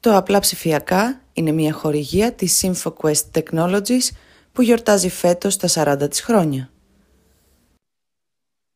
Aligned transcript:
Το 0.00 0.16
απλά 0.16 0.38
ψηφιακά 0.38 1.20
είναι 1.32 1.52
μια 1.52 1.72
χορηγία 1.72 2.32
της 2.32 2.64
InfoQuest 2.66 3.30
Technologies 3.34 4.08
που 4.52 4.62
γιορτάζει 4.62 5.10
φέτος 5.10 5.56
τα 5.56 5.68
40 6.02 6.10
της 6.10 6.20
χρόνια. 6.20 6.70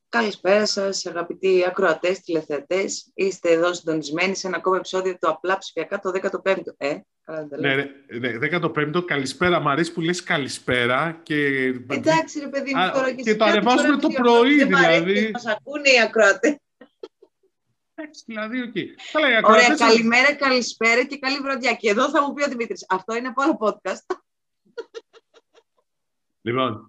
Καλησπέρα 0.08 0.66
σας 0.66 1.06
αγαπητοί 1.06 1.64
ακροατές, 1.66 2.20
τηλεθεατές. 2.20 3.10
Είστε 3.14 3.50
εδώ 3.50 3.74
συντονισμένοι 3.74 4.36
σε 4.36 4.46
ένα 4.46 4.56
ακόμα 4.56 4.76
επεισόδιο 4.76 5.12
του 5.12 5.28
απλά 5.28 5.58
ψηφιακά 5.58 5.98
το 5.98 6.12
15ο. 6.22 6.74
Ε, 6.76 6.98
ναι, 7.58 7.74
ναι, 8.18 8.58
15ο, 8.60 9.04
καλησπέρα. 9.06 9.60
Μ' 9.60 9.68
αρέσει 9.68 9.92
που 9.92 10.00
λες 10.00 10.22
καλησπέρα. 10.22 11.20
Και... 11.22 11.36
Εντάξει 11.88 12.38
ρε 12.38 12.48
παιδί 12.48 12.74
μου, 12.74 12.90
τώρα 12.92 13.12
και, 13.12 13.22
και 13.22 13.36
το 13.36 13.44
ανεβάζουμε 13.44 13.96
το 13.96 14.08
πρωί 14.08 14.64
δηλαδή. 14.64 15.30
Μας 15.32 15.46
ακούνε 15.46 15.88
οι 15.88 16.00
ακροατές. 16.00 16.56
Εντάξει, 17.94 18.24
δηλαδή, 18.26 18.72
okay. 18.74 18.86
Ωραία, 19.42 19.74
καλημέρα, 19.76 20.34
καλησπέρα 20.34 21.04
και 21.04 21.18
καλή 21.18 21.38
βραδιά. 21.38 21.72
Και 21.74 21.88
εδώ 21.90 22.10
θα 22.10 22.22
μου 22.22 22.32
πει 22.32 22.42
ο 22.42 22.48
Δημήτρης, 22.48 22.86
αυτό 22.88 23.16
είναι 23.16 23.28
από 23.28 23.42
άλλο 23.42 23.58
podcast. 23.60 24.16
Λοιπόν. 26.40 26.88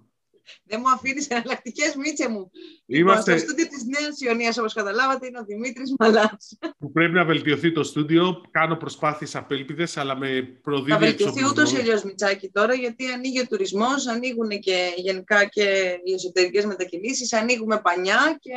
Δεν 0.64 0.80
μου 0.84 0.90
αφήνεις 0.90 1.28
εναλλακτικές 1.28 1.96
μίτσε 1.96 2.30
μου. 2.30 2.52
Είμαστε... 2.86 3.32
Λοιπόν, 3.32 3.38
στο 3.38 3.38
στούντιο 3.38 3.68
της 3.68 3.86
Νέας 3.86 4.22
Ιωνίας, 4.22 4.58
όπως 4.58 4.74
καταλάβατε, 4.74 5.28
είναι 5.28 5.40
ο 5.40 5.44
Δημήτρης 5.44 5.96
Μαλάς. 6.00 6.58
Που 6.78 6.92
πρέπει 6.92 7.14
να 7.14 7.26
βελτιωθεί 7.26 7.72
το 7.72 7.84
στούντιο. 7.84 8.42
Κάνω 8.52 8.76
προσπάθειες 8.76 9.36
απέλπιδες, 9.36 9.98
αλλά 9.98 10.18
με 10.18 10.42
προδίδει. 10.62 10.92
Θα 10.92 10.98
βελτιωθεί 10.98 11.46
ούτως 11.46 11.72
ή 11.72 11.76
αλλιώς 11.76 12.04
Μιτσάκι 12.04 12.50
τώρα, 12.50 12.74
γιατί 12.74 13.12
ανοίγει 13.12 13.40
ο 13.40 13.48
τουρισμός, 13.48 14.08
ανοίγουν 14.08 14.50
και 14.50 14.94
γενικά 14.96 15.46
και 15.46 15.98
οι 16.04 16.14
εσωτερικές 16.14 16.66
μετακινήσεις, 16.66 17.34
ανοίγουμε 17.34 17.82
πανιά 17.82 18.38
και 18.40 18.54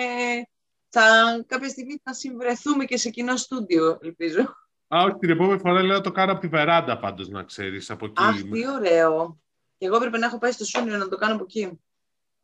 θα 0.88 1.02
κάποια 1.47 1.69
στιγμή 1.69 2.00
θα 2.03 2.14
συμβρεθούμε 2.14 2.84
και 2.84 2.97
σε 2.97 3.11
κοινό 3.11 3.36
στούντιο, 3.36 3.98
ελπίζω. 4.03 4.41
Α, 4.95 5.03
όχι, 5.05 5.17
την 5.19 5.30
επόμενη 5.30 5.58
φορά 5.58 5.83
λέω 5.83 5.97
να 5.97 6.03
το 6.03 6.12
κάνω 6.12 6.33
από 6.33 6.41
τη 6.41 6.48
βεράντα 6.48 6.98
πάντως, 6.98 7.28
να 7.28 7.42
ξέρεις. 7.42 7.91
Αχ, 7.91 8.42
τι 8.50 8.69
ωραίο. 8.69 9.41
Και 9.78 9.86
εγώ 9.86 9.97
έπρεπε 9.97 10.19
να 10.19 10.27
έχω 10.27 10.39
πάει 10.39 10.53
στο 10.53 10.64
Σούνιο 10.64 10.97
να 10.97 11.08
το 11.08 11.17
κάνω 11.17 11.34
από 11.34 11.45
εκεί. 11.45 11.80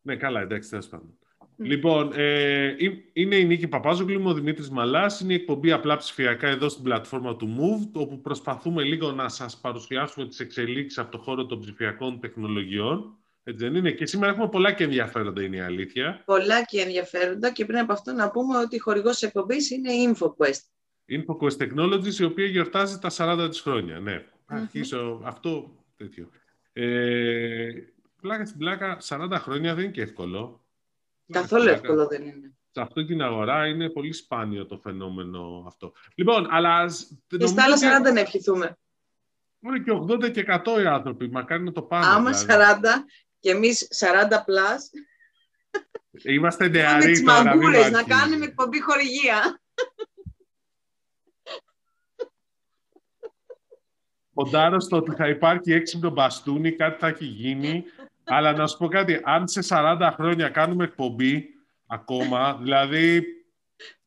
Ναι, 0.01 0.17
καλά, 0.17 0.41
εντάξει, 0.41 0.71
τέλος 0.71 0.89
πάντων. 0.89 1.19
Λοιπόν, 1.57 2.13
ε, 2.15 2.75
είναι 3.13 3.37
η 3.37 3.45
Νίκη 3.45 3.69
Παπάζογλου, 3.69 4.13
είμαι 4.13 4.29
ο 4.29 4.35
Δημήτρης 4.35 4.71
Μαλάς, 4.71 5.21
είναι 5.21 5.33
η 5.33 5.37
εκπομπή 5.37 5.73
απλά 5.73 5.97
ψηφιακά 5.97 6.49
εδώ 6.49 6.69
στην 6.69 6.83
πλατφόρμα 6.83 7.37
του 7.37 7.57
Move, 7.59 8.01
όπου 8.01 8.21
προσπαθούμε 8.21 8.83
λίγο 8.83 9.13
να 9.13 9.29
σας 9.29 9.61
παρουσιάσουμε 9.61 10.27
τις 10.27 10.41
εξελίξεις 10.41 10.99
από 10.99 11.11
το 11.11 11.19
χώρο 11.19 11.47
των 11.47 11.61
ψηφιακών 11.61 12.21
τεχνολογιών. 12.21 13.19
Έτσι 13.47 13.65
δεν 13.65 13.75
είναι. 13.75 13.91
Και 13.91 14.07
σήμερα 14.07 14.33
έχουμε 14.33 14.49
πολλά 14.49 14.73
και 14.73 14.85
ενδιαφέροντα, 14.85 15.43
είναι 15.43 15.57
η 15.57 15.61
αλήθεια. 15.61 16.23
Πολλά 16.25 16.65
και 16.65 16.81
ενδιαφέροντα 16.81 17.53
και 17.53 17.65
πριν 17.65 17.79
από 17.79 17.93
αυτό 17.93 18.13
να 18.13 18.31
πούμε 18.31 18.59
ότι 18.59 18.77
η 18.77 18.79
χορηγός 18.79 19.13
της 19.13 19.23
εκπομπής 19.23 19.71
είναι 19.71 19.93
η 19.93 20.15
InfoQuest. 20.15 20.61
InfoQuest 21.09 21.57
Technologies, 21.57 22.15
η 22.19 22.25
οποία 22.25 22.47
γιορτάζει 22.47 22.99
τα 22.99 23.11
40 23.17 23.49
της 23.51 23.61
χρόνια. 23.61 23.99
Ναι, 23.99 24.25
αρχίσω 24.47 25.21
αυτό 25.25 25.85
τέτοιο. 25.97 26.29
Ε, 26.73 27.69
πλάκα 28.21 28.47
στην 28.47 28.59
πλάκα, 28.59 28.99
40 29.09 29.29
χρόνια 29.33 29.75
δεν 29.75 29.85
είναι 29.85 29.93
και 29.93 30.03
εύκολο. 30.03 30.65
Καθόλου 31.33 31.69
εύκολο 31.69 32.07
δεν 32.07 32.23
είναι. 32.23 32.55
Σε 32.71 32.81
αυτή 32.81 33.05
την 33.05 33.23
αγορά 33.23 33.67
είναι 33.67 33.91
πολύ 33.91 34.13
σπάνιο 34.13 34.67
το 34.67 34.79
φαινόμενο 34.79 35.65
αυτό. 35.67 35.93
Λοιπόν, 36.15 36.47
αλλά... 36.51 36.87
Και 37.27 37.47
στα 37.47 37.65
άλλα 37.65 37.77
40 38.09 38.13
να 38.13 38.21
ευχηθούμε. 38.21 38.79
Είναι 39.61 39.79
και 39.79 39.93
80 39.93 40.31
και 40.33 40.45
100 40.49 40.83
οι 40.83 40.87
άνθρωποι, 40.87 41.29
μακάρι 41.29 41.63
να 41.63 41.73
το 41.73 41.83
πάμε. 41.83 42.07
Άμα 42.07 42.31
δηλαδή. 42.31 42.81
40 42.83 42.87
και 43.45 43.51
εμείς 43.51 43.89
40 43.99 44.43
πλάς. 44.45 44.91
Είμαστε 46.23 46.69
νεαροί 46.69 47.23
τώρα. 47.23 47.57
Με 47.57 47.89
να 47.89 48.03
κάνουμε 48.03 48.45
εκπομπή 48.45 48.81
χορηγία. 48.81 49.61
Ποντάρω 54.33 54.81
στο 54.81 54.97
ότι 54.97 55.15
θα 55.15 55.29
υπάρχει 55.29 55.73
έξυπνο 55.73 56.11
μπαστούνι, 56.11 56.73
κάτι 56.73 56.99
θα 56.99 57.07
έχει 57.07 57.25
γίνει. 57.25 57.85
αλλά 58.25 58.53
να 58.53 58.67
σου 58.67 58.77
πω 58.77 58.89
κάτι, 58.89 59.21
αν 59.25 59.49
σε 59.49 59.61
40 59.69 60.11
χρόνια 60.15 60.49
κάνουμε 60.49 60.85
εκπομπή 60.85 61.49
ακόμα, 61.87 62.57
δηλαδή... 62.57 63.25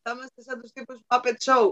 Θα 0.01 0.11
είμαστε 0.11 0.41
σαν 0.41 0.61
τους 0.61 0.71
τύπους 0.71 0.99
Puppet 1.07 1.37
Show. 1.45 1.71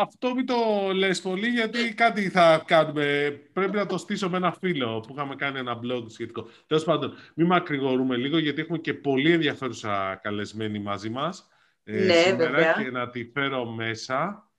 Αυτό 0.00 0.34
μην 0.34 0.46
το 0.46 0.54
λες 0.94 1.20
πολύ, 1.20 1.48
γιατί 1.48 1.94
κάτι 1.94 2.28
θα 2.28 2.62
κάνουμε. 2.66 3.30
Πρέπει 3.52 3.76
να 3.76 3.86
το 3.86 3.98
στήσω 3.98 4.30
με 4.30 4.36
ένα 4.36 4.52
φίλο 4.52 5.00
που 5.00 5.12
είχαμε 5.12 5.34
κάνει 5.34 5.58
ένα 5.58 5.80
blog 5.82 6.04
σχετικό. 6.06 6.48
Τέλος 6.66 6.84
πάντων, 6.84 7.14
μην 7.34 7.46
μακρηγορούμε 7.46 8.16
λίγο, 8.16 8.38
γιατί 8.38 8.60
έχουμε 8.60 8.78
και 8.78 8.94
πολύ 8.94 9.32
ενδιαφέρουσα 9.32 10.20
καλεσμένη 10.22 10.78
μαζί 10.78 11.10
μας. 11.10 11.48
Ε, 11.84 12.04
ναι, 12.04 12.14
σήμερα 12.14 12.50
βέβαια. 12.50 12.82
Και 12.82 12.90
να 12.90 13.10
τη 13.10 13.24
φέρω 13.24 13.64
μέσα. 13.64 14.50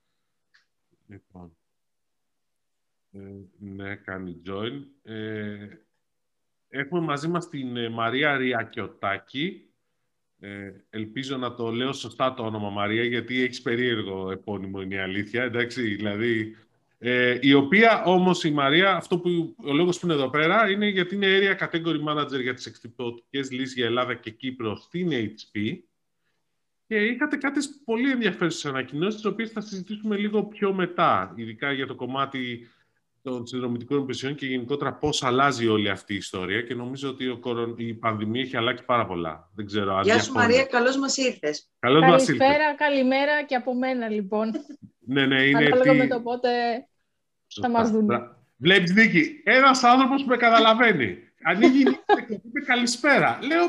Λοιπόν. 1.07 1.56
Ε, 3.12 3.19
ναι, 3.59 3.96
κάνει 3.96 4.41
join. 4.47 4.84
Ε, 5.03 5.68
έχουμε 6.69 7.01
μαζί 7.01 7.28
μας 7.28 7.50
την 7.50 7.78
ε, 7.78 7.90
Μαρία 7.90 8.38
Ριακιωτάκη. 8.38 9.70
Ε, 10.44 10.72
ελπίζω 10.90 11.38
να 11.38 11.53
το 11.53 11.72
λέω 11.72 11.94
σωστά 11.94 12.34
το 12.34 12.44
όνομα 12.44 12.69
Μαρία, 12.69 13.03
γιατί 13.03 13.41
έχεις 13.41 13.62
περίεργο 13.62 14.31
επώνυμο, 14.31 14.81
είναι 14.81 14.96
η 14.96 15.00
αλήθεια. 15.00 15.44
Εντάξει, 15.44 15.81
δηλαδή, 15.81 16.56
ε, 16.97 17.38
η 17.41 17.53
οποία 17.53 18.03
όμως 18.03 18.44
η 18.44 18.51
Μαρία, 18.51 18.96
αυτό 18.96 19.19
που 19.19 19.56
ο 19.63 19.74
λόγος 19.74 20.00
που 20.00 20.06
είναι 20.06 20.16
εδώ 20.16 20.30
πέρα, 20.30 20.69
είναι 20.69 20.88
γιατί 20.88 21.16
είναι 21.16 21.28
area 21.28 21.66
category 21.66 22.03
manager 22.03 22.41
για 22.41 22.53
τις 22.53 22.66
εκτυπωτικές 22.66 23.51
λύσεις 23.51 23.74
για 23.74 23.85
Ελλάδα 23.85 24.13
και 24.13 24.30
Κύπρο 24.30 24.75
στην 24.75 25.09
HP. 25.12 25.78
Και 26.88 26.96
είχατε 26.96 27.35
κάτι 27.35 27.59
πολύ 27.85 28.12
ενδιαφέρουσες 28.12 28.66
ανακοινώσεις, 28.66 29.16
τις 29.16 29.25
οποίες 29.25 29.51
θα 29.51 29.62
συζητήσουμε 29.62 30.18
λίγο 30.18 30.44
πιο 30.44 30.74
μετά, 30.74 31.34
ειδικά 31.35 31.72
για 31.72 31.88
το 31.88 31.96
κομμάτι 31.96 32.69
των 33.21 33.47
συνδρομητικών 33.47 33.97
υπηρεσιών 33.97 34.35
και 34.35 34.45
γενικότερα 34.45 34.93
πώς 34.93 35.23
αλλάζει 35.23 35.67
όλη 35.67 35.89
αυτή 35.89 36.13
η 36.13 36.15
ιστορία. 36.15 36.61
Και 36.61 36.75
νομίζω 36.75 37.09
ότι 37.09 37.27
ο 37.27 37.37
κορον... 37.37 37.75
η 37.77 37.93
πανδημία 37.93 38.41
έχει 38.41 38.57
αλλάξει 38.57 38.85
πάρα 38.85 39.05
πολλά. 39.05 39.49
Δεν 39.55 39.65
ξέρω 39.65 39.95
αν 39.95 40.03
Γεια 40.03 40.19
σου 40.19 40.33
Μαρία, 40.33 40.65
καλώς 40.65 40.97
μας 40.97 41.17
ήρθες. 41.17 41.69
Καλησπέρα, 41.79 42.75
καλημέρα 42.75 43.43
και 43.43 43.55
από 43.55 43.75
μένα 43.75 44.09
λοιπόν. 44.09 44.51
ναι, 45.13 45.25
ναι, 45.25 45.43
είναι. 45.43 45.65
Ανάλογα 45.65 45.93
με 45.93 46.07
το 46.07 46.21
πότε 46.21 46.49
θα 47.61 47.69
μας 47.69 47.91
δουν. 47.91 48.09
Βλέπεις 48.57 48.93
Νίκη, 48.93 49.41
ένας 49.43 49.83
άνθρωπος 49.83 50.21
που 50.23 50.29
με 50.29 50.38
καταλαβαίνει. 50.38 51.17
Ανοίγει 51.43 51.79
η 51.79 51.83
Νίκη 51.89 52.25
και 52.27 52.33
είπε 52.33 52.59
καλησπέρα. 52.59 53.39
Λέω, 53.43 53.63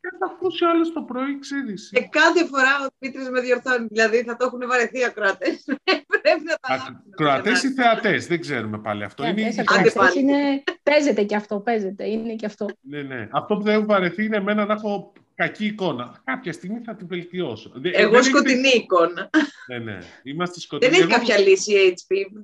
και 0.00 0.10
θα 0.18 0.26
ακούσει 0.32 0.64
άλλος 0.64 0.92
το 0.92 1.02
πρωί, 1.02 1.38
ξέρεις. 1.38 1.90
Και 1.92 2.08
κάθε 2.10 2.46
φορά 2.46 2.72
ο 2.84 2.86
Δημήτρης 2.98 3.30
με 3.30 3.40
διορθώνει. 3.40 3.86
Δηλαδή 3.90 4.22
θα 4.22 4.36
το 4.36 4.44
έχουν 4.46 4.62
βαρεθεί 4.68 4.98
οι 4.98 5.04
ακροατές. 5.04 5.64
Πρέπει 6.22 6.44
να 6.44 6.54
τα 6.60 7.00
Ακροατές 7.12 7.62
ή 7.62 7.72
θεατές, 7.72 8.26
δεν 8.26 8.40
ξέρουμε 8.40 8.78
πάλι 8.78 9.04
αυτό. 9.04 9.26
είναι... 9.26 9.40
είναι... 10.16 10.62
Παίζεται 10.82 11.22
και 11.22 11.36
αυτό, 11.36 11.60
παίζεται. 11.60 12.08
Είναι 12.08 12.34
και 12.34 12.46
αυτό. 12.46 12.66
ναι, 12.80 13.02
ναι. 13.02 13.28
Αυτό 13.30 13.56
που 13.56 13.62
δεν 13.62 13.74
έχουν 13.74 13.86
βαρεθεί 13.86 14.24
είναι 14.24 14.36
εμένα 14.36 14.66
να 14.66 14.72
έχω 14.72 15.12
κακή 15.40 15.64
εικόνα. 15.66 16.20
Κάποια 16.24 16.52
στιγμή 16.52 16.80
θα 16.84 16.94
την 16.94 17.06
βελτιώσω. 17.06 17.72
Εγώ 17.82 18.12
δεν 18.12 18.22
σκοτεινή 18.22 18.68
έχετε... 18.68 18.76
εικόνα. 18.76 19.30
ναι, 19.68 19.78
ναι. 19.78 19.98
Είμαστε 20.22 20.60
σκοτεινοί. 20.60 20.92
Δεν 20.92 21.00
έχει 21.00 21.10
κάποια 21.10 21.38
λύση 21.38 21.72
η 21.72 21.94
HP. 21.96 22.36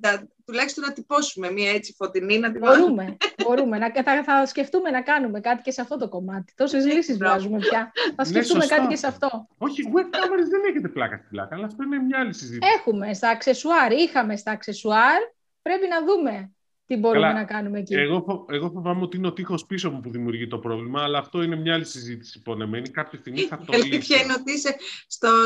τουλάχιστον 0.44 0.84
να 0.84 0.92
τυπώσουμε 0.92 1.50
μια 1.52 1.70
έτσι 1.70 1.94
φωτεινή 1.98 2.38
να 2.38 2.52
την 2.52 2.60
Μπορούμε. 2.60 3.16
μπορούμε. 3.44 3.78
Να, 3.78 3.92
θα, 4.02 4.24
θα 4.24 4.46
σκεφτούμε 4.46 4.90
να 4.90 5.02
κάνουμε 5.02 5.40
κάτι 5.40 5.62
και 5.62 5.70
σε 5.70 5.80
αυτό 5.80 5.96
το 5.96 6.08
κομμάτι. 6.08 6.52
Τόσες 6.56 6.84
λύσεις 6.84 7.16
βγάζουμε 7.16 7.58
πια. 7.58 7.92
Θα 8.16 8.22
ναι, 8.22 8.24
σκεφτούμε 8.24 8.64
ναι, 8.64 8.76
κάτι 8.76 8.86
και 8.86 8.96
σε 8.96 9.06
αυτό. 9.06 9.48
Όχι, 9.58 9.82
web 9.94 10.08
cameras 10.16 10.48
δεν 10.50 10.60
έχετε 10.68 10.88
πλάκα 10.88 11.16
στην 11.16 11.28
πλάκα, 11.30 11.54
αλλά 11.54 11.66
αυτό 11.66 11.82
είναι 11.82 11.98
μια 11.98 12.18
άλλη 12.18 12.34
συζήτηση. 12.34 12.70
Έχουμε 12.78 13.14
στα 13.14 13.28
αξεσουάρ. 13.28 13.92
Είχαμε 13.92 14.36
στα 14.36 14.50
αξεσουάρ. 14.50 15.20
Πρέπει 15.62 15.88
να 15.88 16.04
δούμε 16.04 16.50
τι 16.86 16.96
μπορούμε 16.96 17.32
να 17.32 17.44
κάνουμε 17.44 17.78
εκεί; 17.78 17.94
Εγώ, 17.94 18.46
εγώ 18.50 18.70
φοβάμαι 18.70 19.02
ότι 19.02 19.16
είναι 19.16 19.26
ο 19.26 19.32
τείχος 19.32 19.66
πίσω 19.66 19.90
μου 19.90 20.00
που 20.00 20.10
δημιουργεί 20.10 20.46
το 20.46 20.58
πρόβλημα, 20.58 21.02
αλλά 21.02 21.18
αυτό 21.18 21.42
είναι 21.42 21.56
μια 21.56 21.74
άλλη 21.74 21.84
συζήτηση 21.84 22.42
πονεμένη. 22.42 22.88
Κάποια 22.88 23.18
στιγμή 23.18 23.40
θα 23.40 23.56
το 23.56 23.72
λύσω. 23.72 23.86
Η 23.86 23.90
αλήθεια 23.90 24.22
είναι 24.22 24.32
ότι 24.32 24.52
είσαι 24.52 24.76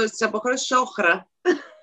στις 0.04 0.22
αποχρώσεις 0.22 0.70
όχρα. 0.70 1.31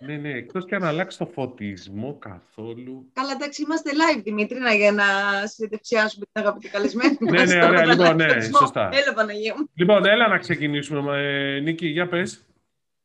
ναι, 0.05 0.15
ναι, 0.15 0.29
εκτός 0.29 0.65
και 0.65 0.75
αν 0.75 0.83
αλλάξει 0.83 1.17
το 1.17 1.25
φωτισμό 1.25 2.17
καθόλου. 2.17 3.09
Καλά, 3.13 3.31
εντάξει, 3.31 3.61
είμαστε 3.61 3.91
live, 3.93 4.21
Δημήτρη, 4.23 4.57
για 4.77 4.91
να 4.91 5.05
συνδεψιάσουμε 5.43 6.25
την 6.31 6.41
αγαπητή 6.43 6.69
καλεσμένη 6.69 7.17
ναι, 7.19 7.45
ναι, 7.45 7.65
ωραία, 7.65 7.85
λοιπόν, 7.85 8.15
ναι, 8.15 8.41
σωστά. 8.41 8.89
Έλα, 8.93 9.13
Παναγία 9.13 9.55
μου. 9.57 9.69
Λοιπόν, 9.73 10.05
έλα 10.05 10.27
να 10.27 10.37
ξεκινήσουμε. 10.37 11.21
Ε, 11.21 11.59
Νίκη, 11.59 11.87
για 11.87 12.07
πες. 12.07 12.45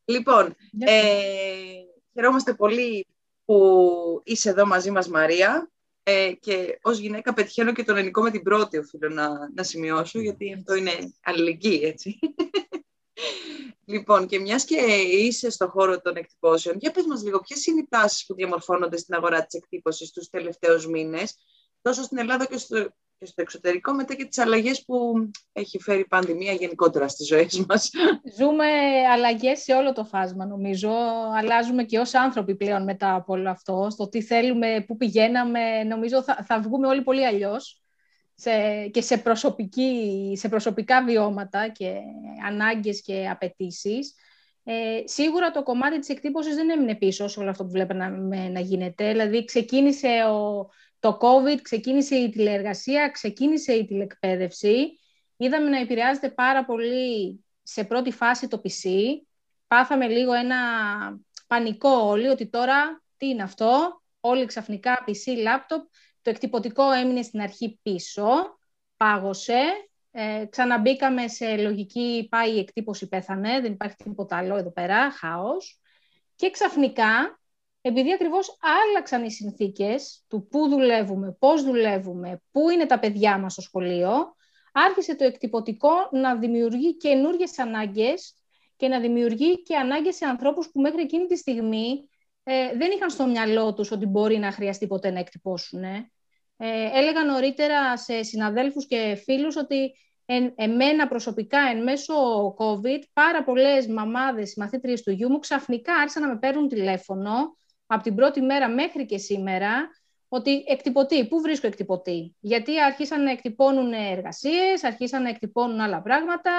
Λοιπόν, 0.04 0.54
ε, 0.78 1.02
χαιρόμαστε 2.12 2.54
πολύ 2.54 3.06
που 3.44 4.20
είσαι 4.24 4.50
εδώ 4.50 4.66
μαζί 4.66 4.90
μας, 4.90 5.08
Μαρία. 5.08 5.71
Ε, 6.04 6.32
και 6.40 6.78
ως 6.82 6.98
γυναίκα 6.98 7.32
πετυχαίνω 7.32 7.72
και 7.72 7.84
τον 7.84 7.96
ελληνικό 7.96 8.22
με 8.22 8.30
την 8.30 8.42
πρώτη, 8.42 8.78
οφείλω 8.78 9.08
να, 9.08 9.28
να 9.54 9.62
σημειώσω, 9.62 10.20
γιατί 10.20 10.54
αυτό 10.54 10.74
είναι 10.74 11.14
αλληλεγγύη, 11.22 11.80
έτσι. 11.84 12.18
λοιπόν, 13.92 14.26
και 14.26 14.38
μιας 14.38 14.64
και 14.64 14.76
είσαι 15.10 15.50
στο 15.50 15.68
χώρο 15.68 16.00
των 16.00 16.16
εκτυπώσεων, 16.16 16.76
για 16.78 16.90
πες 16.90 17.04
μας 17.06 17.22
λίγο, 17.22 17.40
ποιες 17.40 17.66
είναι 17.66 17.80
οι 17.80 17.86
τάσεις 17.88 18.26
που 18.26 18.34
διαμορφώνονται 18.34 18.96
στην 18.96 19.14
αγορά 19.14 19.44
της 19.46 19.54
εκτύπωσης 19.54 20.10
τους 20.10 20.28
τελευταίους 20.28 20.86
μήνες; 20.86 21.34
Τόσο 21.82 22.02
στην 22.02 22.18
Ελλάδα 22.18 22.46
και 22.46 22.58
στο, 22.58 22.88
και 23.18 23.26
στο 23.26 23.42
εξωτερικό, 23.42 23.92
μετά 23.92 24.14
και 24.14 24.24
τις 24.24 24.38
αλλαγές 24.38 24.84
που 24.84 25.14
έχει 25.52 25.78
φέρει 25.78 26.00
η 26.00 26.06
πανδημία 26.06 26.52
γενικότερα 26.52 27.08
στις 27.08 27.26
ζωές 27.26 27.64
μας. 27.68 27.90
Ζούμε 28.38 28.66
αλλαγές 29.12 29.62
σε 29.62 29.72
όλο 29.72 29.92
το 29.92 30.04
φάσμα, 30.04 30.46
νομίζω. 30.46 30.90
Αλλάζουμε 31.36 31.84
και 31.84 31.98
ως 31.98 32.14
άνθρωποι 32.14 32.54
πλέον 32.56 32.82
μετά 32.82 33.14
από 33.14 33.32
όλο 33.32 33.50
αυτό. 33.50 33.86
Στο 33.90 34.08
τι 34.08 34.22
θέλουμε, 34.22 34.84
πού 34.86 34.96
πηγαίναμε, 34.96 35.82
νομίζω 35.84 36.22
θα, 36.22 36.44
θα 36.46 36.60
βγούμε 36.60 36.86
όλοι 36.86 37.02
πολύ 37.02 37.26
αλλιώς. 37.26 37.76
Σε, 38.34 38.86
και 38.86 39.00
σε, 39.00 39.18
προσωπική, 39.18 40.32
σε 40.36 40.48
προσωπικά 40.48 41.04
βιώματα 41.04 41.68
και 41.68 41.94
ανάγκες 42.46 43.02
και 43.02 43.28
απαιτήσεις. 43.30 44.14
Ε, 44.64 45.02
σίγουρα 45.04 45.50
το 45.50 45.62
κομμάτι 45.62 45.98
της 45.98 46.08
εκτύπωσης 46.08 46.54
δεν 46.54 46.70
έμεινε 46.70 46.94
πίσω 46.94 47.28
σε 47.28 47.40
όλο 47.40 47.50
αυτό 47.50 47.64
που 47.64 47.70
βλέπουμε 47.70 48.08
να, 48.08 48.48
να 48.48 48.60
γίνεται. 48.60 49.10
Δηλαδή 49.10 49.44
ξεκίνησε 49.44 50.08
ο, 50.08 50.68
το 51.02 51.18
COVID, 51.20 51.60
ξεκίνησε 51.62 52.16
η 52.16 52.28
τηλεεργασία, 52.28 53.08
ξεκίνησε 53.08 53.72
η 53.72 53.84
τηλεκπαίδευση. 53.84 54.98
Είδαμε 55.36 55.68
να 55.68 55.78
επηρεάζεται 55.78 56.30
πάρα 56.30 56.64
πολύ 56.64 57.44
σε 57.62 57.84
πρώτη 57.84 58.10
φάση 58.10 58.48
το 58.48 58.60
PC. 58.64 58.90
Πάθαμε 59.66 60.08
λίγο 60.08 60.32
ένα 60.32 60.56
πανικό 61.46 61.88
όλοι 61.88 62.28
ότι 62.28 62.48
τώρα 62.48 63.02
τι 63.16 63.28
είναι 63.28 63.42
αυτό. 63.42 64.02
Όλοι 64.20 64.46
ξαφνικά 64.46 65.04
PC, 65.06 65.46
laptop. 65.46 65.82
Το 66.22 66.30
εκτυπωτικό 66.30 66.90
έμεινε 66.90 67.22
στην 67.22 67.40
αρχή 67.40 67.78
πίσω, 67.82 68.58
πάγωσε. 68.96 69.62
Ε, 70.10 70.44
ξαναμπήκαμε 70.50 71.28
σε 71.28 71.56
λογική 71.56 72.26
πάει 72.30 72.54
η 72.54 72.58
εκτύπωση 72.58 73.08
πέθανε, 73.08 73.60
δεν 73.60 73.72
υπάρχει 73.72 73.96
τίποτα 73.96 74.36
άλλο 74.36 74.56
εδώ 74.56 74.70
πέρα, 74.72 75.10
χάος. 75.10 75.80
Και 76.34 76.50
ξαφνικά 76.50 77.40
επειδή 77.82 78.12
ακριβώς 78.12 78.58
άλλαξαν 78.60 79.24
οι 79.24 79.30
συνθήκες 79.30 80.24
του 80.28 80.46
πού 80.50 80.68
δουλεύουμε, 80.68 81.36
πώς 81.38 81.64
δουλεύουμε, 81.64 82.42
πού 82.50 82.70
είναι 82.70 82.86
τα 82.86 82.98
παιδιά 82.98 83.38
μας 83.38 83.52
στο 83.52 83.62
σχολείο, 83.62 84.36
άρχισε 84.72 85.16
το 85.16 85.24
εκτυπωτικό 85.24 85.90
να 86.10 86.36
δημιουργεί 86.36 86.96
καινούργιες 86.96 87.58
ανάγκες 87.58 88.34
και 88.76 88.88
να 88.88 89.00
δημιουργεί 89.00 89.62
και 89.62 89.76
ανάγκες 89.76 90.16
σε 90.16 90.26
ανθρώπους 90.26 90.70
που 90.70 90.80
μέχρι 90.80 91.02
εκείνη 91.02 91.26
τη 91.26 91.36
στιγμή 91.36 92.08
ε, 92.42 92.76
δεν 92.76 92.90
είχαν 92.90 93.10
στο 93.10 93.26
μυαλό 93.26 93.74
τους 93.74 93.90
ότι 93.90 94.06
μπορεί 94.06 94.38
να 94.38 94.52
χρειαστεί 94.52 94.86
ποτέ 94.86 95.10
να 95.10 95.18
εκτυπώσουν. 95.18 95.82
Ε, 95.84 96.08
έλεγα 96.92 97.24
νωρίτερα 97.24 97.96
σε 97.96 98.22
συναδέλφους 98.22 98.86
και 98.86 99.20
φίλους 99.24 99.56
ότι 99.56 99.92
εν, 100.24 100.52
εμένα 100.56 101.08
προσωπικά 101.08 101.58
εν 101.74 101.82
μέσω 101.82 102.14
COVID 102.58 103.02
πάρα 103.12 103.44
πολλές 103.44 103.86
μαμάδες, 103.86 104.54
μαθήτριες 104.56 105.02
του 105.02 105.10
γιού 105.10 105.30
μου 105.30 105.38
ξαφνικά 105.38 105.94
άρχισαν 105.94 106.22
να 106.22 106.28
με 106.28 106.38
παίρνουν 106.38 106.68
τηλέφωνο 106.68 107.56
από 107.92 108.02
την 108.02 108.14
πρώτη 108.14 108.40
μέρα 108.40 108.68
μέχρι 108.68 109.06
και 109.06 109.18
σήμερα 109.18 109.90
ότι 110.28 110.64
εκτυπωτεί. 110.68 111.28
Πού 111.28 111.40
βρίσκω 111.40 111.66
εκτυπωτή. 111.66 112.34
Γιατί 112.40 112.80
άρχισαν 112.80 113.22
να 113.22 113.30
εκτυπώνουν 113.30 113.92
εργασίες, 113.92 114.84
αρχίσαν 114.84 115.22
να 115.22 115.28
εκτυπώνουν 115.28 115.80
άλλα 115.80 116.02
πράγματα. 116.02 116.50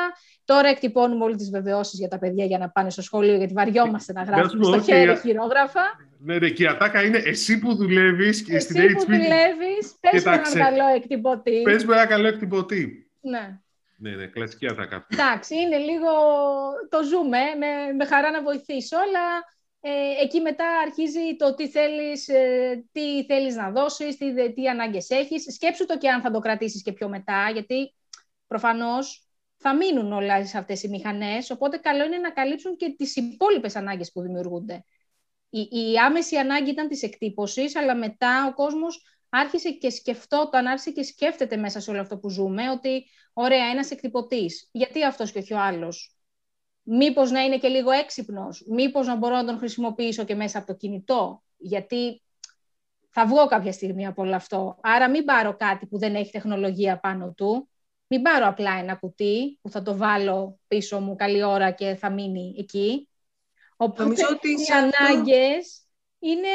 Τώρα 0.45 0.67
εκτυπώνουμε 0.67 1.23
όλε 1.23 1.35
τις 1.35 1.49
βεβαιώσεις 1.49 1.99
για 1.99 2.07
τα 2.07 2.19
παιδιά 2.19 2.45
για 2.45 2.57
να 2.57 2.69
πάνε 2.69 2.89
στο 2.89 3.01
σχολείο, 3.01 3.35
γιατί 3.35 3.53
βαριόμαστε 3.53 4.13
να 4.13 4.23
γράφουμε 4.23 4.63
στο 4.63 4.81
χέρι 4.81 5.17
χειρόγραφα. 5.17 5.81
Ναι, 6.19 6.37
ναι, 6.37 6.49
και 6.49 6.63
η 6.63 6.67
ατάκα 6.67 7.03
είναι 7.03 7.17
εσύ 7.17 7.59
που 7.59 7.75
δουλεύεις 7.75 8.43
και 8.43 8.59
στην 8.59 8.75
HP. 8.75 8.83
Εσύ 8.83 8.95
που 8.95 9.03
δουλεύεις, 9.05 9.95
πες 9.99 10.23
με 10.23 10.33
ένα 10.33 10.69
καλό 10.69 10.87
εκτυπωτή. 10.95 11.61
Πες 11.61 11.85
με 11.85 11.95
ένα 11.95 12.05
καλό 12.05 12.27
εκτυπωτή. 12.27 13.11
Ναι. 13.21 13.59
Ναι, 13.97 14.11
ναι, 14.11 14.25
κλασική 14.25 14.67
ατάκα. 14.67 15.07
Εντάξει, 15.11 15.55
είναι 15.55 15.77
λίγο. 15.77 16.11
Το 16.89 17.03
ζούμε. 17.03 17.37
Με, 17.59 17.93
με 17.97 18.05
χαρά 18.05 18.31
να 18.31 18.41
βοηθήσω, 18.41 18.97
αλλά 18.97 19.25
ε, 19.85 20.21
εκεί 20.21 20.41
μετά 20.41 20.65
αρχίζει 20.85 21.35
το 21.37 21.55
τι 21.55 21.69
θέλεις, 21.69 22.27
ε, 22.27 22.85
τι 22.91 23.25
θέλεις 23.25 23.55
να 23.55 23.71
δώσεις, 23.71 24.17
τι, 24.17 24.53
τι 24.53 24.67
ανάγκες 24.67 25.09
έχεις. 25.09 25.53
Σκέψου 25.53 25.85
το 25.85 25.97
και 25.97 26.09
αν 26.09 26.21
θα 26.21 26.31
το 26.31 26.39
κρατήσεις 26.39 26.83
και 26.83 26.91
πιο 26.91 27.09
μετά, 27.09 27.49
γιατί 27.53 27.93
προφανώς 28.47 29.27
θα 29.57 29.75
μείνουν 29.75 30.11
όλες 30.11 30.55
αυτές 30.55 30.83
οι 30.83 30.87
μηχανές, 30.87 31.49
οπότε 31.49 31.77
καλό 31.77 32.05
είναι 32.05 32.17
να 32.17 32.31
καλύψουν 32.31 32.75
και 32.75 32.95
τις 32.97 33.15
υπόλοιπες 33.15 33.75
ανάγκες 33.75 34.11
που 34.11 34.21
δημιουργούνται. 34.21 34.85
Η, 35.49 35.59
η 35.59 35.97
άμεση 36.05 36.35
ανάγκη 36.35 36.69
ήταν 36.69 36.87
της 36.87 37.03
εκτύπωσης, 37.03 37.75
αλλά 37.75 37.95
μετά 37.95 38.47
ο 38.47 38.53
κόσμος 38.53 39.01
άρχισε 39.29 39.71
και 39.71 39.89
σκεφτόταν, 39.89 40.67
άρχισε 40.67 40.91
και 40.91 41.03
σκέφτεται 41.03 41.57
μέσα 41.57 41.79
σε 41.79 41.91
όλο 41.91 42.01
αυτό 42.01 42.17
που 42.17 42.29
ζούμε, 42.29 42.69
ότι 42.69 43.05
ωραία, 43.33 43.65
ένας 43.65 43.91
εκτυπωτής, 43.91 44.69
γιατί 44.71 45.03
αυτός 45.03 45.31
και 45.31 45.39
όχι 45.39 45.53
ο 45.53 45.59
άλλος; 45.59 46.12
Μήπως 46.83 47.31
να 47.31 47.39
είναι 47.39 47.57
και 47.57 47.67
λίγο 47.67 47.91
έξυπνος, 47.91 48.65
μήπως 48.67 49.07
να 49.07 49.15
μπορώ 49.15 49.35
να 49.35 49.45
τον 49.45 49.57
χρησιμοποιήσω 49.57 50.23
και 50.23 50.35
μέσα 50.35 50.57
από 50.57 50.67
το 50.67 50.75
κινητό, 50.75 51.43
γιατί 51.57 52.21
θα 53.09 53.25
βγω 53.25 53.45
κάποια 53.45 53.71
στιγμή 53.71 54.05
από 54.05 54.21
όλο 54.21 54.35
αυτό. 54.35 54.77
Άρα 54.81 55.09
μην 55.09 55.25
πάρω 55.25 55.55
κάτι 55.55 55.85
που 55.85 55.97
δεν 55.97 56.15
έχει 56.15 56.31
τεχνολογία 56.31 56.99
πάνω 56.99 57.33
του, 57.37 57.69
μην 58.07 58.21
πάρω 58.21 58.47
απλά 58.47 58.71
ένα 58.79 58.95
κουτί 58.95 59.59
που 59.61 59.69
θα 59.69 59.81
το 59.81 59.97
βάλω 59.97 60.59
πίσω 60.67 60.99
μου 60.99 61.15
καλή 61.15 61.43
ώρα 61.43 61.71
και 61.71 61.95
θα 61.95 62.11
μείνει 62.11 62.55
εκεί. 62.57 63.07
Οπότε 63.77 64.25
ότι 64.31 64.49
οι 64.49 64.65
ανάγκες 64.73 65.81
είναι 66.19 66.47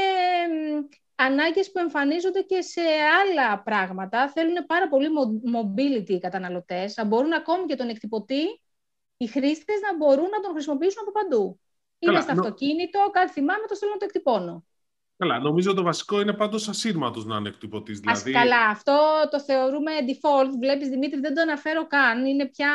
ανάγκες 1.14 1.70
που 1.70 1.78
εμφανίζονται 1.78 2.40
και 2.40 2.60
σε 2.60 2.80
άλλα 2.80 3.62
πράγματα. 3.62 4.28
Θέλουν 4.28 4.66
πάρα 4.66 4.88
πολύ 4.88 5.08
mobility 5.54 6.10
οι 6.10 6.18
καταναλωτές. 6.18 6.94
Θα 6.94 7.04
μπορούν 7.04 7.32
ακόμη 7.32 7.66
και 7.66 7.76
τον 7.76 7.88
εκτυπωτή 7.88 8.60
οι 9.18 9.26
χρήστες 9.26 9.80
να 9.80 9.96
μπορούν 9.96 10.28
να 10.28 10.40
τον 10.40 10.52
χρησιμοποιήσουν 10.52 11.02
από 11.02 11.12
παντού. 11.12 11.60
Καλά, 11.98 12.20
στο 12.20 12.32
αυτοκίνητο, 12.32 12.98
κάτι 13.12 13.32
θυμάμαι, 13.32 13.66
το 13.68 13.74
στέλνω 13.74 13.96
το 13.96 14.04
εκτυπώνω. 14.04 14.64
Καλά, 15.16 15.38
νομίζω 15.38 15.74
το 15.74 15.82
βασικό 15.82 16.20
είναι 16.20 16.32
πάντως 16.32 16.68
ασύρματος 16.68 17.24
να 17.24 17.36
είναι 17.36 17.48
εκτυπωτής. 17.48 18.00
Δηλαδή... 18.00 18.32
καλά, 18.32 18.66
αυτό 18.66 19.28
το 19.30 19.40
θεωρούμε 19.40 19.92
default. 20.06 20.50
Βλέπεις, 20.60 20.88
Δημήτρη, 20.88 21.20
δεν 21.20 21.34
το 21.34 21.40
αναφέρω 21.40 21.86
καν. 21.86 22.26
Είναι 22.26 22.46
πια 22.46 22.70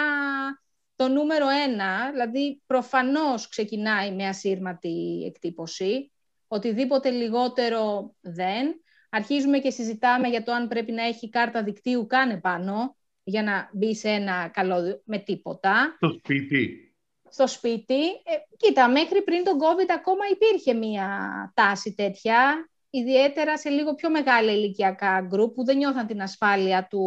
το 0.95 1.07
νούμερο 1.07 1.45
ένα. 1.49 2.09
Δηλαδή, 2.11 2.61
προφανώς 2.65 3.47
ξεκινάει 3.47 4.11
με 4.11 4.27
ασύρματη 4.27 5.23
εκτύπωση. 5.27 6.11
Οτιδήποτε 6.47 7.09
λιγότερο 7.09 8.15
δεν. 8.21 8.81
Αρχίζουμε 9.09 9.59
και 9.59 9.69
συζητάμε 9.69 10.27
για 10.27 10.43
το 10.43 10.51
αν 10.51 10.67
πρέπει 10.67 10.91
να 10.91 11.03
έχει 11.03 11.29
κάρτα 11.29 11.63
δικτύου 11.63 12.07
κάνε 12.07 12.39
πάνω 12.39 12.95
για 13.23 13.43
να 13.43 13.69
μπει 13.73 13.95
σε 13.95 14.09
ένα 14.09 14.47
καλώδιο 14.53 15.01
με 15.05 15.17
τίποτα. 15.17 15.93
Στο 15.95 16.11
σπίτι. 16.11 16.93
Στο 17.29 17.47
σπίτι. 17.47 18.05
Ε, 18.05 18.33
κοίτα, 18.57 18.89
μέχρι 18.89 19.21
πριν 19.23 19.43
τον 19.43 19.57
COVID 19.59 19.89
ακόμα 19.97 20.23
υπήρχε 20.31 20.73
μία 20.73 21.07
τάση 21.55 21.93
τέτοια, 21.93 22.69
ιδιαίτερα 22.89 23.57
σε 23.57 23.69
λίγο 23.69 23.95
πιο 23.95 24.09
μεγάλα 24.09 24.51
ηλικιακά 24.51 25.21
γκρουπ 25.21 25.53
που 25.53 25.63
δεν 25.63 25.77
νιώθαν 25.77 26.07
την 26.07 26.21
ασφάλεια 26.21 26.87
του, 26.89 27.05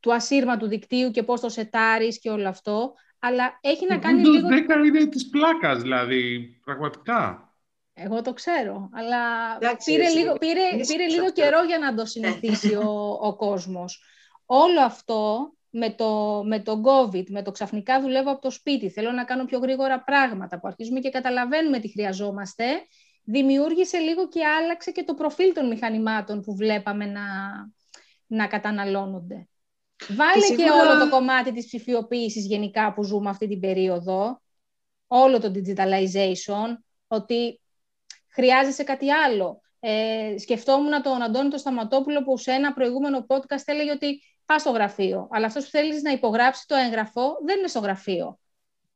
του 0.00 0.14
ασύρματου 0.14 0.66
δικτύου 0.66 1.10
και 1.10 1.22
πώς 1.22 1.40
το 1.40 1.48
σετάρεις 1.48 2.18
και 2.18 2.30
όλο 2.30 2.48
αυτό. 2.48 2.94
Αλλά 3.18 3.58
έχει 3.60 3.86
να 3.86 3.98
κάνει 3.98 4.20
λίγο... 4.28 4.48
Το 4.48 4.54
10 4.80 4.86
είναι 4.86 5.06
της 5.06 5.28
πλάκας, 5.28 5.82
δηλαδή, 5.82 6.40
πραγματικά. 6.64 7.48
Εγώ 7.94 8.22
το 8.22 8.32
ξέρω, 8.32 8.90
αλλά 8.92 9.18
πήρε, 9.84 10.08
λίγο, 10.08 10.32
πήρε, 10.32 10.60
πήρε 10.86 11.06
λίγο 11.06 11.32
καιρό 11.32 11.64
για 11.64 11.78
να 11.78 11.94
το 11.94 12.06
συνηθίσει 12.06 12.74
ο, 12.74 13.18
ο 13.20 13.36
κόσμος 13.36 14.02
όλο 14.46 14.80
αυτό 14.80 15.52
με 15.70 15.90
το, 15.90 16.42
με 16.46 16.60
το 16.60 16.82
COVID, 16.84 17.24
με 17.28 17.42
το 17.42 17.50
ξαφνικά 17.50 18.00
δουλεύω 18.00 18.30
από 18.30 18.40
το 18.40 18.50
σπίτι, 18.50 18.90
θέλω 18.90 19.10
να 19.10 19.24
κάνω 19.24 19.44
πιο 19.44 19.58
γρήγορα 19.58 20.02
πράγματα 20.02 20.60
που 20.60 20.66
αρχίζουμε 20.66 21.00
και 21.00 21.10
καταλαβαίνουμε 21.10 21.78
τι 21.78 21.88
χρειαζόμαστε, 21.88 22.64
δημιούργησε 23.24 23.98
λίγο 23.98 24.28
και 24.28 24.44
άλλαξε 24.44 24.90
και 24.90 25.04
το 25.04 25.14
προφίλ 25.14 25.52
των 25.52 25.66
μηχανημάτων 25.66 26.40
που 26.40 26.56
βλέπαμε 26.56 27.06
να, 27.06 27.22
να 28.26 28.46
καταναλώνονται. 28.46 29.48
Βάλε 30.08 30.56
και, 30.56 30.70
όλο 30.70 30.98
το 30.98 31.08
κομμάτι 31.08 31.52
της 31.52 31.66
ψηφιοποίησης 31.66 32.46
γενικά 32.46 32.92
που 32.92 33.02
ζούμε 33.02 33.30
αυτή 33.30 33.48
την 33.48 33.60
περίοδο, 33.60 34.42
όλο 35.06 35.40
το 35.40 35.52
digitalization, 35.54 36.76
ότι 37.06 37.60
χρειάζεσαι 38.28 38.84
κάτι 38.84 39.10
άλλο. 39.10 39.62
Ε, 39.80 40.34
σκεφτόμουν 40.38 41.02
τον 41.02 41.22
Αντώνη 41.22 41.48
το 41.48 41.58
Σταματόπουλο 41.58 42.22
που 42.22 42.38
σε 42.38 42.52
ένα 42.52 42.72
προηγούμενο 42.72 43.26
podcast 43.28 43.62
έλεγε 43.64 43.90
ότι 43.90 44.22
πας 44.46 44.60
στο 44.60 44.70
γραφείο. 44.70 45.28
Αλλά 45.30 45.46
αυτός 45.46 45.64
που 45.64 45.70
θέλεις 45.70 46.02
να 46.02 46.10
υπογράψει 46.10 46.66
το 46.66 46.74
έγγραφο 46.74 47.38
δεν 47.44 47.58
είναι 47.58 47.68
στο 47.68 47.78
γραφείο. 47.78 48.38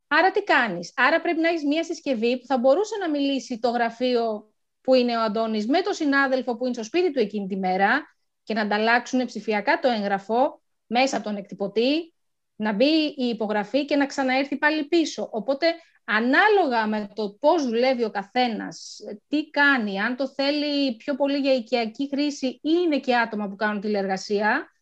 Άρα 0.09 0.31
τι 0.31 0.43
κάνεις; 0.43 0.93
Άρα 0.97 1.21
πρέπει 1.21 1.41
να 1.41 1.49
έχεις 1.49 1.65
μια 1.65 1.85
συσκευή 1.85 2.39
που 2.39 2.47
θα 2.47 2.59
μπορούσε 2.59 2.97
να 3.01 3.11
μιλήσει 3.11 3.59
το 3.59 3.71
γραφείο 3.71 4.53
που 4.81 4.95
είναι 4.95 5.17
ο 5.17 5.21
Αντώνης 5.21 5.67
με 5.67 5.81
τον 5.81 5.95
συνάδελφο 5.95 6.57
που 6.57 6.65
είναι 6.65 6.75
στο 6.75 6.85
σπίτι 6.85 7.13
του 7.13 7.19
εκείνη 7.19 7.47
τη 7.47 7.57
μέρα 7.57 8.17
και 8.43 8.55
να 8.55 8.61
ανταλλάξουν 8.61 9.25
ψηφιακά 9.25 9.79
το 9.79 9.89
έγγραφο 9.89 10.63
μέσα 10.87 11.17
από 11.17 11.25
τον 11.25 11.37
εκτυπωτή, 11.37 12.15
να 12.57 12.73
μπει 12.73 13.15
η 13.17 13.25
υπογραφή 13.29 13.85
και 13.85 13.97
να 13.97 14.07
ξαναέρθει 14.07 14.57
πάλι 14.57 14.85
πίσω. 14.85 15.29
Οπότε, 15.33 15.75
ανάλογα 16.05 16.87
με 16.87 17.11
το 17.15 17.37
πώς 17.41 17.67
δουλεύει 17.67 18.05
ο 18.05 18.11
καθένας, 18.11 18.99
τι 19.29 19.51
κάνει, 19.51 20.01
αν 20.01 20.17
το 20.17 20.29
θέλει 20.29 20.97
πιο 20.97 21.15
πολύ 21.15 21.39
για 21.39 21.55
οικιακή 21.55 22.09
χρήση 22.09 22.47
ή 22.47 22.61
είναι 22.63 22.99
και 22.99 23.17
άτομα 23.17 23.49
που 23.49 23.57
κάνουν 23.57 23.81
τηλεργασία, 23.81 24.73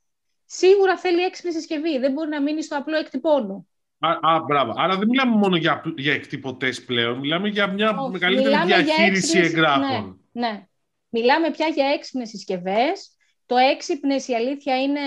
σίγουρα 0.46 0.96
θέλει 0.96 1.22
έξυπνη 1.22 1.52
συσκευή. 1.52 1.98
Δεν 1.98 2.12
μπορεί 2.12 2.28
να 2.28 2.42
μείνει 2.42 2.62
στο 2.62 2.76
απλό 2.76 2.96
εκτυπώνω. 2.96 3.66
Α, 3.98 4.34
α, 4.34 4.40
μπράβο. 4.40 4.72
Άρα 4.76 4.96
δεν 4.96 5.08
μιλάμε 5.08 5.36
μόνο 5.36 5.56
για, 5.56 5.82
για 5.96 6.12
εκτυπωτές 6.12 6.84
πλέον, 6.84 7.18
μιλάμε 7.18 7.48
για 7.48 7.66
μια 7.66 7.98
Όχι, 7.98 8.10
μεγαλύτερη 8.10 8.64
διαχείριση 8.66 9.38
εγγράφων. 9.38 10.20
Ναι, 10.32 10.48
ναι. 10.48 10.66
Μιλάμε 11.08 11.50
πια 11.50 11.66
για 11.66 11.86
έξυπνες 11.86 12.28
συσκευές 12.28 13.16
Το 13.46 13.56
έξυπνες 13.56 14.28
η 14.28 14.34
αλήθεια 14.34 14.82
είναι 14.82 15.00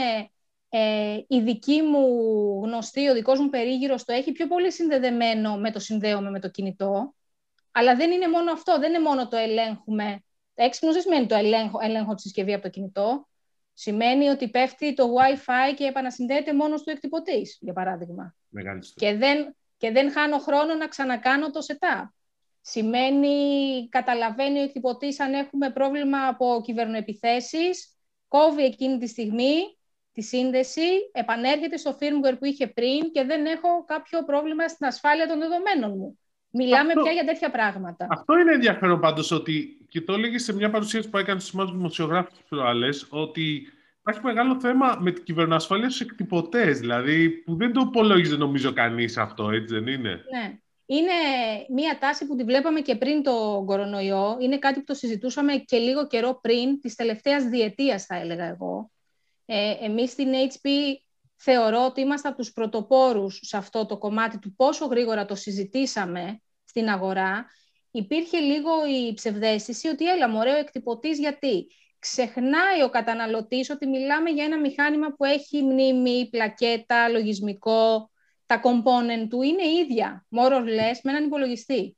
ε, 0.69 1.17
η 1.27 1.39
δική 1.41 1.81
μου 1.81 2.05
γνωστή, 2.63 3.09
ο 3.09 3.13
δικός 3.13 3.39
μου 3.39 3.49
περίγυρος 3.49 4.03
το 4.03 4.13
έχει 4.13 4.31
πιο 4.31 4.47
πολύ 4.47 4.71
συνδεδεμένο 4.71 5.57
με 5.57 5.71
το 5.71 5.79
συνδέομαι 5.79 6.29
με 6.29 6.39
το 6.39 6.49
κινητό. 6.49 7.13
Αλλά 7.71 7.95
δεν 7.95 8.11
είναι 8.11 8.27
μόνο 8.27 8.51
αυτό, 8.51 8.79
δεν 8.79 8.89
είναι 8.89 9.03
μόνο 9.03 9.27
το 9.27 9.37
ελέγχουμε. 9.37 10.23
Έξυπνος 10.55 10.93
δεν 10.93 11.03
σημαίνει 11.03 11.25
το 11.25 11.35
ελέγχο, 11.35 11.79
ελέγχο 11.81 12.13
τη 12.13 12.21
συσκευή 12.21 12.53
από 12.53 12.63
το 12.63 12.69
κινητό. 12.69 13.28
Σημαίνει 13.81 14.27
ότι 14.27 14.49
πέφτει 14.49 14.93
το 14.93 15.03
Wi-Fi 15.03 15.75
και 15.75 15.83
επανασυνδέεται 15.83 16.53
μόνος 16.53 16.83
του 16.83 16.89
εκτυπωτής, 16.89 17.57
για 17.61 17.73
παράδειγμα. 17.73 18.35
Και 18.95 19.15
δεν, 19.15 19.55
και 19.77 19.91
δεν 19.91 20.11
χάνω 20.11 20.37
χρόνο 20.37 20.73
να 20.73 20.87
ξανακάνω 20.87 21.51
το 21.51 21.59
setup. 21.67 22.09
Σημαίνει, 22.61 23.87
καταλαβαίνει 23.89 24.59
ο 24.59 24.63
εκτυπωτής 24.63 25.19
αν 25.19 25.33
έχουμε 25.33 25.69
πρόβλημα 25.69 26.27
από 26.27 26.61
κυβερνοεπιθέσεις, 26.63 27.97
κόβει 28.27 28.63
εκείνη 28.63 28.97
τη 28.97 29.07
στιγμή 29.07 29.77
τη 30.11 30.21
σύνδεση, 30.21 30.87
επανέρχεται 31.11 31.77
στο 31.77 31.97
firmware 31.99 32.35
που 32.39 32.45
είχε 32.45 32.67
πριν 32.67 33.11
και 33.11 33.23
δεν 33.23 33.45
έχω 33.45 33.85
κάποιο 33.85 34.23
πρόβλημα 34.23 34.67
στην 34.67 34.85
ασφάλεια 34.85 35.27
των 35.27 35.39
δεδομένων 35.39 35.97
μου. 35.97 36.19
Μιλάμε 36.51 36.87
αυτό, 36.87 37.01
πια 37.01 37.11
για 37.11 37.25
τέτοια 37.25 37.51
πράγματα. 37.51 38.07
Αυτό 38.09 38.39
είναι 38.39 38.53
ενδιαφέρον 38.53 38.99
πάντως 38.99 39.31
ότι, 39.31 39.78
και 39.89 40.01
το 40.01 40.13
έλεγε 40.13 40.37
σε 40.37 40.53
μια 40.53 40.69
παρουσίαση 40.69 41.09
που 41.09 41.17
έκανε 41.17 41.39
στους 41.39 41.71
δημοσιογράφους 41.71 42.39
προάλλε, 42.49 42.89
ότι 43.09 43.67
υπάρχει 43.99 44.19
μεγάλο 44.23 44.59
θέμα 44.59 44.97
με 44.99 45.11
την 45.11 45.23
κυβερνοασφάλεια 45.23 45.89
στου 45.89 46.03
εκτυπωτές. 46.03 46.79
Δηλαδή, 46.79 47.29
που 47.29 47.55
δεν 47.55 47.73
το 47.73 47.85
υπολόγιζε 47.87 48.35
νομίζω 48.35 48.73
κανείς 48.73 49.17
αυτό, 49.17 49.49
έτσι 49.49 49.73
δεν 49.73 49.87
είναι; 49.87 50.09
Ναι. 50.09 50.59
Είναι 50.91 51.11
μία 51.69 51.97
τάση 51.99 52.25
που 52.25 52.35
τη 52.35 52.43
βλέπαμε 52.43 52.79
και 52.79 52.95
πριν 52.95 53.23
το 53.23 53.63
κορονοϊό. 53.65 54.37
Είναι 54.39 54.59
κάτι 54.59 54.79
που 54.79 54.85
το 54.85 54.93
συζητούσαμε 54.93 55.55
και 55.55 55.77
λίγο 55.77 56.07
καιρό 56.07 56.39
πριν, 56.41 56.79
της 56.81 56.95
τελευταίας 56.95 57.43
διετίας 57.43 58.05
θα 58.05 58.15
έλεγα 58.15 58.45
εγώ. 58.45 58.91
Ε, 59.45 59.75
εμείς 59.81 60.11
στην 60.11 60.27
HP 60.27 60.69
θεωρώ 61.35 61.85
ότι 61.85 62.01
είμαστε 62.01 62.27
από 62.27 62.37
τους 62.37 62.51
πρωτοπόρους 62.51 63.39
σε 63.43 63.57
αυτό 63.57 63.85
το 63.85 63.97
κομμάτι 63.97 64.39
του 64.39 64.55
πόσο 64.55 64.85
γρήγορα 64.85 65.25
το 65.25 65.35
συζητήσαμε 65.35 66.41
στην 66.63 66.89
αγορά. 66.89 67.45
Υπήρχε 67.91 68.39
λίγο 68.39 68.71
η 68.87 69.13
ψευδέστηση 69.13 69.87
ότι 69.87 70.09
έλα 70.09 70.29
μωρέ 70.29 70.51
ο 70.51 70.57
εκτυπωτής 70.57 71.19
γιατί. 71.19 71.67
Ξεχνάει 71.99 72.83
ο 72.83 72.89
καταναλωτής 72.89 73.69
ότι 73.69 73.87
μιλάμε 73.87 74.29
για 74.29 74.43
ένα 74.43 74.59
μηχάνημα 74.59 75.07
που 75.07 75.25
έχει 75.25 75.63
μνήμη, 75.63 76.27
πλακέτα, 76.31 77.09
λογισμικό, 77.09 78.11
τα 78.45 78.61
component 78.63 79.27
του 79.29 79.41
είναι 79.41 79.67
ίδια, 79.67 80.25
more 80.35 80.51
or 80.51 80.63
less, 80.63 80.99
με 81.03 81.11
έναν 81.11 81.23
υπολογιστή. 81.23 81.97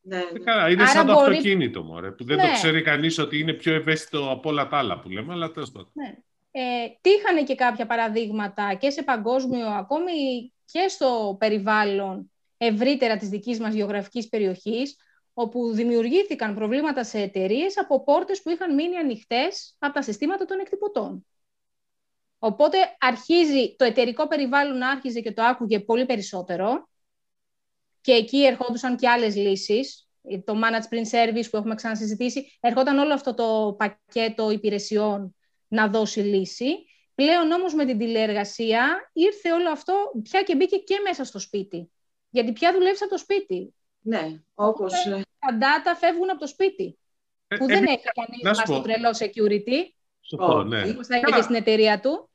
Ναι, 0.00 0.16
ναι. 0.16 0.70
είναι 0.70 0.82
Άρα 0.82 0.86
σαν 0.86 1.06
το 1.06 1.12
αυτοκίνητο, 1.12 1.82
μωρέ, 1.82 2.10
που 2.10 2.24
δεν 2.24 2.36
το 2.36 2.46
ναι. 2.46 2.52
ξέρει 2.52 2.82
κανείς 2.82 3.18
ότι 3.18 3.38
είναι 3.38 3.52
πιο 3.52 3.74
ευαίσθητο 3.74 4.30
από 4.30 4.48
όλα 4.48 4.68
τα 4.68 4.76
άλλα 4.76 5.00
που 5.00 5.10
λέμε, 5.10 5.32
αλλά 5.32 5.50
τέλος 5.50 5.70
πάντων. 5.70 5.90
Ναι. 5.92 6.16
Ε, 6.50 6.88
τύχανε 7.00 7.42
και 7.42 7.54
κάποια 7.54 7.86
παραδείγματα 7.86 8.74
και 8.74 8.90
σε 8.90 9.02
παγκόσμιο, 9.02 9.66
ακόμη 9.66 10.12
και 10.64 10.88
στο 10.88 11.36
περιβάλλον 11.38 12.30
ευρύτερα 12.56 13.16
της 13.16 13.28
δικής 13.28 13.60
μας 13.60 13.74
γεωγραφικής 13.74 14.28
περιοχής, 14.28 14.96
όπου 15.38 15.72
δημιουργήθηκαν 15.72 16.54
προβλήματα 16.54 17.04
σε 17.04 17.18
εταιρείες 17.18 17.78
από 17.78 18.02
πόρτες 18.02 18.42
που 18.42 18.50
είχαν 18.50 18.74
μείνει 18.74 18.96
ανοιχτές 18.96 19.76
από 19.78 19.94
τα 19.94 20.02
συστήματα 20.02 20.44
των 20.44 20.60
εκτυπωτών. 20.60 21.26
Οπότε 22.38 22.78
αρχίζει, 22.98 23.74
το 23.78 23.84
εταιρικό 23.84 24.26
περιβάλλον 24.26 24.82
άρχιζε 24.82 25.20
και 25.20 25.32
το 25.32 25.42
άκουγε 25.42 25.80
πολύ 25.80 26.06
περισσότερο 26.06 26.88
και 28.00 28.12
εκεί 28.12 28.44
ερχόντουσαν 28.44 28.96
και 28.96 29.08
άλλες 29.08 29.36
λύσεις. 29.36 30.08
Το 30.44 30.54
Managed 30.62 30.94
Print 30.94 31.10
Service 31.10 31.44
που 31.50 31.56
έχουμε 31.56 31.74
ξανασυζητήσει, 31.74 32.58
ερχόταν 32.60 32.98
όλο 32.98 33.12
αυτό 33.12 33.34
το 33.34 33.74
πακέτο 33.78 34.50
υπηρεσιών 34.50 35.34
να 35.68 35.88
δώσει 35.88 36.20
λύση. 36.20 36.86
Πλέον 37.14 37.50
όμως 37.50 37.74
με 37.74 37.84
την 37.84 37.98
τηλεεργασία 37.98 39.10
ήρθε 39.12 39.52
όλο 39.52 39.70
αυτό 39.70 39.94
πια 40.22 40.42
και 40.42 40.56
μπήκε 40.56 40.76
και 40.76 41.00
μέσα 41.04 41.24
στο 41.24 41.38
σπίτι. 41.38 41.90
Γιατί 42.30 42.52
πια 42.52 42.72
δουλεύει 42.72 42.98
από 43.00 43.10
το 43.10 43.18
σπίτι. 43.18 43.74
Ναι, 44.06 44.40
όπως... 44.54 44.92
Τα 45.38 45.58
data 45.58 45.96
φεύγουν 46.00 46.30
από 46.30 46.40
το 46.40 46.46
σπίτι. 46.46 46.98
Ε, 47.48 47.56
που 47.56 47.66
δεν 47.66 47.84
ε, 47.84 47.90
έχει 47.90 48.02
κανείς 48.14 48.58
μας 48.58 48.68
το 48.68 48.80
τρελό 48.80 49.10
security. 49.10 49.94
Σωστό, 50.20 50.62
ναι. 50.62 50.82
Όπως 50.90 51.06
θα 51.06 51.42
στην 51.42 51.54
εταιρεία 51.54 52.00
του. 52.00 52.30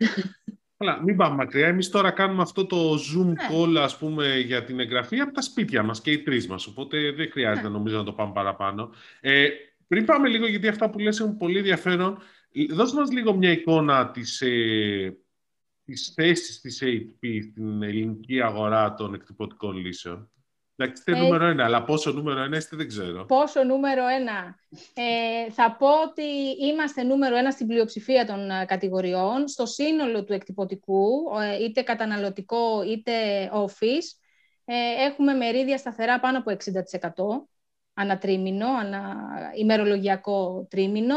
Καλά, 0.77 1.03
μην 1.03 1.15
πάμε 1.15 1.35
μακριά. 1.35 1.67
Εμείς 1.67 1.89
τώρα 1.89 2.11
κάνουμε 2.11 2.41
αυτό 2.41 2.65
το 2.65 2.93
Zoom 2.93 3.25
ναι. 3.25 3.33
call, 3.51 3.75
ας 3.77 3.97
πούμε, 3.97 4.39
για 4.39 4.63
την 4.63 4.79
εγγραφή 4.79 5.19
από 5.19 5.33
τα 5.33 5.41
σπίτια 5.41 5.83
μας 5.83 6.01
και 6.01 6.11
οι 6.11 6.23
τρεις 6.23 6.47
μας. 6.47 6.67
Οπότε 6.67 7.11
δεν 7.11 7.31
χρειάζεται, 7.31 7.67
ναι. 7.67 7.73
νομίζω, 7.73 7.97
να 7.97 8.03
το 8.03 8.13
πάμε 8.13 8.31
παραπάνω. 8.33 8.89
Ε, 9.21 9.47
πριν 9.87 10.05
πάμε 10.05 10.27
λίγο, 10.27 10.47
γιατί 10.47 10.67
αυτά 10.67 10.89
που 10.89 10.99
λες 10.99 11.19
έχουν 11.19 11.37
πολύ 11.37 11.57
ενδιαφέρον, 11.57 12.17
δώσε 12.69 12.95
μας 12.95 13.11
λίγο 13.11 13.33
μια 13.35 13.51
εικόνα 13.51 14.11
της, 14.11 14.41
ε, 14.41 15.17
της 15.85 16.13
θέσης 16.15 16.61
της 16.61 16.83
HP 16.83 17.39
στην 17.51 17.83
ελληνική 17.83 18.41
αγορά 18.41 18.93
των 18.93 19.13
εκτυπωτικών 19.13 19.77
λύσεων. 19.77 20.31
Εντάξει, 20.83 21.03
είστε 21.07 21.21
ε, 21.21 21.23
νούμερο 21.23 21.45
ένα, 21.45 21.63
αλλά 21.63 21.83
πόσο 21.83 22.11
νούμερο 22.11 22.41
ένα 22.41 22.57
είστε 22.57 22.75
δεν 22.75 22.87
ξέρω. 22.87 23.25
Πόσο 23.25 23.63
νούμερο 23.63 24.07
ένα. 24.07 24.59
Ε, 24.93 25.51
θα 25.51 25.75
πω 25.79 25.87
ότι 26.01 26.23
είμαστε 26.61 27.03
νούμερο 27.03 27.35
ένα 27.35 27.51
στην 27.51 27.67
πλειοψηφία 27.67 28.25
των 28.25 28.49
ε, 28.49 28.65
κατηγοριών. 28.65 29.47
Στο 29.47 29.65
σύνολο 29.65 30.23
του 30.23 30.33
εκτυπωτικού, 30.33 31.07
ε, 31.41 31.63
είτε 31.63 31.81
καταναλωτικό 31.81 32.83
είτε 32.83 33.13
office, 33.53 34.21
ε, 34.65 35.05
έχουμε 35.05 35.33
μερίδια 35.33 35.77
σταθερά 35.77 36.19
πάνω 36.19 36.37
από 36.37 36.51
60% 36.51 37.47
ανατρίμηνο, 37.93 38.67
ανα 38.67 39.15
ημερολογιακό 39.55 40.67
τρίμηνο. 40.69 41.15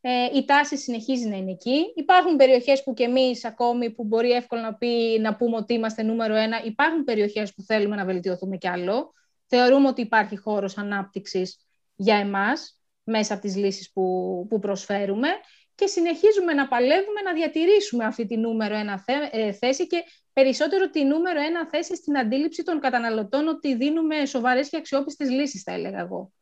Ε, 0.00 0.10
η 0.34 0.44
τάση 0.44 0.76
συνεχίζει 0.76 1.28
να 1.28 1.36
είναι 1.36 1.50
εκεί. 1.50 1.92
Υπάρχουν 1.94 2.36
περιοχές 2.36 2.82
που 2.82 2.94
και 2.94 3.02
εμείς 3.02 3.44
ακόμη 3.44 3.90
που 3.90 4.04
μπορεί 4.04 4.30
εύκολα 4.30 4.62
να, 4.62 4.74
πει, 4.74 5.18
να 5.20 5.36
πούμε 5.36 5.56
ότι 5.56 5.74
είμαστε 5.74 6.02
νούμερο 6.02 6.34
ένα. 6.34 6.64
Υπάρχουν 6.64 7.04
περιοχές 7.04 7.54
που 7.54 7.62
θέλουμε 7.62 7.96
να 7.96 8.04
βελτιωθούμε 8.04 8.56
κι 8.56 8.68
άλλο. 8.68 9.12
Θεωρούμε 9.46 9.88
ότι 9.88 10.00
υπάρχει 10.00 10.36
χώρος 10.36 10.78
ανάπτυξης 10.78 11.66
για 11.96 12.16
εμάς 12.16 12.80
μέσα 13.04 13.32
από 13.32 13.42
τις 13.42 13.56
λύσεις 13.56 13.92
που, 13.92 14.46
που 14.48 14.58
προσφέρουμε 14.58 15.28
και 15.74 15.86
συνεχίζουμε 15.86 16.52
να 16.52 16.68
παλεύουμε 16.68 17.20
να 17.24 17.32
διατηρήσουμε 17.32 18.04
αυτή 18.04 18.26
τη 18.26 18.36
νούμερο 18.36 18.74
ένα 18.74 19.04
ε, 19.30 19.52
θέση 19.52 19.86
και 19.86 20.04
περισσότερο 20.32 20.90
τη 20.90 21.04
νούμερο 21.04 21.40
ένα 21.40 21.68
θέση 21.68 21.96
στην 21.96 22.18
αντίληψη 22.18 22.62
των 22.62 22.80
καταναλωτών 22.80 23.48
ότι 23.48 23.76
δίνουμε 23.76 24.26
σοβαρές 24.26 24.68
και 24.68 24.76
αξιόπιστες 24.76 25.30
λύσεις, 25.30 25.62
θα 25.62 25.72
έλεγα 25.72 25.98
εγώ 25.98 26.32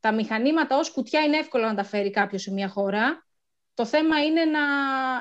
τα 0.00 0.12
μηχανήματα 0.12 0.78
ως 0.78 0.90
κουτιά 0.90 1.20
είναι 1.20 1.36
εύκολο 1.36 1.64
να 1.64 1.74
τα 1.74 1.84
φέρει 1.84 2.10
κάποιος 2.10 2.42
σε 2.42 2.52
μια 2.52 2.68
χώρα. 2.68 3.26
Το 3.74 3.86
θέμα 3.86 4.24
είναι 4.24 4.44
να, 4.44 4.60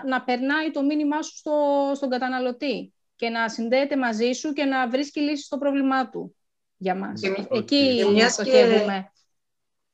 να 0.08 0.24
περνάει 0.24 0.72
το 0.72 0.84
μήνυμά 0.84 1.22
σου 1.22 1.36
στο, 1.36 1.92
στον 1.96 2.10
καταναλωτή 2.10 2.94
και 3.16 3.30
να 3.30 3.50
συνδέεται 3.50 3.98
μαζί 3.98 4.32
σου 4.32 4.54
και 4.54 4.64
να 4.64 4.90
βρίσκει 4.90 5.20
λύση 5.20 5.44
στο 5.44 5.58
πρόβλημά 5.58 6.10
του 6.10 6.36
για 6.78 6.96
μας. 6.96 7.22
Εκεί 7.52 8.04
στοχεύουμε. 8.30 9.12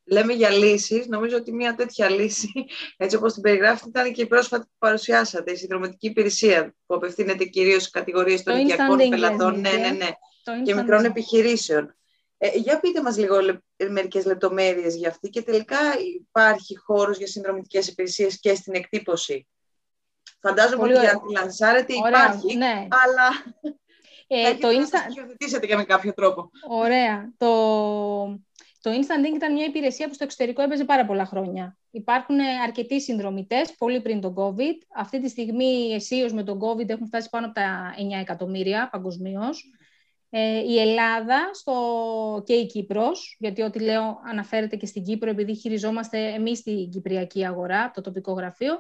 Λέμε 0.07 0.33
για 0.33 0.49
λύσεις, 0.49 1.07
νομίζω 1.07 1.37
ότι 1.37 1.53
μια 1.53 1.75
τέτοια 1.75 2.09
λύση, 2.09 2.51
έτσι 2.97 3.15
όπως 3.15 3.33
την 3.33 3.41
περιγράφετε, 3.41 3.89
ήταν 3.89 4.13
και 4.13 4.21
η 4.21 4.27
πρόσφατη 4.27 4.63
που 4.63 4.75
παρουσιάσατε, 4.77 5.51
η 5.51 5.55
συνδρομητική 5.55 6.07
υπηρεσία, 6.07 6.75
που 6.85 6.95
απευθύνεται 6.95 7.45
κυρίως 7.45 7.81
στις 7.81 7.89
κατηγορίες 7.89 8.43
των 8.43 8.57
οικιακών 8.57 8.97
πελατών 8.97 9.59
ναι, 9.59 9.69
ναι, 9.69 9.89
ναι, 9.89 10.09
και 10.63 10.75
μικρών 10.75 11.05
επιχειρήσεων. 11.05 11.95
Ε, 12.37 12.57
για 12.57 12.79
πείτε 12.79 13.01
μας 13.01 13.17
λίγο 13.17 13.35
μερικές 13.89 14.25
λεπτομέρειες 14.25 14.95
για 14.95 15.09
αυτή 15.09 15.29
και 15.29 15.41
τελικά 15.41 15.77
υπάρχει 15.99 16.77
χώρος 16.77 17.17
για 17.17 17.27
συνδρομητικές 17.27 17.87
υπηρεσίες 17.87 18.39
και 18.39 18.55
στην 18.55 18.73
εκτύπωση. 18.73 19.47
Φαντάζομαι 20.41 20.83
ότι 20.83 20.91
για 20.91 21.13
να 21.13 21.21
τη 21.21 21.33
λανσάρετε 21.33 21.93
υπάρχει, 21.93 22.55
ναι. 22.55 22.87
αλλά 22.89 23.55
ε, 24.27 24.53
το 24.55 24.67
Insta... 24.67 25.67
και 25.67 25.75
με 25.75 25.83
κάποιο 25.83 26.13
τρόπο. 26.13 26.49
Ωραία. 26.69 27.33
Το, 27.37 27.47
το 28.81 28.91
Instant 28.91 29.31
Ink 29.31 29.35
ήταν 29.35 29.53
μια 29.53 29.65
υπηρεσία 29.65 30.07
που 30.07 30.13
στο 30.13 30.23
εξωτερικό 30.23 30.61
έπαιζε 30.61 30.85
πάρα 30.85 31.05
πολλά 31.05 31.25
χρόνια. 31.25 31.77
Υπάρχουν 31.91 32.39
αρκετοί 32.63 33.01
συνδρομητές, 33.01 33.75
πολύ 33.77 34.01
πριν 34.01 34.21
τον 34.21 34.35
COVID. 34.37 34.77
Αυτή 34.95 35.21
τη 35.21 35.29
στιγμή, 35.29 35.93
αισίως 35.93 36.33
με 36.33 36.43
τον 36.43 36.59
COVID, 36.59 36.89
έχουν 36.89 37.07
φτάσει 37.07 37.29
πάνω 37.29 37.45
από 37.45 37.55
τα 37.55 37.95
9 38.17 38.19
εκατομμύρια 38.19 38.89
παγκοσμίως. 38.91 39.71
Ε, 40.37 40.59
η 40.59 40.79
Ελλάδα 40.79 41.49
στο... 41.53 42.43
και 42.45 42.53
η 42.53 42.65
Κύπρος, 42.65 43.35
γιατί 43.39 43.61
ό,τι 43.61 43.79
λέω 43.79 44.19
αναφέρεται 44.29 44.75
και 44.75 44.85
στην 44.85 45.03
Κύπρο, 45.03 45.29
επειδή 45.29 45.55
χειριζόμαστε 45.55 46.33
εμείς 46.33 46.61
την 46.61 46.89
κυπριακή 46.89 47.45
αγορά, 47.45 47.91
το 47.91 48.01
τοπικό 48.01 48.31
γραφείο, 48.31 48.73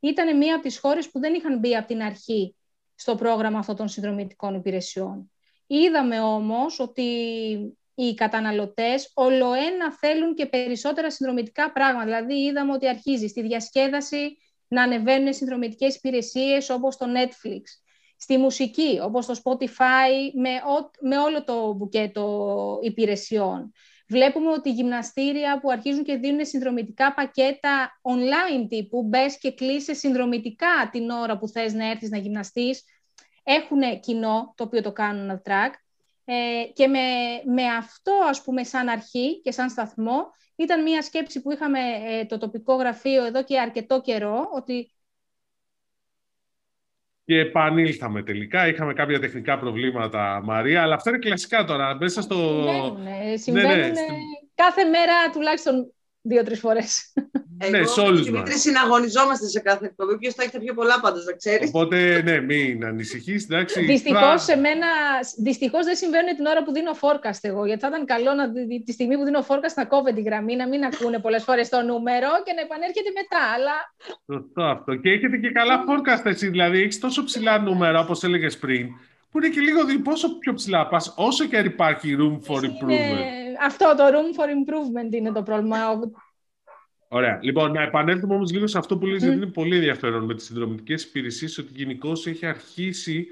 ήταν 0.00 0.36
μία 0.36 0.54
από 0.54 0.62
τις 0.62 0.78
χώρες 0.78 1.10
που 1.10 1.18
δεν 1.20 1.34
είχαν 1.34 1.58
μπει 1.58 1.76
από 1.76 1.86
την 1.86 2.02
αρχή 2.02 2.56
στο 2.94 3.14
πρόγραμμα 3.14 3.58
αυτών 3.58 3.76
των 3.76 3.88
συνδρομητικών 3.88 4.54
υπηρεσιών. 4.54 5.30
Είδαμε 5.66 6.20
όμως 6.20 6.80
ότι 6.80 7.02
οι 7.94 8.14
καταναλωτές 8.14 9.10
ολοένα 9.14 9.92
θέλουν 10.00 10.34
και 10.34 10.46
περισσότερα 10.46 11.10
συνδρομητικά 11.10 11.72
πράγματα. 11.72 12.04
Δηλαδή 12.04 12.34
είδαμε 12.34 12.72
ότι 12.72 12.88
αρχίζει 12.88 13.26
στη 13.26 13.42
διασκέδαση 13.42 14.36
να 14.68 14.82
ανεβαίνουν 14.82 15.34
συνδρομητικές 15.34 15.96
υπηρεσίες 15.96 16.70
όπως 16.70 16.96
το 16.96 17.06
Netflix, 17.06 17.62
στη 18.16 18.36
μουσική, 18.36 19.00
όπως 19.02 19.26
το 19.26 19.40
Spotify, 19.44 20.32
με, 20.34 20.50
με 21.00 21.18
όλο 21.18 21.44
το 21.44 21.72
μπουκέτο 21.72 22.78
υπηρεσιών. 22.82 23.72
Βλέπουμε 24.08 24.50
ότι 24.50 24.68
οι 24.68 24.72
γυμναστήρια 24.72 25.60
που 25.60 25.70
αρχίζουν 25.70 26.04
και 26.04 26.16
δίνουν 26.16 26.46
συνδρομητικά 26.46 27.14
πακέτα 27.14 28.00
online 28.02 28.66
τύπου, 28.68 29.02
μπες 29.02 29.38
και 29.38 29.52
κλείσει 29.52 29.94
συνδρομητικά 29.94 30.88
την 30.92 31.10
ώρα 31.10 31.38
που 31.38 31.48
θες 31.48 31.72
να 31.72 31.90
έρθεις 31.90 32.10
να 32.10 32.18
γυμναστείς, 32.18 32.84
έχουν 33.42 34.00
κοινό 34.00 34.54
το 34.56 34.64
οποίο 34.64 34.82
το 34.82 34.92
κάνουν 34.92 35.42
track. 35.44 35.70
Ε, 36.24 36.64
και 36.72 36.86
με, 36.86 37.00
με 37.44 37.64
αυτό, 37.66 38.12
ας 38.28 38.42
πούμε, 38.42 38.64
σαν 38.64 38.88
αρχή 38.88 39.40
και 39.40 39.50
σαν 39.50 39.70
σταθμό, 39.70 40.30
ήταν 40.56 40.82
μια 40.82 41.02
σκέψη 41.02 41.42
που 41.42 41.52
είχαμε 41.52 41.78
ε, 42.06 42.24
το 42.24 42.38
τοπικό 42.38 42.74
γραφείο 42.74 43.24
εδώ 43.24 43.44
και 43.44 43.60
αρκετό 43.60 44.00
καιρό, 44.00 44.50
ότι 44.54 44.95
και 47.26 47.38
επανήλθαμε 47.38 48.22
τελικά. 48.22 48.68
Είχαμε 48.68 48.92
κάποια 48.92 49.20
τεχνικά 49.20 49.58
προβλήματα, 49.58 50.40
Μαρία, 50.44 50.82
αλλά 50.82 50.94
αυτά 50.94 51.10
είναι 51.10 51.18
κλασικά 51.18 51.64
τώρα. 51.64 51.96
Μέσα 52.00 52.22
στο... 52.22 52.34
Συμβαίνουν. 52.34 53.38
Συμβαίνουν 53.38 53.70
ναι, 53.70 53.86
ναι, 53.86 54.06
κάθε 54.54 54.84
μέρα 54.84 55.30
τουλάχιστον 55.32 55.92
δύο-τρεις 56.28 56.60
φορές. 56.60 57.12
ναι, 57.70 57.84
σε 57.84 58.00
όλους 58.00 58.20
μας. 58.20 58.30
Δημήτρη, 58.30 58.58
συναγωνιζόμαστε 58.58 59.46
σε 59.48 59.60
κάθε 59.60 59.84
εκπομπή. 59.86 60.18
Ποιο 60.18 60.30
θα 60.30 60.42
έχει 60.42 60.52
τα 60.52 60.58
πιο 60.58 60.74
πολλά 60.74 61.00
πάντα, 61.00 61.18
να 61.26 61.32
ξέρεις. 61.32 61.68
Οπότε, 61.68 62.22
ναι, 62.22 62.40
μην 62.40 62.84
ανησυχείς. 62.84 63.46
Δυστυχώς, 63.86 64.42
σε 64.42 64.56
μένα 64.56 64.86
δυστυχώς 65.38 65.84
δεν 65.84 65.96
συμβαίνουν 65.96 66.36
την 66.36 66.46
ώρα 66.46 66.62
που 66.64 66.72
δίνω 66.72 66.92
forecast 67.00 67.40
εγώ. 67.40 67.66
Γιατί 67.66 67.80
θα 67.80 67.88
ήταν 67.88 68.04
καλό 68.04 68.32
να, 68.34 68.52
τη 68.84 68.92
στιγμή 68.92 69.16
που 69.16 69.24
δίνω 69.24 69.44
forecast 69.48 69.76
να 69.76 69.84
κόβει 69.84 70.12
τη 70.14 70.22
γραμμή, 70.22 70.56
να 70.56 70.68
μην 70.68 70.84
ακούνε 70.84 71.18
πολλές 71.18 71.42
φορές 71.44 71.68
το 71.68 71.80
νούμερο 71.82 72.30
και 72.44 72.52
να 72.56 72.60
επανέρχεται 72.60 73.10
μετά. 73.20 73.42
Αλλά... 73.54 73.76
Σωστό 74.32 74.62
αυτό. 74.62 74.94
Και 74.94 75.10
έχετε 75.10 75.36
και 75.36 75.50
καλά 75.50 75.84
forecast 75.88 76.24
εσύ. 76.26 76.48
Δηλαδή, 76.48 76.82
έχεις 76.82 76.98
τόσο 76.98 77.24
ψηλά 77.24 77.58
νούμερα, 77.58 78.00
όπως 78.00 78.22
έλεγες 78.22 78.58
πριν, 78.58 78.86
που 79.30 79.38
είναι 79.38 79.48
και 79.48 79.60
λίγο 79.60 79.80
πόσο 80.02 80.38
πιο 80.38 80.54
ψηλά 80.54 80.88
πας, 80.88 81.14
όσο 81.16 81.44
και 81.44 81.56
αν 81.56 81.64
υπάρχει 81.64 82.16
room 82.20 82.36
for 82.46 82.58
improvement. 82.58 83.45
Αυτό 83.60 83.94
το 83.96 84.04
room 84.04 84.40
for 84.40 84.48
improvement 84.48 85.14
είναι 85.14 85.32
το 85.32 85.42
πρόβλημα. 85.42 85.78
Ωραία. 87.08 87.38
Λοιπόν, 87.42 87.72
να 87.72 87.82
επανέλθουμε 87.82 88.34
όμως 88.34 88.52
λίγο 88.52 88.66
σε 88.66 88.78
αυτό 88.78 88.98
που 88.98 89.06
λες, 89.06 89.22
γιατί 89.22 89.36
είναι 89.36 89.46
πολύ 89.46 89.76
ενδιαφέρον 89.76 90.24
με 90.24 90.34
τις 90.34 90.44
συνδρομητικές 90.44 91.04
υπηρεσίες, 91.04 91.58
ότι 91.58 91.72
γενικώ 91.72 92.12
έχει 92.24 92.46
αρχίσει 92.46 93.26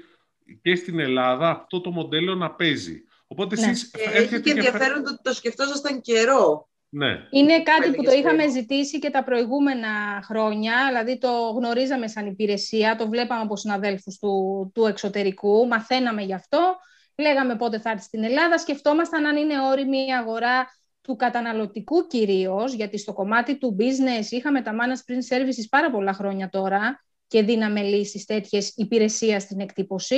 και 0.61 0.75
στην 0.75 0.99
Ελλάδα 0.99 1.49
αυτό 1.49 1.81
το 1.81 1.91
μοντέλο 1.91 2.35
να 2.35 2.51
παίζει. 2.51 3.03
Οπότε 3.27 3.55
ναι. 3.55 3.67
εσείς 3.67 3.91
Έχει 4.13 4.41
και 4.41 4.51
ενδιαφέρον 4.51 4.97
ότι 4.97 5.21
το 5.21 5.33
σκεφτόσασταν 5.33 6.01
καιρό. 6.01 6.69
Ναι. 6.89 7.27
Είναι 7.29 7.63
κάτι 7.63 7.91
που 7.91 8.03
το 8.03 8.11
είχαμε 8.11 8.49
ζητήσει 8.49 8.99
και 8.99 9.09
τα 9.09 9.23
προηγούμενα 9.23 10.21
χρόνια, 10.23 10.73
δηλαδή 10.87 11.17
το 11.17 11.29
γνωρίζαμε 11.57 12.07
σαν 12.07 12.25
υπηρεσία, 12.25 12.95
το 12.95 13.09
βλέπαμε 13.09 13.41
από 13.41 13.55
συναδέλφους 13.55 14.17
του, 14.17 14.71
του 14.73 14.85
εξωτερικού, 14.85 15.67
μαθαίναμε 15.67 16.21
γι' 16.21 16.33
αυτό, 16.33 16.77
λέγαμε 17.17 17.55
πότε 17.55 17.79
θα 17.79 17.89
έρθει 17.89 18.03
στην 18.03 18.23
Ελλάδα, 18.23 18.57
σκεφτόμασταν 18.57 19.25
αν 19.25 19.37
είναι 19.37 19.61
όριμη 19.61 19.97
η 19.97 20.13
αγορά 20.13 20.67
του 21.01 21.15
καταναλωτικού 21.15 22.07
κυρίως, 22.07 22.73
γιατί 22.73 22.97
στο 22.97 23.13
κομμάτι 23.13 23.57
του 23.57 23.75
business 23.79 24.25
είχαμε 24.29 24.61
τα 24.61 24.71
managed 24.71 25.11
print 25.11 25.35
services 25.35 25.65
πάρα 25.69 25.91
πολλά 25.91 26.13
χρόνια 26.13 26.49
τώρα 26.49 27.03
και 27.27 27.41
δίναμε 27.41 27.81
λύσεις 27.81 28.25
τέτοιες 28.25 28.73
υπηρεσία 28.75 29.39
στην 29.39 29.59
εκτύπωση. 29.59 30.15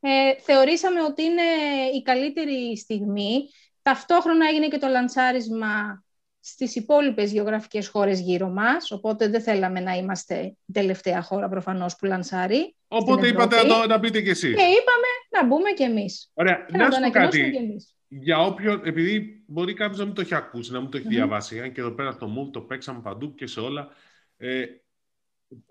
Ε, 0.00 0.34
θεωρήσαμε 0.40 1.02
ότι 1.02 1.22
είναι 1.22 1.42
η 1.94 2.02
καλύτερη 2.02 2.76
στιγμή. 2.78 3.48
Ταυτόχρονα 3.82 4.48
έγινε 4.48 4.68
και 4.68 4.78
το 4.78 4.88
λαντσάρισμα 4.88 6.04
στις 6.40 6.74
υπόλοιπες 6.76 7.32
γεωγραφικές 7.32 7.88
χώρες 7.88 8.20
γύρω 8.20 8.48
μας, 8.48 8.90
οπότε 8.90 9.28
δεν 9.28 9.42
θέλαμε 9.42 9.80
να 9.80 9.92
είμαστε 9.92 10.34
η 10.66 10.72
τελευταία 10.72 11.22
χώρα 11.22 11.48
προφανώς 11.48 11.96
που 11.96 12.06
λανσάρει. 12.06 12.76
Οπότε 12.88 13.26
είπατε 13.26 13.56
εδώ 13.58 13.86
να 13.86 13.98
μπείτε 13.98 14.20
κι 14.20 14.30
εσείς. 14.30 14.54
Και 14.54 14.62
είπαμε 14.62 15.08
να 15.34 15.46
μπούμε 15.46 15.70
κι 15.70 15.82
εμείς. 15.82 16.30
Ωραία, 16.34 16.66
να, 16.70 16.78
να 16.78 16.90
σου 16.90 17.00
πω 17.00 17.10
κάτι 17.10 17.52
για 18.08 18.38
όποιον, 18.38 18.80
επειδή 18.84 19.44
μπορεί 19.46 19.74
κάποιος 19.74 19.98
να 19.98 20.04
μην 20.04 20.14
το 20.14 20.20
έχει 20.20 20.34
ακούσει, 20.34 20.72
να 20.72 20.80
μην 20.80 20.90
το 20.90 20.96
έχει 20.96 21.08
διαβάσει, 21.08 21.60
αν 21.60 21.72
και 21.72 21.80
εδώ 21.80 21.90
πέρα 21.90 22.10
στο 22.12 22.26
Move 22.26 22.52
το 22.52 22.60
παίξαμε 22.60 23.00
παντού 23.00 23.34
και 23.34 23.46
σε 23.46 23.60
όλα, 23.60 23.88
ε, 24.36 24.64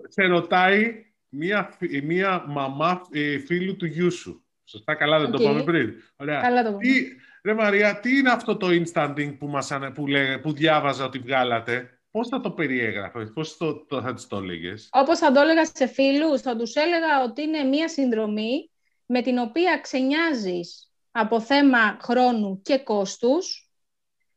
σε 0.08 0.24
ρωτάει 0.24 1.06
μία, 1.30 1.78
μία 2.04 2.46
μαμά 2.48 3.02
ε, 3.12 3.40
φίλου 3.40 3.76
του 3.76 3.86
γιού 3.86 4.12
σου. 4.12 4.46
Σωστά, 4.66 4.96
καλά 4.96 5.20
δεν 5.20 5.32
το 5.32 5.42
είπαμε 5.42 5.64
πριν. 5.64 5.94
Ωραία. 6.16 6.42
Καλά 6.42 6.64
το 6.64 6.78
τι, 6.78 7.04
ρε 7.44 7.54
Μαρία, 7.54 8.00
τι 8.00 8.18
είναι 8.18 8.32
αυτό 8.32 8.58
το 8.58 8.68
instanting 8.70 9.36
που, 9.38 9.48
μας, 9.48 9.72
που, 9.94 10.06
που 10.42 10.54
διάβαζα 10.54 11.06
ότι 11.06 11.20
βγάλατε; 11.20 11.98
Πώς 12.12 12.28
θα 12.28 12.40
το 12.40 12.52
περιέγραφες, 12.52 13.32
πώς 13.34 13.58
το, 13.58 13.86
το, 13.86 14.02
θα 14.02 14.14
τις 14.14 14.28
το 14.28 14.38
έλεγες; 14.38 14.90
Όπως 14.92 15.20
θα 15.20 15.32
το 15.32 15.40
έλεγα 15.40 15.66
σε 15.66 15.88
φίλους, 15.88 16.42
θα 16.42 16.56
τους 16.56 16.76
έλεγα 16.76 17.24
ότι 17.24 17.42
είναι 17.42 17.64
μία 17.64 17.88
συνδρομή 17.88 18.72
με 19.14 19.22
την 19.22 19.38
οποία 19.38 19.80
ξενιάζεις 19.82 20.92
από 21.12 21.42
θέμα 21.42 21.98
χρόνου 22.02 22.62
και 22.62 22.78
κόστους 22.78 23.72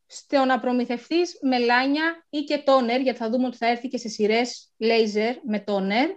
στο 0.06 0.44
να 0.44 0.60
προμηθευτείς 0.60 1.38
μελάνια 1.42 2.26
ή 2.30 2.38
και 2.38 2.58
τόνερ, 2.58 3.00
γιατί 3.00 3.18
θα 3.18 3.30
δούμε 3.30 3.46
ότι 3.46 3.56
θα 3.56 3.66
έρθει 3.66 3.88
και 3.88 3.98
σε 3.98 4.08
σειρές 4.08 4.72
λέιζερ 4.76 5.36
με 5.46 5.58
τόνερ, 5.60 6.08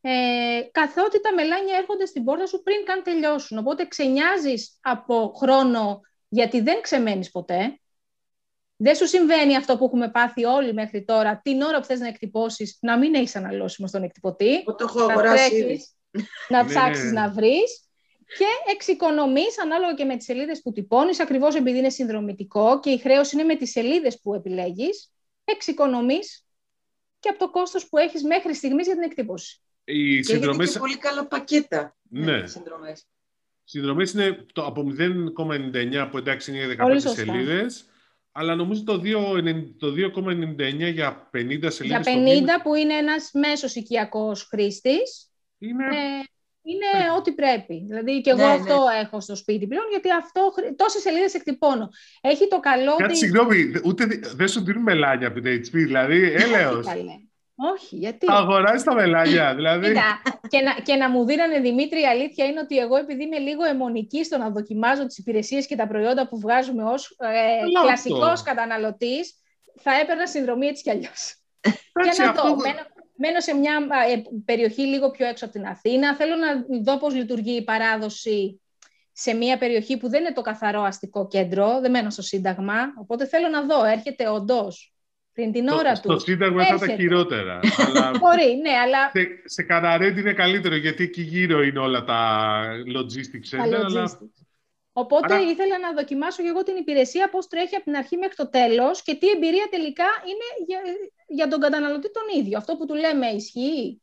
ε, 0.00 0.60
καθότι 0.70 1.20
τα 1.20 1.34
μελάνια 1.34 1.76
έρχονται 1.76 2.06
στην 2.06 2.24
πόρτα 2.24 2.46
σου 2.46 2.62
πριν 2.62 2.84
καν 2.84 3.02
τελειώσουν. 3.02 3.58
Οπότε 3.58 3.86
ξενιάζεις 3.86 4.78
από 4.80 5.32
χρόνο 5.36 6.00
γιατί 6.28 6.60
δεν 6.60 6.80
ξεμένεις 6.80 7.30
ποτέ. 7.30 7.80
Δεν 8.76 8.94
σου 8.94 9.06
συμβαίνει 9.06 9.56
αυτό 9.56 9.78
που 9.78 9.84
έχουμε 9.84 10.10
πάθει 10.10 10.44
όλοι 10.44 10.72
μέχρι 10.72 11.04
τώρα, 11.04 11.40
την 11.44 11.62
ώρα 11.62 11.80
που 11.80 11.86
θες 11.86 12.00
να 12.00 12.08
εκτυπώσεις, 12.08 12.78
να 12.80 12.98
μην 12.98 13.14
έχεις 13.14 13.36
αναλώσιμο 13.36 13.88
στον 13.88 14.02
εκτυπωτή. 14.02 14.64
Το 14.64 14.76
έχω 14.80 15.02
αγοράσει 15.02 15.94
Να 16.48 16.64
ψάξεις 16.64 17.12
να 17.12 17.30
βρεις 17.30 17.89
και 18.38 18.72
εξοικονομείς 18.72 19.60
ανάλογα 19.62 19.94
και 19.94 20.04
με 20.04 20.16
τις 20.16 20.24
σελίδες 20.24 20.62
που 20.62 20.72
τυπώνεις, 20.72 21.20
ακριβώς 21.20 21.54
επειδή 21.54 21.78
είναι 21.78 21.90
συνδρομητικό 21.90 22.80
και 22.80 22.90
η 22.90 22.98
χρέωση 22.98 23.36
είναι 23.36 23.44
με 23.44 23.56
τις 23.56 23.70
σελίδες 23.70 24.20
που 24.20 24.34
επιλέγεις, 24.34 25.12
εξοικονομείς 25.44 26.44
και 27.18 27.28
από 27.28 27.38
το 27.38 27.50
κόστος 27.50 27.88
που 27.88 27.98
έχεις 27.98 28.22
μέχρι 28.22 28.54
στιγμής 28.54 28.86
για 28.86 28.94
την 28.94 29.02
εκτύπωση. 29.02 29.60
Οι 29.84 30.16
και 30.16 30.22
συνδρομές... 30.22 30.72
και 30.72 30.78
πολύ 30.78 30.98
καλά 30.98 31.26
πακέτα. 31.26 31.96
Ναι. 32.02 32.46
Συνδρομές. 32.46 33.06
Συνδρομές 33.64 34.12
είναι 34.12 34.46
το, 34.52 34.64
από 34.64 34.84
0,99 34.98 36.08
που 36.10 36.18
εντάξει 36.18 36.50
είναι 36.50 36.76
15 36.78 36.96
σελίδες. 36.98 37.84
Αλλά 38.32 38.54
νομίζω 38.54 38.84
το 38.84 39.02
2,99 39.04 40.92
για 40.92 41.30
50 41.34 41.66
σελίδες. 41.70 41.74
Για 41.78 42.58
50 42.58 42.62
που 42.62 42.74
είναι 42.74 42.94
ένας 42.94 43.30
μέσος 43.32 43.74
οικιακός 43.74 44.42
χρήστης. 44.42 45.30
Είναι... 45.58 45.84
Ε, 45.84 46.24
είναι 46.62 47.04
ναι. 47.04 47.10
ό,τι 47.18 47.32
πρέπει. 47.32 47.84
Δηλαδή 47.86 48.20
και 48.20 48.30
εγώ 48.30 48.46
ναι, 48.46 48.52
αυτό 48.52 48.74
ναι. 48.74 49.00
έχω 49.00 49.20
στο 49.20 49.36
σπίτι 49.36 49.66
πλέον, 49.66 49.84
γιατί 49.90 50.10
αυτό 50.10 50.52
τόσες 50.76 51.02
σελίδες 51.02 51.34
εκτυπώνω. 51.34 51.88
Έχει 52.20 52.48
το 52.48 52.60
καλό. 52.60 52.96
Κάτι 52.96 53.16
συγγνώμη, 53.16 53.72
ούτε 53.84 54.06
δεν 54.34 54.48
σου 54.48 54.64
δίνουν 54.64 54.82
μελάνια 54.82 55.28
από 55.28 55.40
την 55.40 55.60
HP, 55.64 55.70
δηλαδή 55.70 56.32
έλεος. 56.32 56.86
Όχι, 57.74 57.96
γιατί; 57.96 58.26
Αγοράζει 58.28 58.84
τα 58.84 58.94
μελάνια, 58.94 59.52
δηλαδή. 59.58 59.86
Κοίτα, 59.86 60.22
και, 60.48 60.60
να, 60.60 60.72
και 60.82 60.94
να 60.94 61.10
μου 61.10 61.24
δίνανε 61.24 61.60
Δημήτρη, 61.60 62.00
η 62.00 62.06
αλήθεια 62.06 62.44
είναι 62.44 62.60
ότι 62.60 62.78
εγώ, 62.78 62.96
επειδή 62.96 63.22
είμαι 63.24 63.38
λίγο 63.38 63.64
αιμονική 63.64 64.24
στο 64.24 64.38
να 64.38 64.50
δοκιμάζω 64.50 65.06
τις 65.06 65.18
υπηρεσίες 65.18 65.66
και 65.66 65.76
τα 65.76 65.86
προϊόντα 65.86 66.28
που 66.28 66.40
βγάζουμε 66.40 66.82
ως 66.84 67.16
ε, 67.18 67.80
κλασικός 67.82 68.42
καταναλωτής, 68.42 69.34
θα 69.82 69.92
έπαιρνα 70.02 70.26
συνδρομή 70.26 70.66
έτσι 70.66 70.82
κι 70.82 70.90
αλλιώς. 70.90 71.36
και 71.60 72.22
να 72.22 72.32
το. 72.32 72.56
Μένω 72.56 72.80
σε 73.38 73.54
μια 73.54 73.86
ε, 74.12 74.22
περιοχή 74.44 74.82
λίγο 74.82 75.10
πιο 75.10 75.26
έξω 75.26 75.44
από 75.44 75.54
την 75.54 75.66
Αθήνα. 75.66 76.16
Θέλω 76.16 76.34
να 76.36 76.80
δω 76.82 76.98
πώς 76.98 77.14
λειτουργεί 77.14 77.56
η 77.56 77.64
παράδοση 77.64 78.60
σε 79.12 79.34
μια 79.34 79.58
περιοχή 79.58 79.96
που 79.96 80.08
δεν 80.08 80.20
είναι 80.20 80.32
το 80.32 80.40
καθαρό 80.40 80.82
αστικό 80.82 81.26
κέντρο. 81.26 81.80
Δεν 81.80 81.90
μένω 81.90 82.10
στο 82.10 82.22
Σύνταγμα. 82.22 82.74
Οπότε 82.96 83.26
θέλω 83.26 83.48
να 83.48 83.62
δω. 83.62 83.84
Έρχεται 83.84 84.28
όντως 84.28 84.94
πριν 85.32 85.52
την 85.52 85.68
ώρα 85.68 85.92
τους. 85.92 85.98
Στο 85.98 86.18
Σύνταγμα 86.18 86.64
θα 86.64 86.78
τα 86.78 86.94
χειρότερα. 86.94 87.60
αλλά... 87.86 88.10
Μπορεί, 88.20 88.56
ναι, 88.62 88.70
αλλά... 88.70 89.10
Σε, 89.12 89.28
σε 89.44 89.62
Καναρέτη 89.62 90.20
είναι 90.20 90.32
καλύτερο, 90.32 90.76
γιατί 90.76 91.02
εκεί 91.02 91.22
γύρω 91.22 91.62
είναι 91.62 91.78
όλα 91.78 92.04
τα 92.04 92.62
logistics 92.96 93.56
center. 93.56 93.84
Αλλά... 93.84 94.18
Οπότε 94.92 95.34
Άρα... 95.34 95.42
ήθελα 95.42 95.78
να 95.78 95.92
δοκιμάσω 95.92 96.42
και 96.42 96.48
εγώ 96.48 96.62
την 96.62 96.76
υπηρεσία 96.76 97.30
πώς 97.30 97.46
τρέχει 97.46 97.74
από 97.74 97.84
την 97.84 97.96
αρχή 97.96 98.16
μέχρι 98.16 98.34
το 98.34 98.48
τέλος 98.48 99.02
και 99.02 99.14
τι 99.14 99.28
εμπειρία 99.28 99.66
τελικά 99.70 100.04
είναι 100.24 100.66
για, 100.66 100.80
για 101.26 101.48
τον 101.48 101.60
καταναλωτή 101.60 102.10
τον 102.12 102.40
ίδιο. 102.40 102.58
Αυτό 102.58 102.76
που 102.76 102.86
του 102.86 102.94
λέμε 102.94 103.26
ισχύει; 103.26 104.00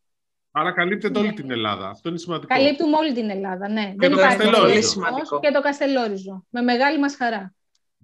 Άρα 0.51 0.71
καλύπτεται 0.71 1.19
όλη 1.19 1.27
ναι. 1.27 1.33
την 1.33 1.51
Ελλάδα. 1.51 1.89
Αυτό 1.89 2.09
είναι 2.09 2.17
σημαντικό. 2.17 2.55
Καλύπτουμε 2.55 2.97
όλη 2.97 3.13
την 3.13 3.29
Ελλάδα, 3.29 3.69
ναι. 3.69 3.85
Και 3.85 3.95
Δεν 3.97 4.11
το 4.11 4.17
Καστελόριζο. 4.17 5.01
Και 5.41 5.51
το 5.51 5.61
Καστελόριζο. 5.61 6.45
Με 6.49 6.61
μεγάλη 6.61 6.99
μας 6.99 7.15
χαρά. 7.15 7.55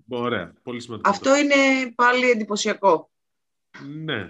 Ωραία. 0.10 0.54
Πολύ 0.64 0.82
σημαντικό. 0.82 1.10
Αυτό 1.10 1.36
είναι 1.36 1.56
πάλι 1.96 2.30
εντυπωσιακό. 2.30 3.12
Ναι. 4.04 4.30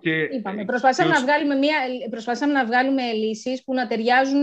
Και... 0.00 0.22
Είπαμε, 0.22 0.64
προσπαθήσαμε, 0.64 1.10
να 1.10 1.20
βγάλουμε 1.20 1.54
μια, 1.54 1.76
προσπαθήσαμε 2.10 2.52
να 2.52 2.64
βγάλουμε 2.64 3.12
λύσεις 3.12 3.64
που 3.64 3.74
να 3.74 3.86
ταιριάζουν 3.86 4.42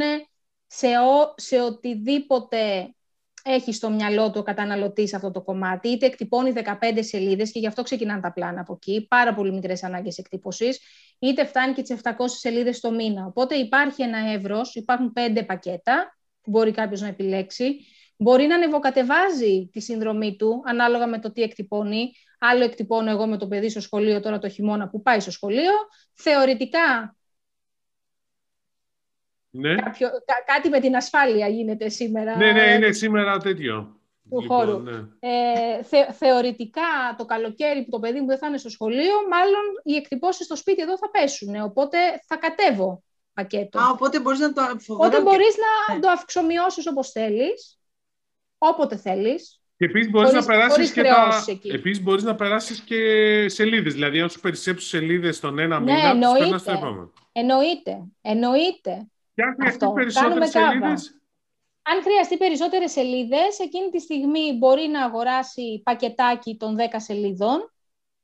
σε, 0.67 0.87
ο, 0.87 1.33
σε 1.35 1.61
οτιδήποτε 1.61 2.95
έχει 3.47 3.73
στο 3.73 3.89
μυαλό 3.89 4.25
του 4.31 4.37
ο 4.39 4.43
καταναλωτής 4.43 5.13
αυτό 5.13 5.31
το 5.31 5.41
κομμάτι, 5.41 5.87
είτε 5.87 6.05
εκτυπώνει 6.05 6.53
15 6.55 6.71
σελίδες 6.99 7.51
και 7.51 7.59
γι' 7.59 7.67
αυτό 7.67 7.83
ξεκινάνε 7.83 8.21
τα 8.21 8.33
πλάνα 8.33 8.61
από 8.61 8.73
εκεί, 8.73 9.05
πάρα 9.09 9.33
πολύ 9.33 9.51
μικρές 9.51 9.83
ανάγκες 9.83 10.17
εκτύπωσης, 10.17 10.79
είτε 11.19 11.45
φτάνει 11.45 11.73
και 11.73 11.81
τις 11.81 11.95
700 12.03 12.11
σελίδες 12.39 12.79
το 12.79 12.91
μήνα. 12.91 13.25
Οπότε 13.25 13.55
υπάρχει 13.55 14.03
ένα 14.03 14.17
εύρος, 14.17 14.75
υπάρχουν 14.75 15.13
πέντε 15.13 15.43
πακέτα 15.43 16.17
που 16.41 16.51
μπορεί 16.51 16.71
κάποιος 16.71 17.01
να 17.01 17.07
επιλέξει, 17.07 17.77
μπορεί 18.17 18.45
να 18.45 18.55
ανεβοκατεβάζει 18.55 19.69
τη 19.71 19.79
συνδρομή 19.79 20.35
του 20.35 20.63
ανάλογα 20.65 21.07
με 21.07 21.19
το 21.19 21.31
τι 21.31 21.41
εκτυπώνει. 21.41 22.11
Άλλο 22.39 22.63
εκτυπώνω 22.63 23.09
εγώ 23.09 23.27
με 23.27 23.37
το 23.37 23.47
παιδί 23.47 23.69
στο 23.69 23.81
σχολείο 23.81 24.19
τώρα 24.19 24.39
το 24.39 24.49
χειμώνα 24.49 24.89
που 24.89 25.01
πάει 25.01 25.19
στο 25.19 25.31
σχολείο. 25.31 25.71
Θεωρητικά 26.13 27.16
Ναι, 29.59 29.75
κάποιο, 29.75 30.09
κά- 30.09 30.43
κάτι 30.55 30.69
με 30.69 30.79
την 30.79 30.95
ασφάλεια 30.95 31.47
γίνεται 31.47 31.89
σήμερα. 31.89 32.37
ναι, 32.37 32.51
ναι, 32.51 32.61
είναι 32.73 32.91
σήμερα 32.91 33.37
τέτοιο. 33.37 33.91
Του 34.29 34.41
Λοιπόν, 34.41 34.57
χώρου. 34.65 34.79
ναι. 34.79 34.91
Ε, 35.19 35.83
θε- 35.83 36.11
θεωρητικά 36.13 37.15
το 37.17 37.25
καλοκαίρι 37.25 37.83
που 37.83 37.89
το 37.89 37.99
παιδί 37.99 38.19
μου 38.19 38.27
δεν 38.27 38.37
θα 38.37 38.47
είναι 38.47 38.57
στο 38.57 38.69
σχολείο, 38.69 39.13
μάλλον 39.29 39.61
οι 39.83 39.95
εκτυπώσεις 39.95 40.45
στο 40.45 40.55
σπίτι 40.55 40.81
εδώ 40.81 40.97
θα 40.97 41.09
πέσουν. 41.09 41.55
Οπότε 41.61 41.97
θα 42.27 42.35
κατέβω 42.37 43.03
πακέτο. 43.33 43.79
Α, 43.79 43.89
οπότε 43.89 44.19
μπορείς 44.19 44.39
να 44.39 44.53
το 44.53 44.61
Οπότε 44.61 44.83
φοβερό. 44.83 45.21
μπορείς 45.21 45.55
να 45.87 45.93
Ναι. 45.95 45.99
το 46.01 46.09
αυξομοιώσεις 46.09 46.87
όπως 46.87 47.11
θέλεις, 47.11 47.79
όποτε 48.57 48.97
θέλεις. 48.97 49.61
Και 49.77 49.85
επίσης 49.85 50.09
μπορείς 50.11 50.29
Χωρίς- 50.29 50.45
να 50.47 50.53
περάσεις 50.53 50.73
χωρίς 50.75 50.91
και 50.91 51.01
τα... 51.01 51.13
χρεώσεις 51.13 51.47
εκεί. 51.47 51.69
Επίσης 51.69 52.03
μπορείς 52.03 52.23
να 52.23 52.35
περάσεις 52.35 52.79
και 52.81 52.95
σελίδες. 53.49 53.93
Δηλαδή, 53.93 54.19
αν 54.21 54.29
σου 54.29 54.39
περισσέψεις 54.39 54.89
σελίδες 54.89 55.35
στον 55.35 55.59
ένα 55.59 55.79
Ναι, 55.79 55.85
μήνα, 55.91 56.01
τις 56.01 56.09
εννοείται. 56.09 56.39
περνάς 56.43 56.61
στο 56.61 56.71
επόμενο. 56.71 57.13
Εννοείται, 57.31 57.97
εννοείται. 58.21 59.07
Και 59.37 59.43
αν 59.43 59.53
χρειαστεί 59.53 59.83
Αυτό. 59.83 59.95
περισσότερες 59.95 60.51
Κάνουμε 60.51 60.71
κάβα. 60.71 60.97
σελίδες, 60.97 61.21
Αν 61.81 62.01
χρειαστεί 62.01 62.37
περισσότερες 62.37 62.91
σελίδες, 62.91 63.59
εκείνη 63.59 63.89
τη 63.89 63.99
στιγμή 63.99 64.57
μπορεί 64.57 64.87
να 64.87 65.03
αγοράσει 65.03 65.81
πακετάκι 65.83 66.57
των 66.57 66.77
10 66.77 66.81
σελίδων 66.95 67.73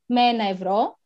με 0.05 0.21
ένα 0.21 0.43
ευρώ. 0.49 0.99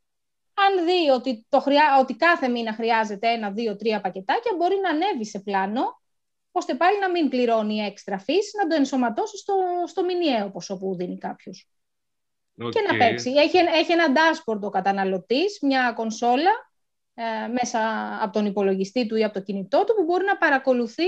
Αν 0.54 0.86
δει 0.86 1.10
ότι, 1.10 1.46
το 1.50 1.60
χρειά... 1.60 1.98
ότι 2.00 2.16
κάθε 2.16 2.48
μήνα 2.48 2.74
χρειάζεται 2.74 3.28
ένα, 3.28 3.52
δύο, 3.52 3.76
τρία 3.76 4.02
πακετάκια, 4.02 4.52
μπορεί 4.58 4.76
να 4.84 4.90
ανέβει 4.90 5.26
σε 5.26 5.40
πλάνο, 5.40 6.02
ώστε 6.52 6.76
πάλι 6.76 7.00
να 7.00 7.10
μην 7.10 7.30
πληρώνει 7.30 7.78
έξτρα 7.78 8.24
fees, 8.28 8.62
να 8.62 8.68
το 8.68 8.76
ενσωματώσει 8.76 9.38
στο, 9.38 9.54
στο 9.86 10.04
μηνιαίο 10.04 10.50
ποσό 10.50 10.78
που 10.78 10.96
δίνει 10.96 11.18
κάποιος. 11.18 11.70
Και 12.56 12.82
να 12.88 12.94
οκ. 12.94 12.98
παίξει. 12.98 13.30
Έχει, 13.30 13.58
έχει 13.58 13.92
ένα 13.92 14.08
dashboard 14.16 14.62
ο 14.62 14.70
καταναλωτής, 14.70 15.58
μια 15.62 15.92
κονσόλα 15.96 16.67
ε, 17.20 17.48
μέσα 17.48 17.80
από 18.22 18.34
τον 18.34 18.46
υπολογιστή 18.46 19.06
του 19.08 19.16
ή 19.16 19.24
από 19.24 19.34
το 19.34 19.42
κινητό 19.42 19.84
του 19.84 19.94
που 19.96 20.04
μπορεί 20.04 20.26
να 20.26 20.38
παρακολουθεί 20.38 21.04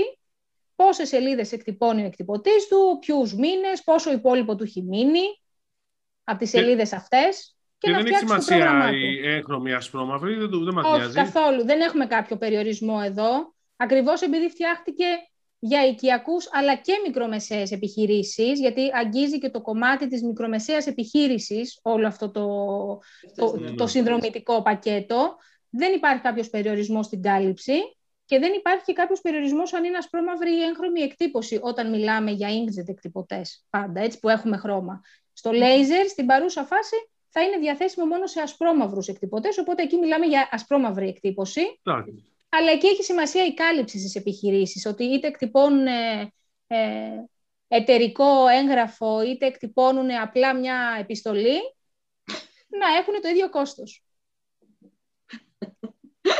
πόσες 0.76 1.08
σελίδες 1.08 1.52
εκτυπώνει 1.52 2.02
ο 2.02 2.06
εκτυπωτής 2.06 2.68
του, 2.68 2.98
ποιους 3.00 3.34
μήνες, 3.34 3.82
πόσο 3.84 4.12
υπόλοιπο 4.12 4.56
του 4.56 4.62
έχει 4.64 4.82
μείνει 4.82 5.20
από 6.24 6.38
τις 6.38 6.50
Και- 6.50 6.58
σελίδες 6.58 6.92
αυτές 6.92 7.56
και, 7.78 7.86
Και 7.86 7.90
να 7.90 7.96
δεν 8.02 8.06
έχει 8.06 8.14
φτιάξει 8.16 8.36
το 8.36 8.42
σημασία 8.42 8.66
πρόγραμμά 8.70 8.90
του. 8.90 8.96
η 8.96 9.28
έγχρωμη 9.28 9.72
ασπρόμαυρη, 9.72 10.34
δεν, 10.34 10.50
το- 10.50 10.64
δεν 10.64 10.74
μας 10.74 10.86
Όχι, 10.86 10.96
νοιάζει. 10.98 11.14
καθόλου. 11.14 11.64
Δεν 11.64 11.80
έχουμε 11.80 12.06
κάποιο 12.06 12.36
περιορισμό 12.36 13.00
εδώ. 13.04 13.54
Ακριβώς 13.76 14.20
επειδή 14.22 14.48
φτιάχτηκε 14.48 15.04
για 15.58 15.86
οικιακούς 15.86 16.48
αλλά 16.52 16.74
και 16.76 16.92
μικρομεσαίες 17.06 17.70
επιχειρήσεις, 17.72 18.58
γιατί 18.60 18.90
αγγίζει 18.94 19.38
και 19.38 19.50
το 19.50 19.60
κομμάτι 19.60 20.08
της 20.08 20.22
μικρομεσαίας 20.22 20.86
επιχείρησης 20.86 21.78
όλο 21.82 22.06
αυτό 22.06 22.30
το, 22.30 22.46
το, 23.36 23.56
Ναι. 23.58 23.70
το 23.70 23.86
συνδρομητικό 23.86 24.62
πακέτο. 24.62 25.36
Δεν 25.70 25.94
υπάρχει 25.94 26.22
κάποιος 26.22 26.50
περιορισμός 26.50 27.06
στην 27.06 27.22
κάλυψη 27.22 27.74
και 28.24 28.38
δεν 28.38 28.52
υπάρχει 28.52 28.84
και 28.84 28.92
κάποιος 28.92 29.20
περιορισμός 29.20 29.72
αν 29.74 29.84
είναι 29.84 29.96
ασπρόμαυρη 29.96 30.50
ή 30.50 30.62
έγχρωμη 30.62 31.00
εκτύπωση 31.00 31.58
όταν 31.62 31.90
μιλάμε 31.90 32.30
για 32.30 32.48
inkjet 32.48 32.88
εκτυπωτές 32.88 33.64
πάντα, 33.70 34.00
έτσι 34.00 34.18
που 34.18 34.28
έχουμε 34.28 34.56
χρώμα. 34.56 35.00
Στο 35.32 35.50
laser, 35.50 36.08
στην 36.08 36.26
παρούσα 36.26 36.64
φάση, 36.64 36.96
θα 37.28 37.42
είναι 37.42 37.56
διαθέσιμο 37.56 38.06
μόνο 38.06 38.26
σε 38.26 38.40
ασπρόμαυρους 38.40 39.08
εκτυπωτές, 39.08 39.58
οπότε 39.58 39.82
εκεί 39.82 39.96
μιλάμε 39.96 40.26
για 40.26 40.48
ασπρόμαυρη 40.52 41.08
εκτύπωση. 41.08 41.60
Εντάξει. 41.82 42.24
Αλλά 42.48 42.70
εκεί 42.70 42.86
έχει 42.86 43.02
σημασία 43.02 43.46
η 43.46 43.54
κάλυψη 43.54 43.98
στις 43.98 44.14
επιχειρήσεις, 44.14 44.86
ότι 44.86 45.04
είτε 45.04 45.26
εκτυπώνουν 45.26 45.86
ε, 45.86 46.32
ε, 46.66 46.78
εταιρικό 47.68 48.48
έγγραφο, 48.48 49.22
είτε 49.22 49.46
εκτυπώνουν 49.46 50.10
απλά 50.10 50.54
μια 50.54 50.96
επιστολή, 51.00 51.58
να 52.68 52.96
έχουν 52.98 53.20
το 53.22 53.28
ίδιο 53.28 53.50
κόστος. 53.50 54.04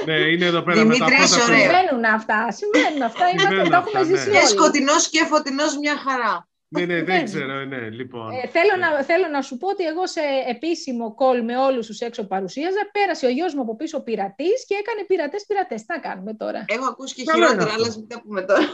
Ναι, 0.06 0.14
είναι 0.32 0.44
εδώ 0.44 0.62
πέρα 0.62 0.84
με 0.84 0.96
τα 0.96 1.04
Δημήτρη, 1.06 1.06
πρώτα 1.08 1.22
είσαι 1.24 1.38
που- 1.38 1.44
ωραία. 1.48 1.58
Συμβαίνουν 1.60 2.04
αυτά, 2.18 2.38
συμβαίνουν 2.60 3.02
αυτά, 3.10 3.24
είμαστε, 3.30 3.46
Συμβαίνουν 3.48 3.70
τα 3.70 3.76
έχουμε 3.82 4.00
αυτά, 4.00 4.10
ναι. 4.10 4.16
ζήσει 4.16 4.30
Και 4.30 4.36
όλοι. 4.36 4.46
σκοτεινός 4.54 5.02
και 5.12 5.22
φωτεινός 5.32 5.72
μια 5.82 5.96
χαρά. 6.06 6.34
Ναι, 6.72 6.84
ναι, 6.84 6.86
δεν 6.86 6.98
Συμβαίνει. 7.04 7.24
ξέρω, 7.30 7.54
ναι, 7.72 7.82
λοιπόν. 7.98 8.28
Ε, 8.30 8.46
θέλω, 8.56 8.74
να, 8.82 8.88
θέλω 9.10 9.26
να 9.36 9.40
σου 9.48 9.54
πω 9.60 9.66
ότι 9.74 9.84
εγώ 9.92 10.04
σε 10.16 10.22
επίσημο 10.54 11.04
call 11.18 11.38
με 11.48 11.54
όλους 11.66 11.86
τους 11.86 11.98
έξω 12.08 12.22
παρουσίαζα, 12.32 12.80
πέρασε 12.96 13.24
ο 13.26 13.32
γιος 13.36 13.52
μου 13.54 13.62
από 13.66 13.76
πίσω 13.80 13.96
πειρατής 14.06 14.58
και 14.68 14.74
έκανε 14.82 15.00
πειρατές 15.08 15.42
πειρατές. 15.48 15.78
Τι 15.80 15.86
να 15.94 15.98
κάνουμε 16.06 16.32
τώρα; 16.42 16.60
Έχω 16.74 16.86
ακούσει 16.92 17.14
και 17.14 17.24
Καλό 17.24 17.38
είναι 17.38 17.46
χειρότερα, 17.48 17.70
αυτό. 17.70 17.82
αλλά 17.82 17.88
ας 17.92 17.96
μην 17.98 18.08
τα 18.12 18.18
πούμε 18.22 18.40
τώρα. 18.42 18.66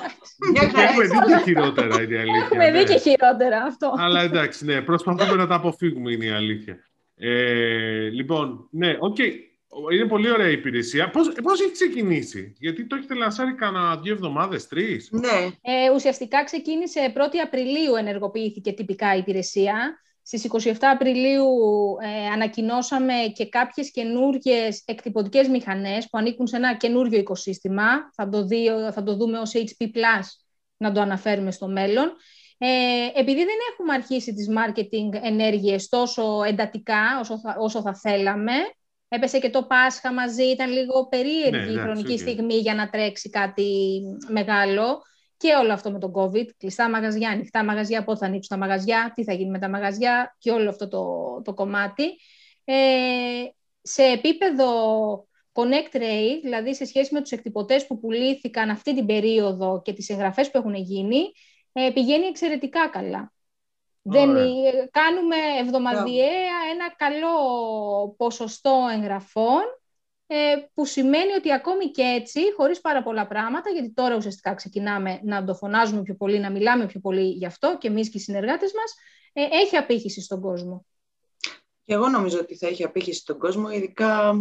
Μια 0.53 0.63
Και 0.65 0.71
χαρά. 0.75 0.89
έχουμε 0.89 1.05
δει 1.07 1.33
και 1.33 1.43
χειρότερα, 1.49 1.95
είναι 2.03 2.15
η 2.15 2.19
αλήθεια. 2.25 2.43
Έχουμε 2.45 2.67
δει 2.71 2.79
ναι. 2.79 2.85
και 2.91 2.99
χειρότερα 3.07 3.59
αυτό. 3.71 3.95
Αλλά 3.99 4.21
εντάξει, 4.29 4.65
ναι, 4.65 4.77
προσπαθούμε 4.91 5.35
να 5.43 5.47
τα 5.47 5.55
αποφύγουμε, 5.55 6.13
είναι 6.13 6.25
η 6.25 6.31
αλήθεια. 6.31 6.75
Ε, 7.17 8.09
λοιπόν, 8.19 8.69
ναι, 8.71 8.97
οκ. 8.99 9.17
Είναι 9.93 10.09
πολύ 10.09 10.31
ωραία 10.31 10.49
η 10.49 10.53
υπηρεσία. 10.53 11.11
Πώς, 11.11 11.33
πώς 11.43 11.61
έχει 11.61 11.73
ξεκινήσει, 11.73 12.55
γιατί 12.59 12.87
το 12.87 12.97
έχετε 12.97 13.15
λανσάρει 13.15 13.55
κανένα 13.55 13.97
δύο 13.97 14.12
εβδομάδες, 14.12 14.67
τρεις; 14.67 15.09
Ναι, 15.12 15.51
Ε, 15.61 15.91
ουσιαστικά 15.95 16.45
ξεκίνησε 16.45 17.12
1η 17.15 17.37
Απριλίου 17.45 17.95
ενεργοποιήθηκε 17.95 18.73
τυπικά 18.73 19.15
η 19.15 19.19
υπηρεσία. 19.19 20.01
Στις 20.23 20.45
27 20.45 20.73
Απριλίου 20.81 21.47
ε, 22.03 22.27
ανακοινώσαμε 22.27 23.12
και 23.35 23.49
κάποιες 23.49 23.91
καινούργιες 23.91 24.83
εκτυπωτικές 24.87 25.49
μηχανές 25.49 26.09
που 26.11 26.19
ανήκουν 26.19 26.47
σε 26.47 26.57
ένα 26.57 26.77
καινούργιο 26.77 27.19
οικοσύστημα. 27.19 27.85
Θα 28.15 28.29
το, 28.29 28.45
δει, 28.45 28.71
θα 28.93 29.03
το 29.03 29.17
δούμε 29.17 29.39
ως 29.39 29.53
HP+, 29.55 30.01
να 30.77 30.93
το 30.93 31.01
αναφέρουμε 31.01 31.51
στο 31.51 31.69
μέλλον. 31.69 32.12
Ε, 32.59 32.67
επειδή 33.15 33.39
δεν 33.39 33.57
έχουμε 33.73 33.95
αρχίσει 33.95 34.35
τις 34.35 34.49
marketing 34.51 35.21
ενέργειες 35.23 35.89
τόσο 35.89 36.43
εντατικά 36.47 37.19
όσο 37.21 37.39
θα, 37.39 37.57
όσο 37.59 37.81
θα 37.81 37.95
θέλαμε, 37.95 38.53
έπεσε 39.09 39.38
και 39.38 39.51
το 39.51 39.62
Πάσχα 39.62 40.12
μαζί, 40.12 40.45
ήταν 40.45 40.71
λίγο 40.71 41.09
περίεργη 41.09 41.51
Ναι, 41.51 41.57
η 41.57 41.61
εντάξει, 41.61 41.81
χρονική 41.81 42.12
οκ. 42.12 42.19
στιγμή 42.19 42.55
για 42.55 42.75
να 42.75 42.88
τρέξει 42.88 43.31
κάτι 43.31 44.01
μεγάλο. 44.29 45.03
Και 45.38 45.55
όλο 45.55 45.73
αυτό 45.73 45.90
με 45.90 45.99
τον 45.99 46.12
COVID, 46.14 46.47
κλειστά 46.59 46.90
μαγαζιά, 46.90 47.31
ανοιχτά 47.31 47.64
μαγαζιά, 47.64 48.05
πότε 48.05 48.19
θα 48.19 48.27
ανοίξουν 48.27 48.59
τα 48.59 48.66
μαγαζιά, 48.66 49.12
τι 49.14 49.25
θα 49.25 49.33
γίνει 49.33 49.51
με 49.51 49.59
τα 49.59 49.69
μαγαζιά 49.69 50.37
και 50.38 50.51
όλο 50.51 50.69
αυτό 50.69 50.88
το, 50.88 51.42
το 51.45 51.55
κομμάτι. 51.55 52.05
Ε, 52.64 52.75
σε 53.83 54.03
επίπεδο 54.03 54.66
Connect 55.53 55.97
Rate, 55.97 56.40
δηλαδή 56.42 56.75
σε 56.75 56.85
σχέση 56.85 57.14
με 57.14 57.21
τους 57.21 57.31
εκτυπωτές 57.31 57.87
που 57.87 57.99
πουλήθηκαν 58.01 58.71
αυτή 58.71 58.95
την 58.95 59.07
περίοδο 59.07 59.83
και 59.85 59.92
τις 59.92 60.09
εγγραφές 60.09 60.51
που 60.51 60.59
έχουν 60.59 60.75
γίνει, 60.75 61.33
ε, 61.73 61.90
πηγαίνει 61.95 62.27
εξαιρετικά 62.27 62.88
καλά. 62.88 63.33
Δεν, 64.09 64.29
Ωραία. 64.31 64.42
ε, 64.45 64.88
κάνουμε 64.90 65.37
εβδομαδιαία 65.61 66.57
ένα 66.73 66.95
καλό 66.97 67.35
ποσοστό 68.16 68.87
εγγραφών 68.95 69.62
ε, 70.27 70.37
που 70.75 70.85
σημαίνει 70.85 71.33
ότι 71.33 71.53
ακόμη 71.53 71.90
και 71.90 72.03
έτσι, 72.03 72.40
χωρίς 72.57 72.81
πάρα 72.81 73.03
πολλά 73.03 73.27
πράγματα, 73.27 73.71
γιατί 73.71 73.92
τώρα 73.92 74.16
ουσιαστικά 74.16 74.55
ξεκινάμε 74.55 75.21
να 75.23 75.45
το 75.45 75.55
φωνάζουμε 75.55 76.03
πιο 76.03 76.14
πολύ, 76.14 76.38
να 76.38 76.51
μιλάμε 76.51 76.87
πιο 76.87 77.01
πολύ 77.01 77.29
γι' 77.31 77.47
αυτό 77.47 77.77
και 77.81 77.88
εμείς 77.88 78.11
και 78.11 78.19
οι 78.19 78.21
συνεργάτες 78.21 78.73
μας, 78.75 78.95
ε, 79.33 79.57
έχει 79.57 79.77
απήχηση 79.77 80.21
στον 80.21 80.40
κόσμο. 80.40 80.87
και 81.85 81.95
εγώ 81.95 82.09
νομίζω 82.09 82.38
ότι 82.38 82.57
θα 82.57 82.66
έχει 82.66 82.85
απήχηση 82.85 83.21
στον 83.21 83.38
κόσμο, 83.38 83.71
ειδικά 83.71 84.33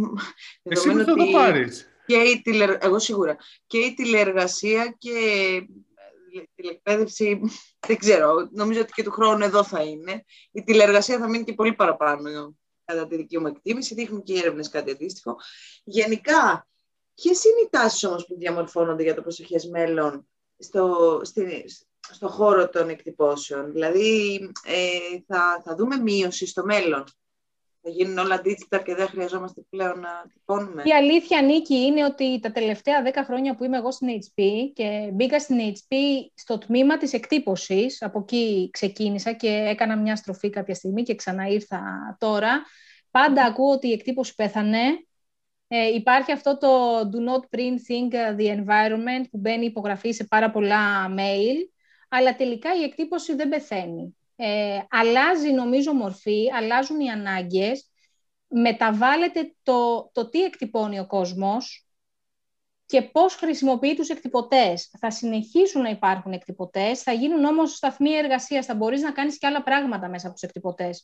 Εσύ 0.62 0.88
δεδομένου 0.88 1.04
πώς 1.04 1.06
θα 1.06 1.14
το 1.14 1.22
ότι 1.22 1.32
πάρεις. 1.32 1.88
και 2.06 2.16
η 2.16 2.40
τηλε... 2.42 2.76
εγώ 2.80 2.98
σίγουρα, 2.98 3.36
και 3.66 3.78
η 3.78 3.94
τηλεεργασία 3.94 4.94
και 4.98 5.10
η 5.10 5.68
τηλεκπαίδευση, 6.54 7.40
δεν 7.86 7.96
ξέρω, 7.96 8.48
νομίζω 8.50 8.80
ότι 8.80 8.92
και 8.92 9.02
του 9.02 9.10
χρόνου 9.10 9.44
εδώ 9.44 9.64
θα 9.64 9.82
είναι. 9.82 10.24
Η 10.52 10.62
τηλεεργασία 10.62 11.18
θα 11.18 11.28
μείνει 11.28 11.44
και 11.44 11.54
πολύ 11.54 11.74
παραπάνω 11.74 12.56
κατά 12.84 13.06
τη 13.06 13.16
δική 13.16 13.38
μου 13.38 13.46
εκτίμηση, 13.46 13.94
δείχνουν 13.94 14.22
και 14.22 14.32
οι 14.32 14.38
έρευνες 14.38 14.68
κάτι 14.68 14.90
αντίστοιχο. 14.90 15.36
Γενικά, 15.84 16.68
ποιες 17.14 17.44
είναι 17.44 17.60
οι 17.60 17.68
τάσεις 17.70 18.04
όμως 18.04 18.26
που 18.26 18.36
διαμορφώνονται 18.38 19.02
για 19.02 19.14
το 19.14 19.22
προσεχές 19.22 19.66
μέλλον 19.66 20.28
στο, 20.58 21.20
στη, 21.24 21.64
στο 22.10 22.28
χώρο 22.28 22.68
των 22.68 22.88
εκτυπώσεων; 22.88 23.72
Δηλαδή, 23.72 24.34
ε, 24.64 24.98
θα, 25.26 25.62
θα 25.64 25.74
δούμε 25.74 25.96
μείωση 25.96 26.46
στο 26.46 26.64
μέλλον; 26.64 27.04
Θα 27.88 27.92
γίνουν 27.92 28.18
όλα 28.18 28.40
digital 28.44 28.82
και 28.84 28.94
δεν 28.94 29.06
χρειαζόμαστε 29.06 29.62
πλέον 29.70 30.00
να 30.00 30.24
τυπώνουμε. 30.32 30.82
Η 30.84 30.92
αλήθεια, 30.92 31.42
Νίκη, 31.42 31.74
είναι 31.74 32.04
ότι 32.04 32.40
τα 32.40 32.52
τελευταία 32.52 33.02
δέκα 33.02 33.24
χρόνια 33.24 33.54
που 33.54 33.64
είμαι 33.64 33.76
εγώ 33.76 33.90
στην 33.90 34.08
HP 34.08 34.42
και 34.74 35.10
μπήκα 35.12 35.40
στην 35.40 35.58
HP 35.58 35.94
στο 36.34 36.58
τμήμα 36.58 36.96
της 36.96 37.12
εκτύπωσης, 37.12 38.02
από 38.02 38.18
εκεί 38.18 38.68
ξεκίνησα 38.72 39.32
και 39.32 39.48
έκανα 39.48 39.96
μια 39.96 40.16
στροφή 40.16 40.50
κάποια 40.50 40.74
στιγμή 40.74 41.02
και 41.02 41.14
ξαναήρθα 41.14 41.80
τώρα, 42.18 42.64
πάντα 43.10 43.44
ακούω 43.44 43.72
ότι 43.72 43.88
η 43.88 43.92
εκτύπωση 43.92 44.34
πέθανε. 44.34 45.06
Ε, 45.68 45.86
υπάρχει 45.86 46.32
αυτό 46.32 46.58
το 46.58 46.98
do 46.98 47.30
not 47.30 47.58
print 47.58 47.78
think 47.88 48.36
the 48.38 48.56
environment 48.56 49.24
που 49.30 49.38
μπαίνει 49.38 49.64
υπογραφή 49.64 50.12
σε 50.12 50.24
πάρα 50.24 50.50
πολλά 50.50 51.14
mail, 51.18 51.70
αλλά 52.08 52.36
τελικά 52.36 52.74
η 52.74 52.82
εκτύπωση 52.82 53.34
δεν 53.34 53.48
πεθαίνει. 53.48 54.16
Ε, 54.36 54.78
αλλάζει 54.90 55.50
νομίζω 55.50 55.92
μορφή, 55.92 56.50
αλλάζουν 56.54 57.00
οι 57.00 57.08
ανάγκες, 57.08 57.90
μεταβάλλεται 58.48 59.54
το, 59.62 60.10
το 60.12 60.28
τι 60.28 60.42
εκτυπώνει 60.42 60.98
ο 60.98 61.06
κόσμος 61.06 61.86
και 62.86 63.02
πώς 63.02 63.34
χρησιμοποιεί 63.34 63.94
τους 63.94 64.08
εκτυπωτές. 64.08 64.90
Θα 64.98 65.10
συνεχίσουν 65.10 65.82
να 65.82 65.88
υπάρχουν 65.88 66.32
εκτυπωτές, 66.32 67.02
θα 67.02 67.12
γίνουν 67.12 67.44
όμως 67.44 67.76
σταθμοί 67.76 68.10
εργασίας, 68.10 68.66
θα 68.66 68.74
μπορείς 68.74 69.02
να 69.02 69.12
κάνεις 69.12 69.38
και 69.38 69.46
άλλα 69.46 69.62
πράγματα 69.62 70.08
μέσα 70.08 70.26
από 70.26 70.34
τους 70.34 70.42
εκτυπωτές. 70.42 71.02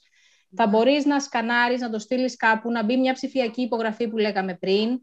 Θα 0.57 0.67
μπορείς 0.67 1.05
να 1.05 1.21
σκανάρεις, 1.21 1.81
να 1.81 1.91
το 1.91 1.99
στείλεις 1.99 2.37
κάπου, 2.37 2.71
να 2.71 2.85
μπει 2.85 2.97
μια 2.97 3.13
ψηφιακή 3.13 3.63
υπογραφή 3.63 4.09
που 4.09 4.17
λέγαμε 4.17 4.55
πριν, 4.55 5.01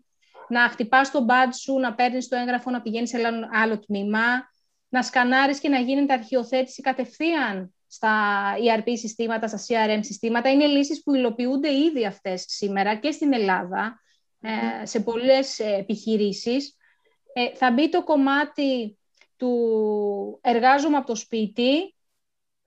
να 0.47 0.69
χτυπάς 0.69 1.11
το 1.11 1.25
badge 1.29 1.53
σου, 1.61 1.79
να 1.79 1.95
παίρνεις 1.95 2.27
το 2.27 2.35
έγγραφο, 2.35 2.69
να 2.69 2.81
πηγαίνεις 2.81 3.09
σε 3.09 3.17
άλλο 3.53 3.79
τμήμα, 3.79 4.49
να 4.89 5.03
σκανάρεις 5.03 5.59
και 5.59 5.69
να 5.69 5.79
γίνεται 5.79 6.13
αρχιοθέτηση 6.13 6.81
κατευθείαν 6.81 7.73
στα 7.89 8.53
ERP 8.57 8.91
συστήματα, 8.95 9.47
στα 9.47 9.59
CRM 9.67 9.99
συστήματα. 10.01 10.51
Είναι 10.51 10.65
λύσεις 10.65 11.03
που 11.03 11.15
υλοποιούνται 11.15 11.73
ήδη 11.73 12.05
αυτές 12.05 12.45
σήμερα 12.47 12.95
και 12.95 13.11
στην 13.11 13.33
Ελλάδα, 13.33 14.01
ε, 14.41 14.85
σε 14.85 14.99
πολλές 14.99 15.59
επιχειρήσεις. 15.59 16.75
Ε, 17.33 17.55
θα 17.55 17.71
μπει 17.71 17.89
το 17.89 18.03
κομμάτι 18.03 18.97
του 19.37 20.39
εργάζομαι 20.41 20.97
από 20.97 21.07
το 21.07 21.15
σπίτι, 21.15 21.95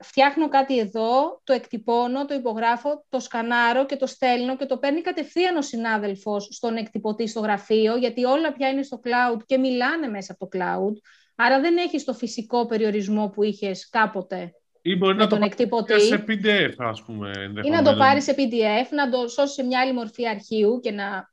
φτιάχνω 0.03 0.49
κάτι 0.49 0.79
εδώ, 0.79 1.41
το 1.45 1.53
εκτυπώνω, 1.53 2.25
το 2.25 2.35
υπογράφω, 2.35 3.05
το 3.09 3.21
σκανάρω 3.21 3.87
και 3.87 3.97
το 3.97 4.07
στέλνω 4.07 4.57
και 4.57 4.67
το 4.67 4.79
παίρνει 4.79 5.01
κατευθείαν 5.01 5.57
ο 5.57 5.63
συνάδελφος 5.63 6.49
στον 6.51 6.77
εκτυπωτή 6.77 7.27
στο 7.27 7.41
γραφείο, 7.41 7.97
γιατί 7.97 8.25
όλα 8.25 8.53
πια 8.53 8.69
είναι 8.69 8.83
στο 8.83 9.01
cloud 9.05 9.39
και 9.47 9.59
μιλάνε 9.59 10.09
μέσα 10.09 10.33
από 10.33 10.49
το 10.49 10.59
cloud. 10.59 10.93
Άρα 11.37 11.61
δεν 11.61 11.77
έχεις 11.77 12.05
το 12.05 12.15
φυσικό 12.15 12.67
περιορισμό 12.67 13.29
που 13.29 13.43
είχες 13.43 13.89
κάποτε 13.89 14.55
ή 14.83 14.97
μπορεί 14.97 15.17
να 15.17 15.27
το 15.27 15.39
πάρεις 15.39 16.07
σε 16.07 16.25
PDF, 16.29 16.75
ας 16.77 17.03
πούμε. 17.03 17.31
Ή 17.63 17.71
να 17.71 17.83
το 17.83 17.97
πάρεις 17.97 18.25
σε 18.25 18.35
PDF, 18.37 18.89
να 18.91 19.11
το 19.11 19.29
σώσεις 19.29 19.55
σε 19.55 19.63
μια 19.63 19.81
άλλη 19.81 19.93
μορφή 19.93 20.29
αρχείου 20.29 20.81
και 20.81 20.91
να, 20.91 21.31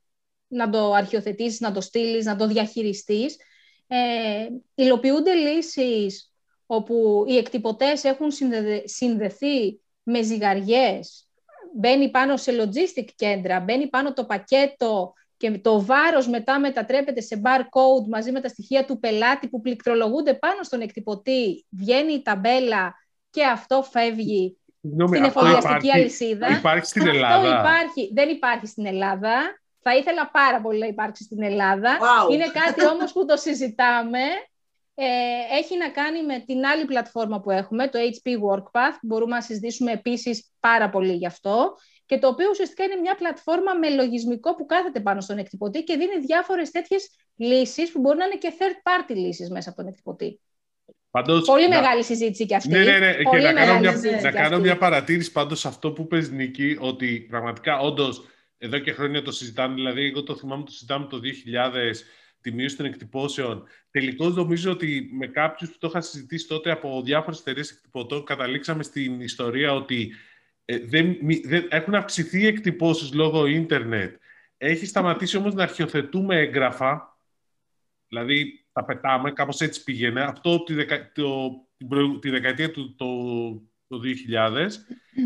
να 0.47 0.69
το 0.69 0.93
αρχιοθετήσεις, 0.93 1.59
να 1.59 1.71
το 1.71 1.81
στείλεις, 1.81 2.25
να 2.25 2.35
το 2.35 2.47
διαχειριστείς. 2.47 3.37
Ε, 3.87 4.47
υλοποιούνται 4.75 5.33
λύσεις 5.33 6.33
όπου 6.65 7.25
οι 7.27 7.37
εκτυπωτές 7.37 8.03
έχουν 8.03 8.27
συνδεθεί 8.83 9.79
με 10.03 10.21
ζυγαριές, 10.21 11.27
μπαίνει 11.75 12.11
πάνω 12.11 12.37
σε 12.37 12.51
logistic 12.61 13.07
κέντρα, 13.15 13.59
μπαίνει 13.59 13.87
πάνω 13.87 14.13
το 14.13 14.25
πακέτο 14.25 15.13
και 15.37 15.51
το 15.51 15.85
βάρος 15.85 16.27
μετά 16.27 16.59
μετατρέπεται 16.59 17.21
σε 17.21 17.41
barcode 17.43 18.07
μαζί 18.09 18.31
με 18.31 18.39
τα 18.39 18.47
στοιχεία 18.47 18.85
του 18.85 18.99
πελάτη 18.99 19.47
που 19.47 19.61
πληκτρολογούνται 19.61 20.33
πάνω 20.33 20.63
στον 20.63 20.81
εκτυπωτή, 20.81 21.65
βγαίνει 21.69 22.13
η 22.13 22.21
ταμπέλα 22.21 22.95
και 23.29 23.43
αυτό 23.45 23.83
φεύγει 23.91 24.57
Συγγνώμη, 24.81 25.15
στην 25.15 25.27
εφοδιαστική 25.27 25.91
αλυσίδα. 25.91 26.47
Υπάρχει 26.57 26.85
στην 26.85 27.07
Ελλάδα. 27.07 27.35
Αυτό 27.35 27.49
υπάρχει. 27.49 28.11
Δεν 28.13 28.29
υπάρχει 28.29 28.65
στην 28.67 28.85
Ελλάδα. 28.85 29.59
Θα 29.81 29.95
ήθελα 29.95 30.29
πάρα 30.31 30.61
πολύ 30.61 30.79
να 30.79 30.85
υπάρξει 30.85 31.23
στην 31.23 31.43
Ελλάδα. 31.43 31.97
Είναι 32.31 32.47
κάτι 32.47 32.87
όμως 32.87 33.11
που 33.11 33.25
το 33.25 33.37
συζητάμε. 33.37 34.19
Ε, 35.01 35.05
έχει 35.57 35.77
να 35.77 35.89
κάνει 35.89 36.25
με 36.25 36.39
την 36.39 36.65
άλλη 36.65 36.85
πλατφόρμα 36.85 37.39
που 37.39 37.51
έχουμε, 37.51 37.87
το 37.87 37.99
HP 37.99 38.29
WorkPath, 38.29 38.97
που 38.99 39.07
μπορούμε 39.07 39.35
να 39.35 39.41
συζητήσουμε 39.41 39.91
επίσης 39.91 40.51
πάρα 40.59 40.89
πολύ 40.89 41.13
γι' 41.13 41.25
αυτό, 41.25 41.75
και 42.05 42.17
το 42.17 42.27
οποίο 42.27 42.49
ουσιαστικά 42.49 42.83
είναι 42.83 42.95
μια 42.95 43.15
πλατφόρμα 43.15 43.73
με 43.73 43.89
λογισμικό 43.89 44.55
που 44.55 44.65
κάθεται 44.65 44.99
πάνω 44.99 45.21
στον 45.21 45.37
εκτυπωτή 45.37 45.83
και 45.83 45.95
δίνει 45.95 46.19
διάφορες 46.19 46.71
τέτοιες 46.71 47.09
λύσεις 47.35 47.91
που 47.91 47.99
μπορεί 47.99 48.17
να 48.17 48.25
είναι 48.25 48.35
και 48.35 48.53
third 48.59 48.89
party 48.89 49.15
λύσεις 49.15 49.49
μέσα 49.49 49.69
από 49.69 49.77
τον 49.77 49.87
εκτυπωτή. 49.87 50.39
Πάντως, 51.11 51.45
Πολύ 51.45 51.69
να... 51.69 51.79
μεγάλη 51.81 52.03
συζήτηση 52.03 52.45
και 52.45 52.55
αυτή. 52.55 52.69
Ναι, 52.69 52.83
ναι, 52.83 52.99
ναι. 52.99 53.13
Πολύ 53.13 53.41
και 53.41 53.51
να 53.51 53.65
κάνω, 53.65 53.79
μια, 53.79 54.21
να 54.21 54.31
κάνω 54.31 54.59
μια 54.59 54.77
παρατήρηση 54.77 55.31
πάντως 55.31 55.59
σε 55.59 55.67
αυτό 55.67 55.91
που 55.91 56.07
πες 56.07 56.29
Νίκη, 56.29 56.77
ότι 56.79 57.25
πραγματικά 57.29 57.79
όντως 57.79 58.23
εδώ 58.57 58.77
και 58.77 58.91
χρόνια 58.91 59.21
το 59.21 59.31
συζητάμε, 59.31 59.75
δηλαδή 59.75 60.05
εγώ 60.05 60.23
το 60.23 60.35
θυμάμαι 60.35 60.63
το 60.63 60.71
συζητάμε 60.71 61.05
το 61.05 61.19
2000, 61.23 61.93
τη 62.41 62.51
μείωση 62.51 62.77
των 62.77 62.85
εκτυπώσεων. 62.85 63.63
Τελικώς 63.91 64.35
νομίζω 64.35 64.71
ότι 64.71 65.09
με 65.13 65.27
κάποιους 65.27 65.69
που 65.69 65.77
το 65.77 65.87
είχα 65.87 66.01
συζητήσει 66.01 66.47
τότε 66.47 66.71
από 66.71 67.01
διάφορες 67.05 67.39
εταιρείες 67.39 67.71
εκτυπωτών, 67.71 68.23
καταλήξαμε 68.23 68.83
στην 68.83 69.21
ιστορία 69.21 69.73
ότι 69.73 70.11
ε, 70.65 70.79
δεν, 70.79 71.17
δεν, 71.43 71.67
έχουν 71.69 71.95
αυξηθεί 71.95 72.41
οι 72.41 72.45
εκτυπώσεις 72.45 73.13
λόγω 73.13 73.45
ίντερνετ. 73.45 74.15
Έχει 74.57 74.85
σταματήσει 74.85 75.37
όμως 75.37 75.53
να 75.53 75.63
αρχιοθετούμε 75.63 76.35
έγγραφα. 76.35 77.17
Δηλαδή, 78.07 78.65
τα 78.79 78.85
πετάμε, 78.85 79.31
κάπως 79.31 79.61
έτσι 79.61 79.83
πήγαινε. 79.83 80.21
Αυτό 80.21 80.63
τη, 80.63 80.73
δεκα, 80.73 81.11
το, 81.11 81.51
τη 82.19 82.29
δεκαετία 82.29 82.71
του 82.71 82.95
το, 82.95 83.05
το 83.87 83.99
2000, 84.55 84.67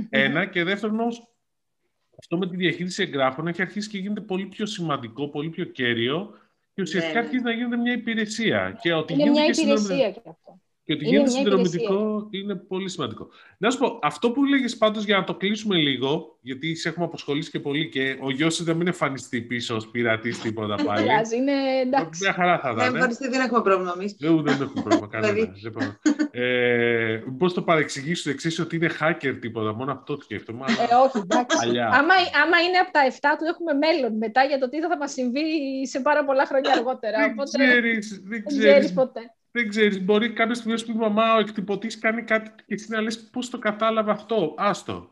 ένα. 0.10 0.46
Και 0.46 0.64
δεύτερον 0.64 1.00
όμως, 1.00 1.36
αυτό 2.20 2.38
με 2.38 2.48
τη 2.48 2.56
διαχείριση 2.56 3.04
εγγράφων 3.04 3.48
έχει 3.48 3.62
αρχίσει 3.62 3.90
και 3.90 3.98
γίνεται 3.98 4.22
πολύ 4.22 4.46
πιο 4.46 4.66
σημαντικό, 4.66 5.30
πολύ 5.30 5.50
πιο 5.50 5.66
κέριο 5.66 6.34
και 6.74 6.82
ουσιαστικά 6.82 7.20
ναι. 7.20 7.26
αρχίζει 7.26 7.44
να 7.44 7.52
γίνεται 7.52 7.78
μια 7.78 7.94
υπηρεσία. 7.94 8.78
Και 8.82 8.94
ότι 8.94 9.14
είναι 9.14 9.30
μια 9.30 9.46
υπηρεσία 9.46 10.12
και 10.12 10.22
αυτό. 10.26 10.62
Και 10.86 10.94
ότι 10.94 11.06
γίνεται 11.06 11.30
συνδρομητικό 11.30 12.28
είναι 12.32 12.56
πολύ 12.56 12.90
σημαντικό. 12.90 13.28
Να 13.58 13.70
σου 13.70 13.78
πω, 13.78 14.00
αυτό 14.02 14.32
που 14.32 14.46
λέγε 14.46 14.66
πάντως 14.78 15.04
για 15.04 15.18
να 15.18 15.24
το 15.24 15.36
κλείσουμε 15.36 15.76
λίγο, 15.76 16.38
γιατί 16.42 16.76
σε 16.76 16.90
έχουμε 16.90 17.06
αποσχολήσει 17.06 17.52
και 17.52 17.60
πολύ 17.60 17.90
και 17.90 18.18
ο 18.22 18.32
γιος 18.32 18.64
δεν 18.64 18.76
μην 18.76 18.88
εμφανιστεί 18.88 19.42
πίσω 19.42 19.76
ως 19.76 19.88
πειρατής 19.88 20.40
τίποτα 20.42 20.76
πάλι. 20.84 21.06
Δεν 21.08 21.40
είναι 21.40 21.52
εντάξει. 21.82 22.24
Μια 22.24 22.34
χαρά 22.34 22.60
θα 22.60 22.74
δει. 22.74 22.80
Δεν 22.80 22.94
εμφανιστεί, 22.94 23.28
δεν 23.28 23.42
έχουμε 23.42 23.62
πρόβλημα 23.62 23.94
εμείς. 23.98 24.16
Δεν, 24.20 24.44
δεν 24.44 24.62
έχουμε 24.62 24.84
πρόβλημα 24.84 25.08
κανένα. 25.08 25.54
ε, 26.32 27.22
Πώ 27.38 27.52
το 27.52 27.62
παρεξηγήσεις 27.62 28.24
το 28.24 28.30
εξής, 28.30 28.60
ότι 28.60 28.76
είναι 28.76 28.90
hacker 29.00 29.38
τίποτα, 29.42 29.74
μόνο 29.74 29.92
αυτό 29.92 30.16
το 30.16 30.22
σκέφτομαι. 30.22 30.66
Ε, 30.70 30.96
όχι, 31.06 31.18
εντάξει. 31.18 31.80
άμα, 31.80 32.14
άμα 32.44 32.58
είναι 32.68 32.78
από 32.82 32.92
τα 32.92 33.02
7 33.10 33.38
του, 33.38 33.46
έχουμε 33.46 33.74
μέλλον 33.74 34.18
μετά 34.18 34.44
για 34.44 34.60
το 34.60 34.70
τι 34.70 34.80
θα 34.82 34.98
μας 34.98 35.12
συμβεί 35.12 35.42
σε 35.88 36.00
πάρα 36.00 36.26
πολλά 36.26 36.46
χρόνια 36.46 36.72
αργότερα. 36.78 37.18
Δεν 38.24 38.44
ξέρεις 38.46 38.94
ποτέ 38.94 39.22
δεν 39.54 39.70
ξέρεις, 39.70 40.02
μπορεί 40.04 40.34
κάποια 40.34 40.56
στιγμή 40.56 40.78
να 40.80 40.84
πει 40.86 40.94
μαμά, 40.94 41.36
ο 41.36 41.40
εκτυπωτής 41.40 42.00
κάνει 42.00 42.24
κάτι 42.24 42.50
και 42.50 42.74
εσύ 42.74 42.86
να 42.90 43.02
λες 43.02 43.30
πώς 43.30 43.50
το 43.50 43.58
κατάλαβε 43.58 44.12
αυτό. 44.12 44.54
Άστο. 44.58 45.12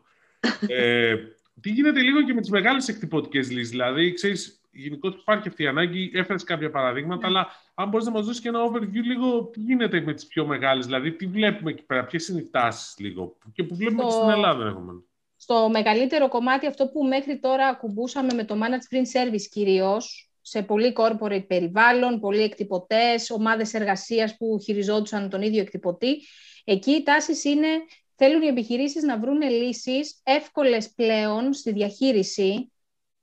ε, 0.68 1.16
τι 1.60 1.70
γίνεται 1.70 2.00
λίγο 2.00 2.22
και 2.22 2.34
με 2.34 2.40
τις 2.40 2.50
μεγάλες 2.50 2.88
εκτυπωτικές 2.88 3.50
λύσεις. 3.50 3.70
Δηλαδή, 3.70 4.12
ξέρεις, 4.12 4.60
γενικώ 4.72 5.08
υπάρχει 5.08 5.48
αυτή 5.48 5.62
η 5.62 5.66
ανάγκη, 5.66 6.10
έφερες 6.14 6.44
κάποια 6.44 6.70
παραδείγματα, 6.70 7.20
ναι. 7.20 7.26
αλλά 7.26 7.48
αν 7.74 7.88
μπορείς 7.88 8.06
να 8.06 8.12
μας 8.12 8.26
δώσεις 8.26 8.40
και 8.40 8.48
ένα 8.48 8.60
overview 8.70 9.02
λίγο, 9.04 9.44
τι 9.44 9.60
γίνεται 9.60 10.00
με 10.00 10.14
τις 10.14 10.26
πιο 10.26 10.46
μεγάλες, 10.46 10.86
δηλαδή 10.86 11.12
τι 11.12 11.26
βλέπουμε 11.26 11.70
εκεί 11.70 11.82
πέρα, 11.82 12.04
ποιες 12.04 12.28
είναι 12.28 12.40
οι 12.40 12.48
τάσεις 12.50 12.98
λίγο 12.98 13.36
και 13.52 13.62
που 13.62 13.76
βλέπουμε 13.76 14.02
στο... 14.02 14.10
και 14.10 14.16
στην 14.16 14.30
Ελλάδα 14.30 14.66
έχουμε. 14.66 14.92
Στο 15.36 15.68
μεγαλύτερο 15.70 16.28
κομμάτι, 16.28 16.66
αυτό 16.66 16.86
που 16.86 17.04
μέχρι 17.04 17.38
τώρα 17.38 17.66
ακουμπούσαμε 17.66 18.34
με 18.34 18.44
το 18.44 18.54
Managed 18.54 18.94
Print 18.94 19.18
Service 19.18 19.46
κυρίως, 19.50 20.31
σε 20.42 20.62
πολύ 20.62 20.92
corporate 20.96 21.46
περιβάλλον, 21.46 22.20
πολλοί 22.20 22.42
εκτυπωτές, 22.42 23.30
ομάδες 23.30 23.74
εργασίας 23.74 24.36
που 24.36 24.58
χειριζόντουσαν 24.62 25.28
τον 25.28 25.42
ίδιο 25.42 25.60
εκτυπωτή. 25.60 26.22
Εκεί 26.64 26.90
οι 26.90 27.02
τάσεις 27.02 27.44
είναι, 27.44 27.68
θέλουν 28.16 28.42
οι 28.42 28.46
επιχειρήσεις 28.46 29.02
να 29.02 29.18
βρουν 29.18 29.42
λύσεις 29.42 30.20
εύκολες 30.22 30.92
πλέον 30.94 31.52
στη 31.52 31.72
διαχείριση, 31.72 32.72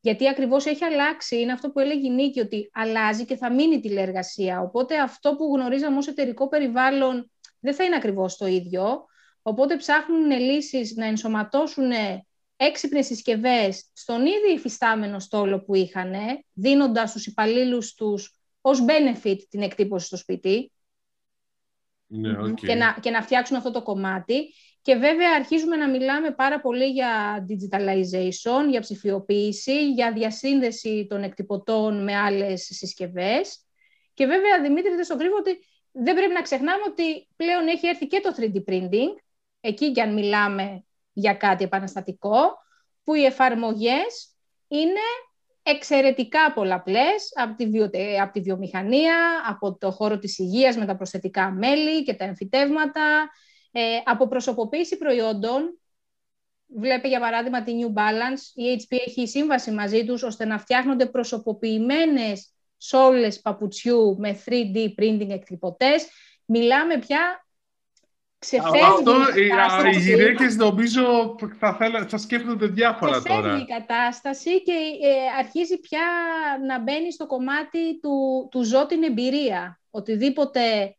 γιατί 0.02 0.28
ακριβώς 0.28 0.66
έχει 0.66 0.84
αλλάξει, 0.84 1.40
είναι 1.40 1.52
αυτό 1.52 1.72
που 1.72 1.80
έλεγε 1.80 2.08
η 2.08 2.12
Νίκη, 2.12 2.40
ότι 2.40 2.70
αλλάζει 2.74 3.26
και 3.26 3.36
θα 3.36 3.54
μείνει 3.54 3.80
τηλεεργασία. 3.80 4.62
Οπότε 4.62 5.00
αυτό 5.00 5.36
που 5.36 5.56
γνωρίζαμε 5.56 5.98
ως 5.98 6.08
εταιρικό 6.08 6.48
περιβάλλον 6.48 7.32
δεν 7.60 7.74
θα 7.74 7.84
είναι 7.84 7.96
ακριβώς 7.96 8.38
το 8.38 8.48
ίδιο. 8.48 9.06
Οπότε 9.42 9.76
ψάχνουν 9.76 10.32
λύσεις 10.32 10.96
να 10.96 11.06
ενσωματώσουν 11.06 11.92
έξυπνες 12.62 13.06
συσκευές 13.06 13.90
στον 13.94 14.26
ίδιο 14.26 14.52
υφιστάμενο 14.54 15.20
στόλο 15.20 15.62
που 15.62 15.76
είχαν, 15.76 16.14
δίνοντας 16.54 17.10
στους 17.10 17.26
υπαλλήλους 17.26 17.94
τους 17.94 18.40
ως 18.62 18.80
benefit 18.86 19.38
την 19.50 19.62
εκτύπωση 19.62 20.06
στο 20.06 20.18
σπίτι 20.18 20.72
ναι, 22.06 22.38
okay. 22.40 22.54
και, 22.54 22.76
να, 22.76 22.98
και 23.02 23.10
να 23.10 23.22
φτιάξουν 23.22 23.58
αυτό 23.58 23.72
το 23.72 23.82
κομμάτι. 23.82 24.54
Και 24.82 24.96
βέβαια 24.96 25.36
αρχίζουμε 25.36 25.76
να 25.76 25.90
μιλάμε 25.90 26.32
πάρα 26.32 26.62
πολύ 26.62 26.86
για 26.86 27.46
digitalization, 27.50 28.70
για 28.70 28.80
ψηφιοποίηση, 28.80 29.92
για 29.92 30.14
διασύνδεση 30.14 31.06
των 31.10 31.24
εκτυπωτών 31.24 32.04
με 32.04 32.16
άλλες 32.16 32.70
συσκευές. 32.72 33.66
Και 34.14 34.26
βέβαια, 34.26 34.62
Δημήτρη, 34.62 34.96
δεν 34.96 35.04
στο 35.04 35.16
κρύβω 35.16 35.36
ότι 35.36 35.60
δεν 35.92 36.16
πρέπει 36.16 36.34
να 36.34 36.42
ξεχνάμε 36.42 36.84
ότι 36.88 37.28
πλέον 37.36 37.68
έχει 37.68 37.88
έρθει 37.88 38.08
και 38.08 38.20
το 38.20 38.36
3D 38.38 38.72
printing, 38.72 39.16
εκεί 39.60 39.92
και 39.92 40.02
αν 40.02 40.14
μιλάμε 40.14 40.84
για 41.20 41.34
κάτι 41.34 41.64
επαναστατικό, 41.64 42.58
που 43.04 43.14
οι 43.14 43.26
εφαρμογές 43.26 44.36
είναι 44.68 45.00
εξαιρετικά 45.64 46.54
πολλαπλές 46.54 47.32
από 47.34 47.56
τη, 47.56 47.68
βιο... 47.68 47.90
από 48.22 48.32
τη 48.34 48.40
βιομηχανία, 48.42 49.16
από 49.48 49.78
το 49.78 49.92
χώρο 49.92 50.20
της 50.20 50.38
υγείας 50.38 50.78
με 50.78 50.86
τα 50.86 50.96
προσθετικά 50.96 51.52
μέλη 51.52 52.04
και 52.04 52.14
τα 52.14 52.24
εμφυτεύματα, 52.26 53.30
ε, 53.72 53.82
από 54.06 54.28
προσωποποίηση 54.28 54.98
προϊόντων. 54.98 55.80
Βλέπει 56.76 57.08
για 57.08 57.20
παράδειγμα 57.20 57.64
τη 57.64 57.74
New 57.80 57.94
Balance, 58.00 58.42
η 58.54 58.64
HP 58.64 58.98
έχει 59.06 59.28
σύμβαση 59.28 59.72
μαζί 59.72 60.06
τους 60.06 60.24
ώστε 60.24 60.46
να 60.46 60.60
φτιάχνονται 60.60 61.06
προσωποποιημένες 61.06 62.54
σόλες 62.78 63.42
παπουτσιού 63.42 64.16
με 64.20 64.42
3D 64.46 64.94
printing 65.00 65.30
εκτυπωτές. 65.30 66.08
Μιλάμε 66.46 66.98
πια 66.98 67.46
ξεφεύγει 68.40 68.80
Αυτό 68.80 69.12
η 69.36 69.42
οι, 69.42 69.46
οι 69.46 69.50
κατάσταση. 69.50 70.00
γυναίκες 70.00 70.56
νομίζω 70.56 71.36
θα, 71.60 71.74
θέλα, 71.76 72.08
θα 72.08 72.18
σκέφτονται 72.18 72.68
διάφορα 72.68 73.12
Ξεφεύγει 73.12 73.42
τώρα. 73.42 73.58
η 73.58 73.66
κατάσταση 73.66 74.64
και 74.64 74.72
ε, 75.04 75.38
αρχίζει 75.40 75.80
πια 75.80 76.02
να 76.68 76.80
μπαίνει 76.80 77.12
στο 77.12 77.26
κομμάτι 77.28 78.00
του, 78.00 78.48
του 78.52 78.64
ζω 78.64 78.86
την 78.86 79.04
εμπειρία. 79.04 79.80
Οτιδήποτε 79.90 80.94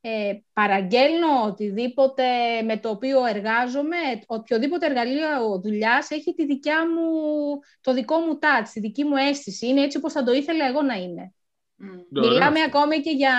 ε, 0.00 0.32
παραγγέλνω, 0.52 1.42
οτιδήποτε 1.44 2.24
με 2.64 2.76
το 2.76 2.88
οποίο 2.88 3.24
εργάζομαι, 3.24 3.96
οποιοδήποτε 4.26 4.86
εργαλείο 4.86 5.60
δουλειάς 5.62 6.10
έχει 6.10 6.34
τη 6.34 6.44
δικιά 6.46 6.88
μου, 6.88 7.10
το 7.80 7.92
δικό 7.92 8.18
μου 8.18 8.38
touch, 8.42 8.68
τη 8.72 8.80
δική 8.80 9.04
μου 9.04 9.16
αίσθηση. 9.16 9.66
Είναι 9.66 9.82
έτσι 9.82 9.96
όπως 9.96 10.12
θα 10.12 10.22
το 10.22 10.32
ήθελα 10.32 10.66
εγώ 10.66 10.82
να 10.82 10.94
είναι. 10.94 11.34
Μμ. 11.74 11.88
Ωραία. 12.16 12.30
Μιλάμε 12.30 12.60
ακόμη 12.62 13.00
και 13.00 13.10
για... 13.10 13.32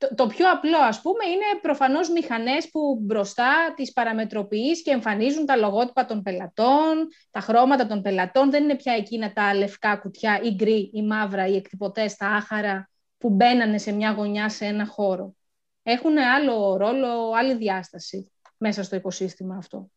Το, 0.00 0.14
το 0.14 0.26
πιο 0.26 0.50
απλό, 0.50 0.78
ας 0.78 1.00
πούμε, 1.00 1.24
είναι 1.26 1.60
προφανώς 1.62 2.10
μηχανές 2.10 2.70
που 2.70 2.98
μπροστά 3.00 3.72
τις 3.76 3.92
παραμετροποιείς 3.92 4.82
και 4.82 4.90
εμφανίζουν 4.90 5.46
τα 5.46 5.56
λογότυπα 5.56 6.04
των 6.04 6.22
πελατών, 6.22 7.08
τα 7.30 7.40
χρώματα 7.40 7.86
των 7.86 8.02
πελατών. 8.02 8.50
Δεν 8.50 8.62
είναι 8.62 8.76
πια 8.76 8.92
εκείνα 8.92 9.32
τα 9.32 9.54
λευκά 9.54 9.96
κουτιά 9.96 10.40
ή 10.42 10.50
γκρι 10.54 10.90
ή 10.94 11.02
μαύρα 11.02 11.46
ή 11.46 11.56
εκτυπωτές, 11.56 12.16
τα 12.16 12.26
άχαρα 12.26 12.90
που 13.18 13.30
μπαίνανε 13.30 13.78
σε 13.78 13.92
μια 13.92 14.12
γωνιά 14.12 14.48
σε 14.48 14.64
ένα 14.64 14.86
χώρο. 14.86 15.34
Έχουν 15.82 16.18
άλλο 16.18 16.76
ρόλο, 16.76 17.32
άλλη 17.32 17.54
διάσταση 17.54 18.32
μέσα 18.56 18.82
στο 18.82 18.96
οικοσύστημα 18.96 19.56
αυτό. 19.56 19.90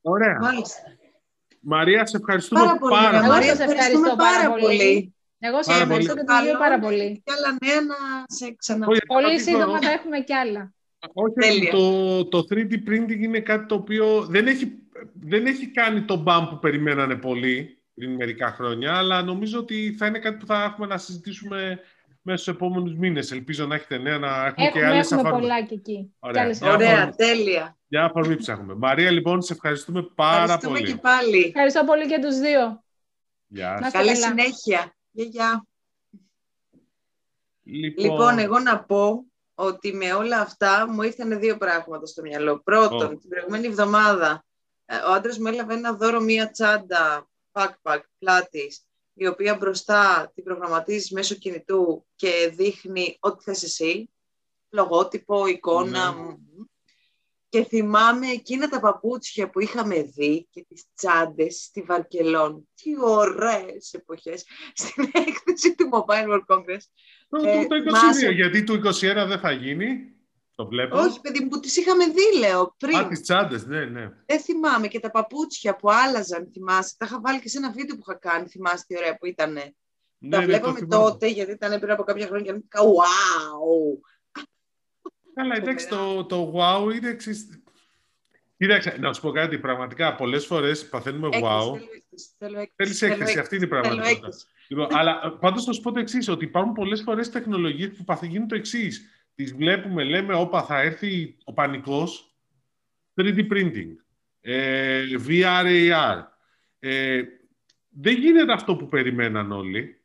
Ωραία. 0.00 0.38
Μάλιστα. 0.40 0.82
Μαρία, 1.60 2.06
σε 2.06 2.16
ευχαριστούμε 2.16 2.60
Πάρα 2.60 2.78
πολύ. 2.78 2.94
πάρα 2.94 3.08
ωραία. 3.08 3.18
Εγώ 3.20 3.28
πολύ. 3.28 3.38
Μαρία, 3.38 3.56
σας 3.56 3.66
ευχαριστούμε 3.70 4.08
ευχαριστώ 4.08 4.16
πάρα 4.16 4.48
πάρα 4.48 4.60
πολύ. 4.60 4.76
πολύ. 4.76 5.14
Εγώ 5.38 5.56
σας 5.56 5.66
Πάρα 5.66 5.82
ευχαριστώ 5.82 6.12
πολύ. 6.14 6.26
και 6.26 6.32
τους 6.32 6.42
δύο 6.42 6.50
Καλό 6.52 6.58
πάρα 6.58 6.76
να 6.76 6.82
πολύ. 6.82 7.00
έχεις 7.00 7.20
κι 7.24 7.32
άλλα 7.36 7.56
νέα 7.64 7.80
να 7.80 7.96
σε 8.26 8.54
ξανα... 8.58 8.86
Όχι, 8.86 9.00
Πολύ 9.06 9.26
όχι, 9.26 9.40
σύντομα 9.40 9.64
όχι. 9.72 9.84
θα 9.84 9.90
έχουμε 9.92 10.20
κι 10.20 10.34
άλλα. 10.34 10.72
Όχι, 11.12 11.34
Τέλεια. 11.34 11.70
το, 11.70 12.24
το 12.24 12.44
3D 12.50 12.72
printing 12.88 13.18
είναι 13.20 13.40
κάτι 13.40 13.66
το 13.66 13.74
οποίο 13.74 14.26
δεν 14.30 14.46
έχει, 14.46 14.72
δεν 15.20 15.46
έχει 15.46 15.66
κάνει 15.70 16.02
το 16.02 16.16
μπαμ 16.16 16.48
που 16.48 16.58
περιμένανε 16.58 17.14
πολλοί 17.16 17.82
πριν 17.94 18.14
μερικά 18.14 18.50
χρόνια, 18.52 18.96
αλλά 18.96 19.22
νομίζω 19.22 19.58
ότι 19.58 19.94
θα 19.98 20.06
είναι 20.06 20.18
κάτι 20.18 20.36
που 20.36 20.46
θα 20.46 20.62
έχουμε 20.62 20.86
να 20.86 20.98
συζητήσουμε 20.98 21.80
μέσα 22.22 22.42
στους 22.42 22.54
επόμενους 22.54 22.94
μήνες. 22.94 23.32
Ελπίζω 23.32 23.66
να 23.66 23.74
έχετε 23.74 23.98
νέα, 23.98 24.18
να 24.18 24.28
έχουμε 24.46 24.54
και 24.56 24.78
Έχουμε, 24.78 24.86
άλλες 24.86 25.10
έχουμε 25.12 25.28
αφάρμες. 25.28 25.40
πολλά 25.48 25.62
και 25.62 25.74
εκεί. 25.74 26.12
Ωραία. 26.18 26.34
Και 26.34 26.40
άλλες 26.40 26.60
Ωραία. 26.62 26.74
Ωραία, 26.92 27.14
τέλεια. 27.16 27.76
Για 27.88 28.04
αφορμή 28.04 28.36
ψάχνουμε. 28.36 28.74
Μαρία, 28.74 29.10
λοιπόν, 29.10 29.42
σε 29.42 29.52
ευχαριστούμε 29.52 30.02
πάρα 30.14 30.42
Ευχαριστούμε 30.42 30.78
πολύ. 30.78 30.92
και 30.92 30.98
πάλι. 30.98 31.44
Ευχαριστώ 31.46 31.84
πολύ 31.84 32.06
και 32.06 32.18
τους 32.22 32.38
δύο. 32.38 32.82
Γεια 33.46 33.68
Να 33.68 33.76
σας. 33.76 33.86
είστε 33.86 33.98
Καλή 33.98 34.12
καλά. 34.12 34.26
συνέχεια. 34.26 34.92
Γεια, 35.18 35.26
γεια. 35.26 35.66
Λοιπόν, 37.62 38.04
Λοιπόν, 38.04 38.38
εγώ 38.38 38.58
να 38.58 38.84
πω 38.84 39.24
ότι 39.54 39.92
με 39.92 40.12
όλα 40.12 40.40
αυτά 40.40 40.88
μου 40.88 41.02
ήρθαν 41.02 41.38
δύο 41.38 41.56
πράγματα 41.56 42.06
στο 42.06 42.22
μυαλό. 42.22 42.58
Πρώτον, 42.58 43.12
Ω. 43.12 43.16
την 43.18 43.28
προηγούμενη 43.28 43.66
εβδομάδα 43.66 44.44
ε, 44.84 44.96
ο 44.96 45.12
άντρας 45.12 45.38
μου 45.38 45.46
έλαβε 45.46 45.74
ένα 45.74 45.92
δώρο 45.92 46.20
μία 46.20 46.50
τσάντα 46.50 47.28
backpack 47.52 48.00
πλάτης, 48.18 48.86
η 49.14 49.26
οποία 49.26 49.56
μπροστά 49.56 50.30
την 50.34 50.44
προγραμματίζεις 50.44 51.10
μέσω 51.10 51.34
κινητού 51.34 52.06
και 52.14 52.52
δείχνει 52.54 53.16
ό,τι 53.20 53.42
θες 53.42 53.62
εσύ, 53.62 54.10
λογότυπο, 54.70 55.46
εικόνα. 55.46 56.12
Ναι. 56.12 56.36
Μ. 57.48 57.58
Και 57.58 57.64
θυμάμαι 57.64 58.26
εκείνα 58.26 58.68
τα 58.68 58.80
παπούτσια 58.80 59.50
που 59.50 59.60
είχαμε 59.60 60.02
δει 60.02 60.46
και 60.50 60.64
τις 60.68 60.84
τσάντες 60.94 61.56
στη 61.62 61.82
Βαρκελόνη. 61.82 62.68
Τι 62.74 62.90
ωραίες 63.04 63.92
εποχές 63.92 64.44
στην 64.74 65.04
έκθεση 65.26 65.74
του 65.74 65.88
Mobile 65.92 66.28
World 66.32 66.56
Congress. 66.56 66.82
το, 67.28 67.48
ε, 67.48 67.62
το, 67.62 67.66
το 67.68 67.76
22, 67.76 67.82
θυμάσαι- 67.82 68.30
γιατί 68.30 68.64
του 68.64 68.72
21 68.74 69.26
δεν 69.28 69.38
θα 69.38 69.50
γίνει. 69.52 70.12
Το 70.54 70.66
βλέπω. 70.66 70.98
Όχι, 70.98 71.20
παιδί 71.20 71.40
μου, 71.40 71.48
που 71.48 71.60
τις 71.60 71.76
είχαμε 71.76 72.04
δει, 72.06 72.38
λέω, 72.38 72.74
πριν. 72.78 72.96
Α, 72.96 73.08
τις 73.08 73.20
τσάντες, 73.20 73.66
ναι, 73.66 73.84
ναι. 73.84 74.10
Δεν 74.26 74.40
θυμάμαι 74.40 74.88
και 74.88 75.00
τα 75.00 75.10
παπούτσια 75.10 75.76
που 75.76 75.90
άλλαζαν, 75.90 76.50
θυμάσαι. 76.52 76.94
Τα 76.98 77.06
είχα 77.06 77.20
βάλει 77.20 77.40
και 77.40 77.48
σε 77.48 77.58
ένα 77.58 77.70
βίντεο 77.72 77.96
που 77.96 78.02
είχα 78.08 78.18
κάνει, 78.18 78.48
θυμάσαι 78.48 78.84
τι 78.86 78.96
ωραία 78.96 79.16
που 79.16 79.26
ήταν. 79.26 79.52
Ναι, 79.52 80.30
τα 80.30 80.38
ναι, 80.38 80.44
βλέπαμε 80.44 80.72
το 80.72 80.78
θυμάμαι. 80.84 81.10
τότε, 81.10 81.26
γιατί 81.26 81.50
ήταν 81.52 81.80
πριν 81.80 81.92
από 81.92 82.02
κάποια 82.02 82.26
χρόνια 82.26 82.52
και 82.52 82.58
έλεγα, 82.74 82.92
wow! 82.94 83.98
Καλά, 85.38 85.56
εντάξει, 85.56 85.88
Φοβερά. 85.88 86.12
το, 86.12 86.24
το 86.24 86.52
wow 86.56 86.94
είναι 86.94 87.08
εξής. 87.08 87.62
Κοίταξε, 88.56 88.96
να 89.00 89.12
σου 89.12 89.20
πω 89.20 89.30
κάτι, 89.30 89.58
πραγματικά 89.58 90.14
πολλές 90.14 90.46
φορές 90.46 90.88
παθαίνουμε 90.88 91.26
Έκθεση, 91.26 91.44
wow. 91.44 91.78
θέλω 91.78 91.90
έκθεση, 91.94 92.28
θέλω 92.38 92.58
έκθεση, 92.58 92.72
Θέλεις 92.76 92.98
θέλω 92.98 93.12
έκθεση, 93.12 93.38
αυτή 93.38 93.56
είναι 93.56 93.64
η 93.64 93.68
θέλω 93.68 93.80
πραγματικότητα. 93.80 94.26
έκθεση. 94.26 94.46
Λοιπόν, 94.68 94.86
αλλά 94.90 95.36
πάντως 95.40 95.64
θα 95.64 95.72
σου 95.72 95.80
πω 95.80 95.92
το 95.92 95.98
εξής, 96.00 96.28
ότι 96.28 96.44
υπάρχουν 96.44 96.72
πολλές 96.72 97.02
φορές 97.02 97.30
τεχνολογίες 97.30 97.90
που 97.90 98.04
παθηγίνουν 98.04 98.48
το 98.48 98.54
εξής. 98.54 99.08
Τις 99.34 99.54
βλέπουμε, 99.54 100.04
λέμε, 100.04 100.34
όπα 100.34 100.62
θα 100.62 100.80
έρθει 100.80 101.36
ο 101.44 101.52
πανικός, 101.52 102.34
3D 103.14 103.46
printing, 103.52 103.90
ε, 104.40 105.04
VR, 105.28 105.64
AR. 105.64 106.22
Ε, 106.78 107.22
δεν 107.88 108.14
γίνεται 108.14 108.52
αυτό 108.52 108.76
που 108.76 108.88
περιμέναν 108.88 109.52
όλοι. 109.52 109.97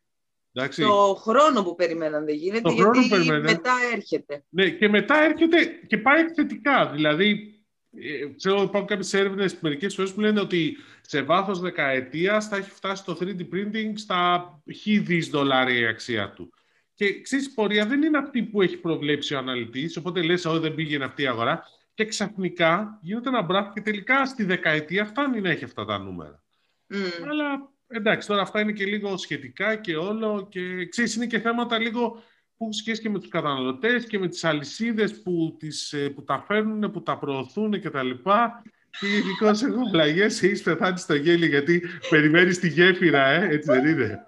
Εντάξει. 0.53 0.81
Το 0.81 1.15
χρόνο 1.21 1.63
που 1.63 1.75
περιμέναν 1.75 2.25
δεν 2.25 2.35
γίνεται, 2.35 2.61
Το 2.61 2.69
χρόνο 2.69 2.91
που 2.91 2.97
γιατί 2.97 3.09
περιμέναν. 3.09 3.41
μετά 3.41 3.73
έρχεται. 3.93 4.43
Ναι, 4.49 4.69
και 4.69 4.89
μετά 4.89 5.23
έρχεται 5.23 5.65
και 5.87 5.97
πάει 5.97 6.21
εκθετικά. 6.21 6.91
Δηλαδή, 6.91 7.53
ε, 7.97 8.27
ξέρω, 8.35 8.61
υπάρχουν 8.61 8.89
κάποιες 8.89 9.13
έρευνες 9.13 9.57
μερικές 9.59 9.95
φορές 9.95 10.13
που 10.13 10.19
λένε 10.19 10.39
ότι 10.39 10.77
σε 11.01 11.21
βάθος 11.21 11.59
δεκαετίας 11.59 12.47
θα 12.47 12.55
έχει 12.55 12.69
φτάσει 12.69 13.05
το 13.05 13.17
3D 13.21 13.41
printing 13.53 13.91
στα 13.95 14.49
χι 14.73 14.99
δις 14.99 15.29
δολάρια 15.29 15.79
η 15.79 15.85
αξία 15.85 16.31
του. 16.31 16.53
Και 16.93 17.21
ξέρεις, 17.21 17.45
η 17.45 17.53
πορεία 17.53 17.85
δεν 17.85 18.01
είναι 18.03 18.17
αυτή 18.17 18.43
που 18.43 18.61
έχει 18.61 18.77
προβλέψει 18.77 19.33
ο 19.33 19.37
αναλυτής, 19.37 19.97
οπότε 19.97 20.21
λες, 20.21 20.45
ότι 20.45 20.59
δεν 20.59 20.75
πήγαινε 20.75 21.05
αυτή 21.05 21.21
η 21.21 21.27
αγορά. 21.27 21.63
Και 21.93 22.05
ξαφνικά 22.05 22.99
γίνεται 23.01 23.29
ένα 23.29 23.41
μπράφ 23.41 23.73
και 23.73 23.81
τελικά 23.81 24.25
στη 24.25 24.43
δεκαετία 24.43 25.05
φτάνει 25.05 25.41
να 25.41 25.49
έχει 25.49 25.63
αυτά 25.63 25.85
τα 25.85 25.97
νούμερα. 25.97 26.43
Μμ. 26.87 27.29
Αλλά 27.29 27.72
εντάξει, 27.93 28.27
τώρα 28.27 28.41
αυτά 28.41 28.59
είναι 28.59 28.71
και 28.71 28.85
λίγο 28.85 29.17
σχετικά 29.17 29.75
και 29.75 29.95
όλο 29.95 30.47
και 30.49 30.85
ξέρεις, 30.85 31.15
είναι 31.15 31.25
και 31.25 31.39
θέματα 31.39 31.77
λίγο 31.79 32.09
που 32.09 32.59
έχουν 32.59 32.73
σχέση 32.73 33.01
και 33.01 33.09
με 33.09 33.19
τους 33.19 33.29
καταναλωτές 33.29 34.05
και 34.05 34.19
με 34.19 34.27
τις 34.27 34.43
αλυσίδες 34.43 35.21
που, 35.21 35.55
τις, 35.59 35.93
ε, 35.93 36.09
που 36.09 36.23
τα 36.23 36.43
φέρνουν, 36.47 36.91
που 36.91 37.03
τα 37.03 37.17
προωθούν 37.17 37.81
και 37.81 37.89
τα 37.89 38.03
λοιπά. 38.03 38.61
Και 38.99 39.07
γενικώ 39.07 39.47
έχω 39.47 39.89
αλλαγέ, 39.93 40.23
έχει 40.23 40.63
πεθάνει 40.63 40.97
στο 40.97 41.15
γέλιο 41.15 41.47
γιατί 41.47 41.83
περιμένεις 42.09 42.59
τη 42.59 42.67
γέφυρα, 42.67 43.27
ε, 43.27 43.47
έτσι 43.49 43.71
δεν 43.71 43.85
είναι. 43.85 44.27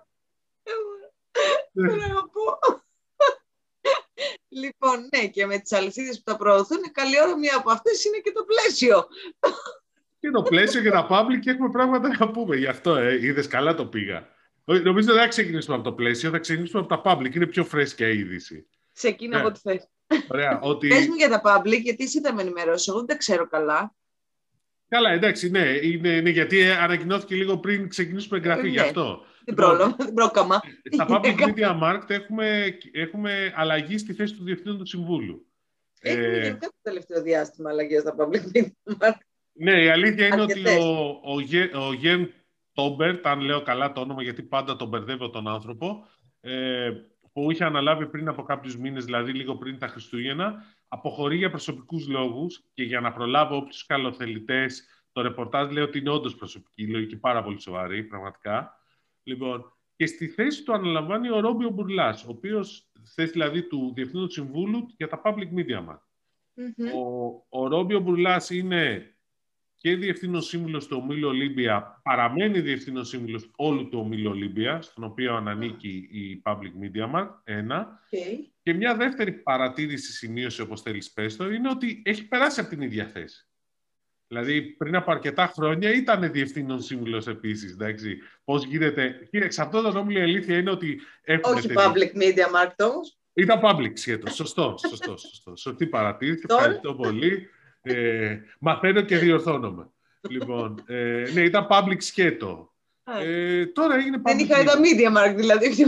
Θέλω 1.74 1.96
να 1.96 2.30
πω. 2.30 2.60
Λοιπόν, 4.50 5.10
ναι, 5.16 5.28
και 5.28 5.46
με 5.46 5.58
τις 5.60 5.72
αλυσίδες 5.72 6.18
που 6.18 6.24
τα 6.24 6.38
προωθούν, 6.38 6.92
καλή 6.92 7.22
ώρα 7.22 7.38
μία 7.38 7.58
από 7.58 7.72
αυτές 7.72 8.06
είναι 8.06 8.18
και 8.18 8.32
το 8.32 8.44
πλαίσιο. 8.44 9.08
Και 10.26 10.32
το 10.32 10.42
πλαίσιο 10.42 10.82
και 10.82 10.90
τα 10.90 11.08
public 11.10 11.40
και 11.40 11.50
έχουμε 11.50 11.70
πράγματα 11.70 12.16
να 12.20 12.32
πούμε. 12.32 12.56
Γι' 12.56 12.68
αυτό, 12.68 12.96
ε, 12.96 13.26
είδες 13.26 13.48
καλά 13.48 13.76
το 13.76 13.86
πήγα. 13.86 14.28
Όχι, 14.64 14.82
Νομίζω 14.82 15.14
δεν 15.14 15.22
θα 15.22 15.28
ξεκινήσουμε 15.28 15.76
από 15.76 15.84
το 15.84 15.94
πλαίσιο, 15.94 16.30
θα 16.30 16.40
ξεκινήσουμε 16.40 16.82
από 16.82 17.02
τα 17.02 17.02
public. 17.12 17.36
Είναι 17.36 17.46
πιο 17.46 17.64
φρέσκια 17.64 18.08
η 18.10 18.18
είδηση. 18.18 18.68
Ξεκίνα 18.94 19.36
Ναι. 19.36 19.40
από 19.40 19.48
ό,τι 19.48 19.60
θες. 19.60 19.90
Ωραία, 20.28 20.60
ότι... 20.62 20.88
Πες 20.88 21.08
μου 21.08 21.14
για 21.16 21.30
τα 21.30 21.42
public, 21.44 21.82
γιατί 21.82 22.04
εσύ 22.04 22.22
θα 22.22 22.34
με 22.34 22.42
ενημερώσεις. 22.42 22.88
Εγώ 22.88 22.98
δεν 22.98 23.08
τα 23.08 23.18
ξέρω 23.18 23.48
καλά. 23.48 23.96
Καλά, 24.88 25.10
εντάξει, 25.10 25.50
ναι, 25.50 25.66
είναι, 25.82 26.10
είναι 26.10 26.30
γιατί 26.30 26.60
ε, 26.60 26.72
ανακοινώθηκε 26.72 27.36
λίγο 27.36 27.58
πριν 27.58 27.90
ξεκινήσουμε 27.90 28.38
εγγραφή, 28.38 28.68
Ε, 28.68 28.70
γι' 28.70 28.76
ναι. 28.76 28.82
αυτό. 28.82 29.04
Δεν 29.46 29.56
Λοιπόν, 29.56 29.66
πρόλαβα, 29.66 29.96
δεν 29.98 30.14
πρόκαμα. 30.14 30.62
Στα 30.92 31.06
Public 31.12 31.36
Media 31.40 31.82
Markt 31.84 32.10
έχουμε, 32.10 32.78
έχουμε 32.92 33.54
αλλαγή 33.56 33.98
στη 33.98 34.14
θέση 34.14 34.34
του 34.36 34.44
Διευθύνοντο 34.44 34.86
Συμβούλου. 34.86 35.48
Έχουμε 36.00 36.26
Ε, 36.26 36.42
γενικά 36.42 36.68
το 36.68 36.78
τελευταίο 36.82 37.22
διάστημα 37.22 37.70
αλλαγές 37.70 38.02
στα 38.02 38.16
public 38.18 38.58
media. 38.58 39.12
Ναι, 39.58 39.84
η 39.84 39.90
αλήθεια 39.90 40.28
είναι 40.28 40.42
ότι 40.42 40.52
Αρκετές. 40.52 40.84
ο, 40.84 41.20
ο, 41.24 41.40
Γε- 41.40 41.76
ο 41.76 41.94
Γεν 41.94 42.34
Τόμπερτ, 42.74 43.28
αν 43.28 43.40
λέω 43.40 43.62
καλά 43.62 43.92
το 43.92 44.02
όνομα, 44.02 44.24
γιατί 44.24 44.44
πάντα 44.44 44.76
τον 44.76 44.88
μπερδεύω 44.88 45.30
τον 45.30 45.48
άνθρωπο, 45.48 46.06
ε, 46.40 46.92
που 47.34 47.52
είχε 47.52 47.64
αναλάβει 47.64 48.08
πριν 48.08 48.28
από 48.28 48.44
κάποιους 48.44 48.78
μήνες, 48.78 49.06
δηλαδή 49.06 49.32
λίγο 49.32 49.56
πριν 49.56 49.80
τα 49.80 49.88
Χριστούγεννα, 49.88 50.64
αποχωρεί 50.88 51.38
για 51.38 51.50
προσωπικούς 51.50 52.08
λόγους 52.08 52.64
και 52.74 52.84
για 52.84 53.00
να 53.00 53.12
προλάβω 53.12 53.56
όποιους 53.56 53.86
καλοθελητές, 53.86 54.84
το 55.12 55.22
ρεπορτάζ 55.22 55.72
λέει 55.72 55.84
ότι 55.84 56.00
είναι 56.00 56.10
όντως 56.10 56.36
προσωπική 56.36 56.88
λογική, 56.88 57.18
πάρα 57.18 57.44
πολύ 57.44 57.62
σοβαρή, 57.62 58.04
πραγματικά. 58.04 58.74
Λοιπόν, 59.24 59.74
και 59.96 60.06
στη 60.06 60.28
θέση 60.28 60.64
του 60.64 60.74
αναλαμβάνει 60.74 61.30
ο 61.30 61.40
Ρόμπιο 61.40 61.70
Μπουρλάς, 61.70 62.24
ο 62.24 62.30
οποίος 62.30 62.92
θέση 63.16 63.32
δηλαδή 63.32 63.64
του 63.68 63.92
Διευθύνοντο 63.96 64.30
Συμβούλου 64.30 64.86
για 64.98 65.08
τα 65.08 65.22
Public 65.26 65.60
Media 65.60 65.86
Markt. 65.90 66.08
Μμμ. 66.54 66.88
Ο, 66.96 67.46
ο 67.50 67.68
Ρόμπι 67.68 68.00
Μπουρλάς 68.00 68.50
είναι 68.50 69.15
και 69.86 69.96
διευθύνων 69.96 70.42
σύμβουλος 70.42 70.88
του 70.88 71.00
Ομίλου 71.02 71.28
Ολύμπια, 71.28 72.02
παραμένει 72.04 72.60
διευθύνων 72.60 73.06
σύμβουλος 73.06 73.52
όλου 73.56 73.90
του 73.90 74.00
Ομίλου 74.00 74.30
Ολύμπια, 74.30 74.82
στον 74.82 75.04
οποίο 75.04 75.36
ανήκει 75.36 76.08
η 76.12 76.42
Public 76.46 76.72
Media 76.82 77.16
Markt, 77.16 77.34
ένα. 77.44 78.00
Οκ. 78.12 78.20
Και 78.64 78.74
μια 78.74 78.96
δεύτερη 78.96 79.32
παρατήρηση, 79.32 80.12
σημείωση, 80.12 80.62
όπως 80.62 80.82
θέλεις 80.82 81.12
πες 81.12 81.36
το, 81.36 81.50
είναι 81.50 81.70
ότι 81.70 82.02
έχει 82.06 82.28
περάσει 82.28 82.60
από 82.60 82.70
την 82.70 82.82
ίδια 82.82 83.06
θέση. 83.06 83.48
Δηλαδή, 84.28 84.62
πριν 84.62 84.96
από 84.96 85.12
αρκετά 85.12 85.48
χρόνια 85.56 85.94
ήταν 85.94 86.32
διευθύνων 86.32 86.82
σύμβουλος 86.82 87.28
επίσης. 87.28 87.78
Πώς 88.44 88.66
γίνεται. 88.66 89.28
Κοίταξε, 89.32 89.62
αυτόν 89.62 89.82
τον 89.82 89.92
όμιλο 89.92 90.20
η 90.20 90.22
αλήθεια 90.22 90.58
είναι 90.58 90.70
ότι 90.70 91.02
έχουν. 91.22 91.54
Όχι 91.54 91.70
Public 91.76 92.18
media 92.18 92.62
market 92.62 92.92
όμως. 92.92 93.18
Ήταν 93.34 93.60
public 93.64 93.92
σχέτο. 93.94 94.32
Σωστό, 94.32 94.76
σωστό, 94.88 95.18
σωστό. 95.18 95.56
Σωστή 95.56 95.88
παρατήρηση. 95.88 96.46
Ευχαριστώ 96.50 96.94
πολύ. 96.94 97.50
Ε, 97.86 98.40
μαθαίνω 98.60 99.02
και 99.02 99.18
διορθώνομαι. 99.18 99.90
λοιπόν, 100.30 100.84
ε, 100.86 101.24
ναι, 101.34 101.42
ήταν 101.42 101.68
public 101.70 101.98
σκέτο. 101.98 102.74
Ε, 103.22 103.66
τώρα 103.66 103.96
έγινε 103.96 104.22
Δεν 104.24 104.40
είχα 104.40 104.64
τα 104.64 104.74
media 104.74 105.18
mark, 105.18 105.36
δηλαδή. 105.36 105.68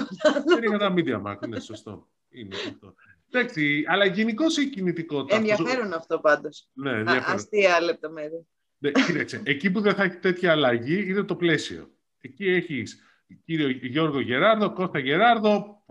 Δεν 0.47 0.63
είχα 0.63 0.77
τα 0.77 0.93
media 0.97 1.21
mark, 1.27 1.47
ναι, 1.47 1.59
σωστό. 1.59 2.07
Είναι 2.29 2.55
αυτό. 2.55 2.93
Εντάξει, 3.31 3.83
αλλά 3.87 4.05
γενικώ 4.05 4.45
η 4.61 4.65
κινητικότητα. 4.65 5.35
Ενδιαφέρον 5.35 5.93
αυτό 5.93 6.19
πάντως. 6.19 6.67
Ναι, 6.73 6.91
ενδιαφέρον. 6.91 7.35
Αστεία 7.35 7.81
λεπτομέρεια. 7.81 8.45
Ναι, 8.77 8.91
κοίταξε, 8.91 9.41
εκεί 9.45 9.71
που 9.71 9.81
δεν 9.81 9.93
θα 9.93 10.03
έχει 10.03 10.17
τέτοια 10.17 10.51
αλλαγή 10.51 11.09
είναι 11.09 11.23
το 11.23 11.35
πλαίσιο. 11.35 11.91
Εκεί 12.21 12.47
έχεις 12.47 13.01
κύριο 13.45 13.69
Γιώργο 13.69 14.19
Γεράρδο, 14.19 14.73
Κώστα 14.73 14.99
Γεράρδο. 14.99 15.83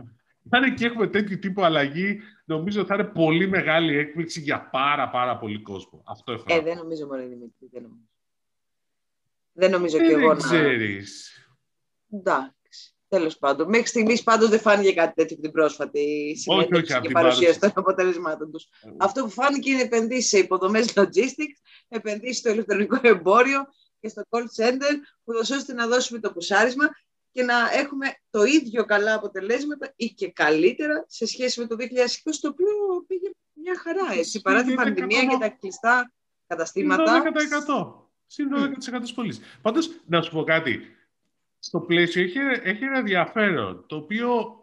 Αν 0.50 0.62
εκεί 0.62 0.84
έχουμε 0.84 1.06
τέτοιο 1.06 1.38
τύπο 1.38 1.62
αλλαγή, 1.62 2.20
νομίζω 2.46 2.84
θα 2.84 2.94
είναι 2.94 3.04
πολύ 3.04 3.48
μεγάλη 3.48 3.96
έκπληξη 3.96 4.40
για 4.40 4.68
πάρα 4.70 5.10
πάρα 5.10 5.38
πολύ 5.38 5.62
κόσμο. 5.62 6.02
Αυτό 6.06 6.32
έχω. 6.32 6.44
Ε, 6.46 6.60
δεν 6.60 6.76
νομίζω 6.76 7.06
μόνο 7.06 7.22
Δημήτρη. 7.22 7.68
Δεν 7.70 7.82
νομίζω, 7.82 8.08
δεν 9.52 9.70
νομίζω 9.70 9.98
και 9.98 10.12
εγώ 10.12 10.28
να... 10.28 10.34
ξέρεις. 10.34 11.40
Εντάξει. 12.10 12.54
Τέλος 13.08 13.38
πάντων. 13.38 13.68
Μέχρι 13.68 13.86
στιγμής 13.86 14.22
πάντως 14.22 14.48
δεν 14.48 14.60
φάνηκε 14.60 14.92
κάτι 14.92 15.14
τέτοιο 15.14 15.34
από 15.34 15.42
την 15.42 15.52
πρόσφατη 15.52 16.36
συμμετοχή 16.36 17.00
και 17.00 17.10
παρουσίαση 17.10 17.60
των 17.60 17.70
αποτελεσμάτων 17.74 18.52
τους. 18.52 18.64
Ε. 18.64 18.90
Αυτό 18.98 19.22
που 19.22 19.30
φάνηκε 19.30 19.70
είναι 19.70 19.82
επενδύσεις 19.82 20.28
σε 20.28 20.38
υποδομές 20.38 20.92
logistics, 20.96 21.56
επενδύσεις 21.88 22.38
στο 22.38 22.50
ηλεκτρονικό 22.50 22.98
εμπόριο 23.02 23.66
και 24.00 24.08
στο 24.08 24.22
call 24.28 24.40
center, 24.40 24.94
που 25.24 25.32
ώστε 25.40 25.72
να 25.72 25.86
δώσουμε 25.86 26.20
το 26.20 26.32
πουσάρισμα 26.32 26.84
και 27.36 27.42
να 27.42 27.70
έχουμε 27.72 28.06
το 28.30 28.44
ίδιο 28.44 28.84
καλά 28.84 29.14
αποτελέσματα 29.14 29.92
ή 29.96 30.06
και 30.06 30.30
καλύτερα 30.30 31.04
σε 31.08 31.26
σχέση 31.26 31.60
με 31.60 31.66
το 31.66 31.76
2020, 31.78 31.84
το 32.40 32.48
οποίο 32.48 32.66
πήγε 33.06 33.30
μια 33.52 33.78
χαρά, 33.78 34.18
έτσι, 34.18 34.40
παρά 34.40 34.64
την 34.64 34.74
πανδημία 34.74 35.24
και 35.24 35.36
τα 35.40 35.48
κλειστά 35.48 36.12
καταστήματα. 36.46 37.22
12%. 37.66 38.08
Συν 38.26 38.48
12% 38.52 39.00
της 39.00 39.12
πωλής. 39.12 39.40
Πάντως, 39.62 39.90
να 40.06 40.22
σου 40.22 40.30
πω 40.30 40.42
κάτι. 40.42 40.80
Στο 41.58 41.80
πλαίσιο 41.80 42.22
έχει, 42.22 42.38
έχει 42.62 42.84
ένα 42.84 42.98
ενδιαφέρον, 42.98 43.84
το 43.86 43.96
οποίο 43.96 44.60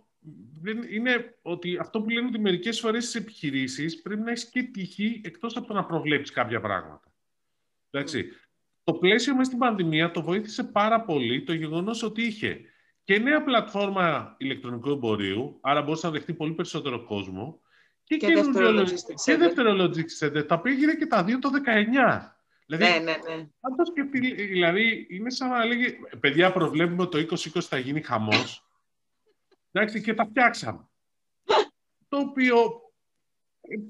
δεν 0.62 0.84
είναι 0.90 1.38
ότι 1.42 1.78
αυτό 1.78 2.02
που 2.02 2.10
λένε 2.10 2.28
ότι 2.28 2.40
μερικές 2.40 2.80
φορές 2.80 3.04
στις 3.04 3.16
επιχειρήσεις 3.16 4.02
πρέπει 4.02 4.22
να 4.22 4.32
έχεις 4.32 4.50
και 4.50 4.64
τυχή 4.64 5.22
εκτός 5.24 5.56
από 5.56 5.68
το 5.68 5.74
να 5.74 5.86
προβλέψεις 5.86 6.36
κάποια 6.36 6.62
πράγματα. 6.62 7.14
Εντάξει. 7.90 8.26
Το 8.84 8.94
πλαίσιο 8.94 9.34
μέσα 9.34 9.46
στην 9.46 9.58
πανδημία 9.58 10.12
το 10.12 10.22
βοήθησε 10.22 10.64
πάρα 10.64 11.02
πολύ 11.02 11.44
το 11.44 11.54
γεγονός 11.54 12.04
ότι 12.04 12.22
είχε 12.22 12.62
και 13.04 13.20
νέα 13.20 13.44
πλατφόρμα 13.44 14.36
ηλεκτρονικού 14.38 14.90
εμπορίου, 14.90 15.58
άρα 15.62 15.82
μπορούσε 15.82 16.06
να 16.06 16.12
δεχτεί 16.12 16.34
πολύ 16.34 16.54
περισσότερο 16.54 17.04
κόσμο, 17.04 17.62
και, 18.04 18.18
και, 18.18 18.34
δεύτερο 19.38 19.72
logistics 19.72 20.26
center, 20.26 20.48
τα 20.48 20.56
οποία 20.56 20.72
έγινε 20.72 20.96
και 20.96 21.06
τα 21.06 21.24
δύο 21.24 21.40
το 21.40 21.50
19. 21.50 22.32
Δηλαδή, 22.66 22.84
ναι, 22.84 22.98
ναι, 23.00 23.18
ναι. 23.28 23.34
Αν 23.60 23.76
το 23.78 23.86
σκεφτεί, 23.86 24.34
δηλαδή, 24.34 25.08
είναι 25.10 25.30
σαν 25.30 25.50
να 25.50 25.66
λέγει, 25.66 25.96
παιδιά, 26.20 26.52
προβλέπουμε 26.52 27.06
το 27.06 27.18
2020 27.18 27.62
θα 27.62 27.78
γίνει 27.78 28.02
χαμός. 28.02 28.68
Εντάξει, 29.72 30.02
και 30.02 30.14
τα 30.14 30.26
φτιάξαμε. 30.26 30.90
το 32.08 32.18
οποίο... 32.18 32.82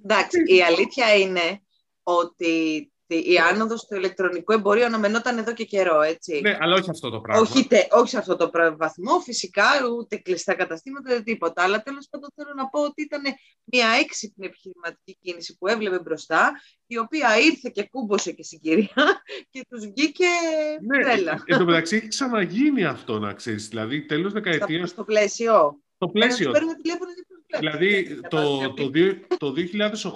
Εντάξει, 0.03 0.43
η 0.45 0.61
αλήθεια 0.61 1.15
είναι 1.15 1.61
ότι 2.03 2.92
η 3.07 3.37
άνοδος 3.37 3.79
στο 3.79 3.95
ηλεκτρονικό 3.95 4.53
εμπορίο 4.53 4.85
αναμενόταν 4.85 5.37
εδώ 5.37 5.53
και 5.53 5.63
καιρό, 5.63 6.01
έτσι. 6.01 6.39
Ναι, 6.41 6.57
αλλά 6.59 6.75
όχι 6.75 6.89
αυτό 6.89 7.09
το 7.09 7.19
πράγμα. 7.19 7.41
Όχι, 7.41 7.67
όχι 7.91 8.09
σε 8.09 8.17
αυτό 8.17 8.35
το 8.35 8.51
βαθμό, 8.77 9.19
φυσικά, 9.19 9.63
ούτε 9.97 10.15
κλειστά 10.15 10.53
καταστήματα, 10.53 11.13
ούτε 11.13 11.23
τίποτα. 11.23 11.63
Αλλά 11.63 11.81
τέλος 11.81 12.07
πάντων 12.09 12.29
θέλω 12.35 12.53
να 12.55 12.67
πω 12.67 12.81
ότι 12.81 13.01
ήταν 13.01 13.21
μια 13.63 13.87
έξυπνη 13.87 14.45
επιχειρηματική 14.45 15.17
κίνηση 15.21 15.57
που 15.57 15.67
έβλεπε 15.67 15.99
μπροστά, 15.99 16.51
η 16.87 16.97
οποία 16.97 17.39
ήρθε 17.39 17.69
και 17.73 17.87
κούμποσε 17.91 18.31
και 18.31 18.43
συγκυρία 18.43 19.21
και 19.51 19.65
τους 19.69 19.85
βγήκε 19.85 20.27
ναι, 20.81 21.03
τρέλα. 21.03 21.43
Εν 21.45 21.57
τω 21.57 21.65
μεταξύ 21.65 21.95
έχει 21.95 22.07
ξαναγίνει 22.07 22.83
αυτό, 22.83 23.19
να 23.19 23.33
ξέρεις. 23.33 23.67
Δηλαδή, 23.67 24.05
τέλος 24.05 24.33
δεκαετίας. 24.33 24.89
Στο 24.89 25.03
πλαίσιο. 25.03 25.81
Το 25.97 26.09
πλαίσιο. 26.09 26.51
τηλέφωνο 26.51 27.11
Δηλαδή 27.59 28.19
το, 28.29 28.73
το, 28.73 28.91
το 29.37 29.53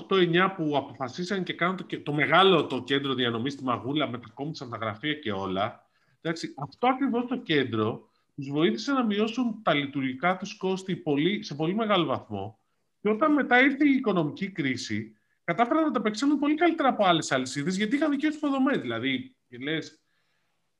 2008-2009 0.09 0.51
που 0.55 0.77
αποφασίσαν 0.77 1.43
και 1.43 1.53
κάνουν 1.53 1.77
το, 1.77 2.01
το 2.03 2.13
μεγάλο 2.13 2.65
το 2.65 2.83
κέντρο 2.83 3.13
διανομής 3.13 3.53
στη 3.53 3.63
Μαγούλα, 3.63 4.09
μετακόμισαν 4.09 4.69
τα 4.69 4.77
γραφεία 4.77 5.13
και 5.13 5.31
όλα, 5.31 5.88
εντάξει, 6.21 6.53
αυτό 6.57 6.88
ακριβώς 6.88 7.25
το 7.27 7.38
κέντρο 7.38 8.09
τους 8.35 8.49
βοήθησε 8.49 8.91
να 8.91 9.05
μειώσουν 9.05 9.59
τα 9.63 9.73
λειτουργικά 9.73 10.38
τους 10.38 10.57
κόστη 10.57 10.95
πολύ, 10.95 11.43
σε 11.43 11.55
πολύ 11.55 11.75
μεγάλο 11.75 12.05
βαθμό. 12.05 12.59
Και 13.01 13.09
όταν 13.09 13.33
μετά 13.33 13.61
ήρθε 13.61 13.88
η 13.88 13.91
οικονομική 13.91 14.51
κρίση, 14.51 15.15
κατάφεραν 15.43 15.83
να 15.83 15.91
τα 15.91 16.01
παίξουν 16.01 16.39
πολύ 16.39 16.55
καλύτερα 16.55 16.89
από 16.89 17.05
άλλες 17.05 17.31
αλυσίδες, 17.31 17.77
γιατί 17.77 17.95
είχαν 17.95 18.09
δικέ 18.09 18.27
υποδομέ. 18.27 18.77
Δηλαδή, 18.77 19.35
λες, 19.61 19.99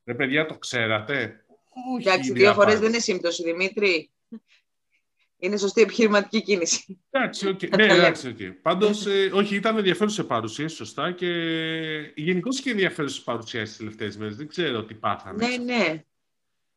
ρε 0.04 0.14
παιδιά, 0.14 0.46
το 0.46 0.58
ξέρατε. 0.58 1.44
Όχι. 1.94 2.08
Εντάξει, 2.08 2.32
δύο 2.32 2.52
φορές 2.52 2.78
δεν 2.78 2.88
είναι 2.88 2.98
σύμπτωση, 2.98 3.42
Δημήτρη. 3.42 4.10
Είναι 5.40 5.56
σωστή 5.56 5.80
επιχειρηματική 5.80 6.42
κίνηση. 6.42 7.00
Εντάξει, 7.10 7.46
okay. 7.48 7.76
ναι, 7.76 7.84
εντάξει, 7.84 8.34
okay. 8.38 8.52
Πάντως, 8.62 9.06
ε, 9.06 9.30
όχι, 9.32 9.54
ήταν 9.54 9.76
ενδιαφέρουσε 9.76 10.24
παρουσίαση, 10.24 10.76
σωστά. 10.76 11.12
Και 11.12 11.26
γενικώς 12.14 12.60
και 12.60 12.70
ενδιαφέρουσε 12.70 13.22
παρουσιάσεις 13.24 13.68
τις 13.68 13.78
τελευταίες 13.78 14.16
μέρες. 14.16 14.36
Δεν 14.36 14.48
ξέρω 14.48 14.84
τι 14.84 14.94
πάθανε. 14.94 15.46
Ναι, 15.46 15.56
ναι. 15.56 16.04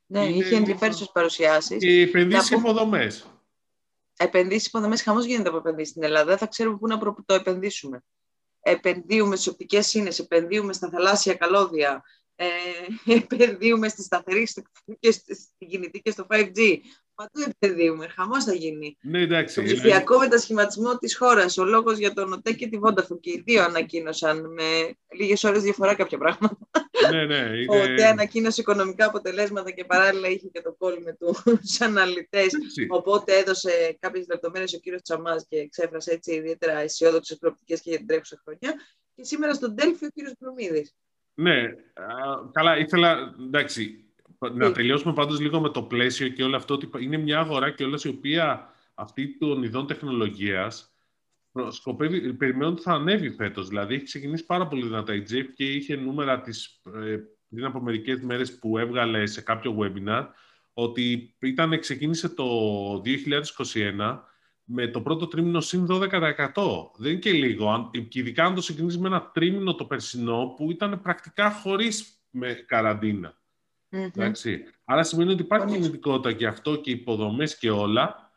Ναι, 0.05 0.26
Είναι... 0.26 0.36
είχε 0.36 0.55
ενδιαφέρουσε 0.55 1.09
παρουσιάσεις. 1.14 1.78
Και 1.78 2.01
επενδύσεις 2.01 2.49
υποδομές. 2.49 3.26
Επενδύσεις 4.18 4.68
υποδομές, 4.68 5.01
χαμός 5.01 5.26
γίνεται 5.26 5.49
από 5.49 5.57
επενδύσεις 5.57 5.89
στην 5.89 6.03
Ελλάδα. 6.03 6.26
Δεν 6.26 6.38
θα 6.38 6.47
ξέρουμε 6.47 6.78
πού 6.78 6.88
να 6.88 6.99
το 7.26 7.34
επενδύσουμε. 7.34 8.03
Επενδύουμε 8.62 9.36
στι 9.36 9.49
οπτικές 9.49 9.93
ίνε, 9.93 10.12
επενδύουμε 10.20 10.74
στα 10.74 10.89
θαλάσσια 10.89 11.34
καλώδια, 11.34 12.03
ε, 12.36 12.47
επενδύουμε 13.15 13.88
στη 13.88 14.03
σταθερή, 14.03 14.47
και 14.99 15.11
στη 15.11 15.36
κινητή 15.67 15.99
και 16.01 16.11
στο 16.11 16.25
5G. 16.29 16.77
Παντού 17.15 17.51
επενδύουμε. 17.55 18.07
Χαμός 18.07 18.43
θα 18.43 18.53
γίνει. 18.53 18.97
Ναι, 19.01 19.19
εντάξει. 19.19 19.55
Το 19.55 19.63
ψηφιακό 19.63 20.17
μετασχηματισμό 20.17 20.97
της 20.97 21.17
χώρας. 21.17 21.57
Ο 21.57 21.65
λόγος 21.65 21.97
για 21.97 22.13
τον 22.13 22.34
ΟΤΕ 22.34 22.53
και 22.53 22.67
τη 22.67 22.79
Vodafone 22.84 23.19
και 23.19 23.29
οι 23.29 23.43
δύο 23.45 23.63
ανακοίνωσαν 23.63 24.53
με 24.53 24.97
λίγες 25.17 25.43
ώρες 25.43 25.63
διαφορά 25.63 25.95
κάποια 25.95 26.17
πράγματα. 26.17 26.57
Ναι, 27.11 27.25
ναι. 27.25 27.36
Είναι... 27.61 27.65
Ο 27.69 27.82
ΟΤΕ 27.82 28.05
ανακοίνωσε 28.07 28.61
οικονομικά 28.61 29.05
αποτελέσματα 29.05 29.71
και 29.71 29.86
παράλληλα 29.86 30.27
είχε 30.27 30.47
και 30.47 30.61
το 30.61 30.73
κόλλη 30.73 31.01
με 31.01 31.13
τους 31.13 31.82
αναλυτές. 31.88 32.53
Οπότε 32.89 33.38
έδωσε 33.38 33.97
κάποιες 33.99 34.25
λεπτομέρειες 34.27 34.73
ο 34.73 34.77
κύριος 34.77 35.01
Τσαμάς 35.01 35.45
και 35.49 35.57
εξέφρασε 35.57 36.11
έτσι 36.11 36.34
ιδιαίτερα 36.34 36.79
αισιόδοξες 36.79 37.38
προοπτικές 37.38 37.82
και 37.82 37.89
για 37.89 37.97
την 37.97 38.07
τρέχουσα 38.07 38.41
χρονιά. 38.43 38.82
Και 39.15 39.23
σήμερα 39.23 39.53
στον 39.53 39.75
Τέλφι 39.75 40.05
ο 40.05 40.09
κύριος 40.13 40.34
Προμίδη. 40.39 40.91
Ναι, 41.34 41.69
καλά, 42.51 42.77
ήθελα, 42.77 43.36
εντάξει, 43.39 44.03
να 44.53 44.71
τελειώσουμε 44.71 45.13
πάντως 45.13 45.39
λίγο 45.39 45.59
με 45.59 45.69
το 45.69 45.84
πλαίσιο 45.84 46.27
και 46.27 46.43
όλο 46.43 46.55
αυτό, 46.55 46.73
ότι 46.73 46.89
είναι 46.99 47.17
μια 47.17 47.39
αγορά 47.39 47.69
και 47.69 47.84
όλα 47.84 47.99
η 48.03 48.07
οποία 48.07 48.73
αυτή 48.93 49.38
των 49.38 49.63
ειδών 49.63 49.88
τεχνολογίας 49.88 50.95
σκοπεύει, 51.69 52.34
περιμένω 52.34 52.71
ότι 52.71 52.82
θα 52.82 52.93
ανέβει 52.93 53.29
φέτος. 53.29 53.67
Δηλαδή, 53.67 53.95
έχει 53.95 54.03
ξεκινήσει 54.03 54.45
πάρα 54.45 54.67
πολύ 54.67 54.84
δυνατά 54.84 55.13
η 55.13 55.23
JF 55.29 55.45
και 55.55 55.73
είχε 55.73 55.95
νούμερα 55.95 56.41
της, 56.41 56.82
ε, 56.95 57.17
πριν 57.49 57.65
από 57.65 57.82
μερικές 57.82 58.21
μέρες 58.21 58.59
που 58.59 58.77
έβγαλε 58.77 59.25
σε 59.25 59.41
κάποιο 59.41 59.77
webinar, 59.79 60.27
ότι 60.73 61.36
ήταν, 61.39 61.79
ξεκίνησε 61.79 62.29
το 62.29 62.45
2021 63.01 64.30
με 64.74 64.88
το 64.88 65.01
πρώτο 65.01 65.28
τρίμηνο 65.28 65.61
συν 65.61 65.88
12%. 65.89 65.99
Δεν 66.95 67.11
είναι 67.11 67.19
και 67.19 67.32
λίγο. 67.32 67.91
Και 68.07 68.19
ειδικά 68.19 68.45
αν 68.45 68.55
το 68.55 68.61
συγκρίνεις 68.61 68.97
με 68.97 69.07
ένα 69.07 69.32
τρίμηνο 69.34 69.76
το 69.76 69.86
περσινό 69.86 70.53
που 70.57 70.72
ήταν 70.72 71.01
πρακτικά 71.01 71.51
χωρίς 71.51 72.22
με 72.30 72.53
καραντίνα. 72.67 73.39
Mm-hmm. 73.91 74.32
Άρα 74.86 75.03
σημαίνει 75.03 75.32
ότι 75.32 75.41
υπάρχει 75.41 75.74
κινητικότητα 75.74 76.34
και 76.34 76.47
αυτό 76.47 76.76
και 76.76 76.91
υποδομές 76.91 77.57
και 77.57 77.69
όλα. 77.69 78.32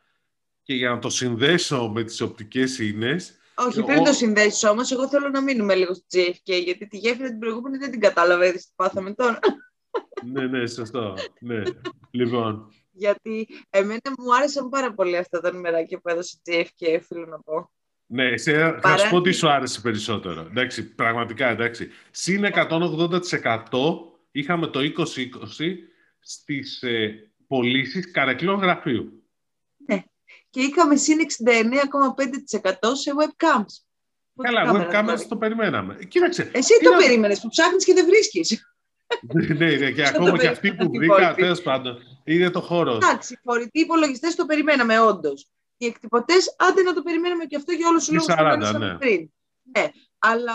Και 0.63 0.73
για 0.73 0.89
να 0.89 0.99
το 0.99 1.09
συνδέσω 1.09 1.89
με 1.89 2.03
τις 2.03 2.21
οπτικές 2.21 2.79
ίνες... 2.79 3.37
Όχι, 3.55 3.83
πριν 3.83 3.99
ο... 3.99 4.03
το 4.03 4.13
συνδέσεις 4.13 4.63
όμως, 4.63 4.91
εγώ 4.91 5.07
θέλω 5.07 5.29
να 5.29 5.41
μείνουμε 5.41 5.75
λίγο 5.75 5.93
στη 5.93 6.05
JFK, 6.13 6.61
γιατί 6.63 6.87
τη 6.87 6.97
γέφυρα 6.97 7.27
την 7.27 7.39
προηγούμενη 7.39 7.77
δεν 7.77 7.91
την 7.91 7.99
κατάλαβα, 7.99 8.45
είδες 8.45 8.65
τι 8.65 8.71
πάθαμε 8.75 9.13
τώρα. 9.13 9.39
ναι, 10.31 10.47
ναι, 10.47 10.67
σωστό. 10.67 11.13
Ναι. 11.39 11.63
λοιπόν, 12.11 12.71
γιατί 12.95 13.47
εμένα 13.69 14.11
μου 14.17 14.35
άρεσαν 14.35 14.69
πάρα 14.69 14.93
πολύ 14.93 15.17
αυτά 15.17 15.41
τα 15.41 15.53
νούμεράκια 15.53 15.99
που 15.99 16.09
έδωσε 16.09 16.37
η 16.43 16.51
JFK, 16.51 16.99
θέλω 17.07 17.25
να 17.25 17.39
πω. 17.39 17.71
Ναι, 18.07 18.37
σε, 18.37 18.51
Παρά... 18.51 18.79
θα 18.81 18.97
σου 18.97 19.09
πω 19.09 19.21
τι 19.21 19.31
σου 19.31 19.49
άρεσε 19.49 19.81
περισσότερο. 19.81 20.41
Εντάξει, 20.41 20.93
πραγματικά, 20.93 21.47
εντάξει. 21.47 21.89
Συν 22.11 22.45
180% 22.53 23.19
είχαμε 24.31 24.67
το 24.67 24.79
2020 24.79 25.19
στις 26.19 26.81
ε, 26.81 27.31
πωλήσεις 27.47 28.11
καρεκλών 28.11 28.59
γραφείου. 28.59 29.23
Ναι. 29.77 30.03
Και 30.49 30.61
είχαμε 30.61 30.95
συν 30.95 31.17
69,5% 31.19 32.73
σε 32.93 33.11
webcams. 33.19 33.83
Καλά, 34.43 34.71
webcams 34.71 35.03
δηλαδή. 35.03 35.27
το 35.27 35.37
περιμέναμε. 35.37 35.97
Κοίταξε. 36.07 36.51
Εσύ 36.53 36.73
το 36.83 36.91
περίμενες 36.97 37.39
που 37.41 37.49
ψάχνεις 37.49 37.85
και 37.85 37.93
δεν 37.93 38.05
βρίσκεις. 38.05 38.75
ναι, 39.57 39.75
ναι, 39.75 39.91
και 39.91 40.07
ακόμα 40.07 40.37
και 40.37 40.47
αυτοί 40.47 40.73
που 40.73 40.89
βρήκα, 40.91 41.33
τέλος 41.33 41.61
πάντων, 41.61 42.14
είναι 42.25 42.49
το 42.49 42.61
χώρος. 42.61 42.95
Εντάξει, 42.95 43.39
φορητοί 43.43 43.79
υπολογιστές 43.79 44.35
το 44.35 44.45
περιμέναμε 44.45 44.99
όντως. 44.99 45.47
οι 45.77 45.85
εκτυπωτές, 45.85 46.55
άντε 46.57 46.81
να 46.81 46.93
το 46.93 47.01
περιμένουμε 47.01 47.45
και 47.45 47.55
αυτό 47.55 47.71
για 47.71 47.87
όλους 47.87 48.05
τους 48.05 48.27
λόγους 48.27 48.71
που 48.71 48.77
ναι. 48.77 48.97
πριν. 48.97 49.29
Ναι, 49.77 49.89
αλλά 50.19 50.53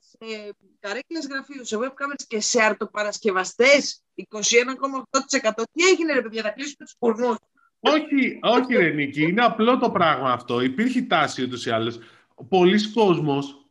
σε 0.00 0.54
καρέκλες 0.80 1.26
γραφείου, 1.26 1.64
σε 1.64 1.76
web 1.80 1.88
cameras 1.88 2.24
και 2.26 2.40
σε 2.40 2.62
αρτοπαρασκευαστές 2.62 4.02
21,8%. 4.14 5.62
Τι 5.72 5.84
έγινε, 5.84 6.12
ρε 6.12 6.22
παιδιά, 6.22 6.42
να 6.42 6.50
κλείσουμε 6.50 6.84
τους 6.84 6.94
κουρνού. 6.98 7.34
όχι, 7.80 8.38
όχι, 8.42 8.76
ρε 8.76 8.90
Νίκη, 8.90 9.22
είναι 9.22 9.44
απλό 9.44 9.78
το 9.78 9.90
πράγμα 9.90 10.32
αυτό. 10.32 10.60
Υπήρχε 10.60 11.02
τάση 11.02 11.42
ούτως 11.42 11.66
ή 11.66 11.70
άλλως. 11.70 11.98
Πολλοί 12.48 12.90
κόσμος, 12.90 13.66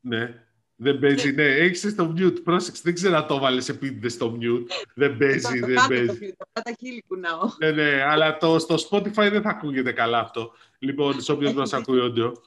ναι, 0.00 0.44
δεν 0.82 0.98
παίζει, 0.98 1.32
ναι, 1.32 1.42
έχεις 1.42 1.90
στο 1.90 2.14
mute. 2.16 2.42
Πρόσεξε, 2.42 2.82
δεν 2.84 2.94
ξέρω 2.94 3.16
αν 3.16 3.26
το 3.26 3.38
βάλε 3.38 3.62
επίτηδες 3.68 4.12
στο 4.12 4.38
mute. 4.40 4.64
Δεν 4.94 5.16
παίζει, 5.16 5.58
δεν 5.58 5.78
παίζει. 5.88 6.34
Τα 6.52 6.72
χείλη 6.78 7.04
κουνάω. 7.08 7.50
Ναι, 7.58 7.70
ναι, 7.70 8.02
αλλά 8.02 8.36
το, 8.36 8.58
στο 8.58 8.74
Spotify 8.90 9.28
δεν 9.30 9.42
θα 9.42 9.50
ακούγεται 9.50 9.92
καλά 9.92 10.18
αυτό. 10.18 10.52
Λοιπόν, 10.78 11.20
σε 11.20 11.32
όποιον 11.32 11.54
μας 11.54 11.72
ακούει 11.72 11.98
όντιο. 11.98 12.42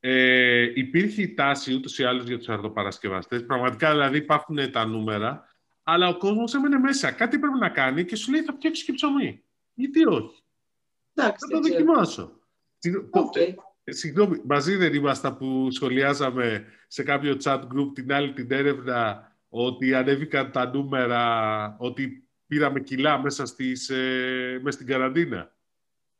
Ε, 0.00 0.62
υπήρχε 0.74 1.22
η 1.22 1.34
τάση 1.34 1.74
ούτως 1.74 1.98
ή 1.98 2.04
άλλως 2.04 2.26
για 2.26 2.38
τους 2.38 2.48
αρτοπαρασκευαστές. 2.48 3.44
Πραγματικά 3.44 3.90
δηλαδή 3.90 4.16
υπάρχουν 4.16 4.70
τα 4.72 4.86
νούμερα. 4.86 5.48
Αλλά 5.82 6.08
ο 6.08 6.16
κόσμος 6.16 6.54
έμενε 6.54 6.78
μέσα. 6.78 7.10
Κάτι 7.10 7.38
πρέπει 7.38 7.58
να 7.58 7.68
κάνει 7.68 8.04
και 8.04 8.16
σου 8.16 8.30
λέει 8.30 8.42
θα 8.42 8.52
φτιάξεις 8.52 8.84
και 8.84 8.92
ψωμί. 8.92 9.42
Γιατί 9.74 10.06
όχι. 10.06 10.42
Εντάξει, 11.14 11.46
θα 11.50 11.60
το 11.60 11.68
δοκιμάσω. 11.68 12.40
Okay. 13.10 13.54
Συγγνώμη, 13.88 14.40
μαζί 14.44 14.76
δεν 14.76 14.94
ήμασταν 14.94 15.36
που 15.36 15.70
σχολιάζαμε 15.70 16.64
σε 16.88 17.02
κάποιο 17.02 17.36
chat 17.42 17.60
group 17.60 17.90
την 17.94 18.12
άλλη 18.12 18.32
την 18.32 18.52
έρευνα 18.52 19.30
ότι 19.48 19.94
ανέβηκαν 19.94 20.52
τα 20.52 20.66
νούμερα, 20.66 21.76
ότι 21.78 22.28
πήραμε 22.46 22.80
κιλά 22.80 23.18
μέσα, 23.18 23.46
στις, 23.46 23.88
ε, 23.88 24.58
μέσα 24.62 24.76
στην 24.76 24.86
καραντίνα. 24.86 25.54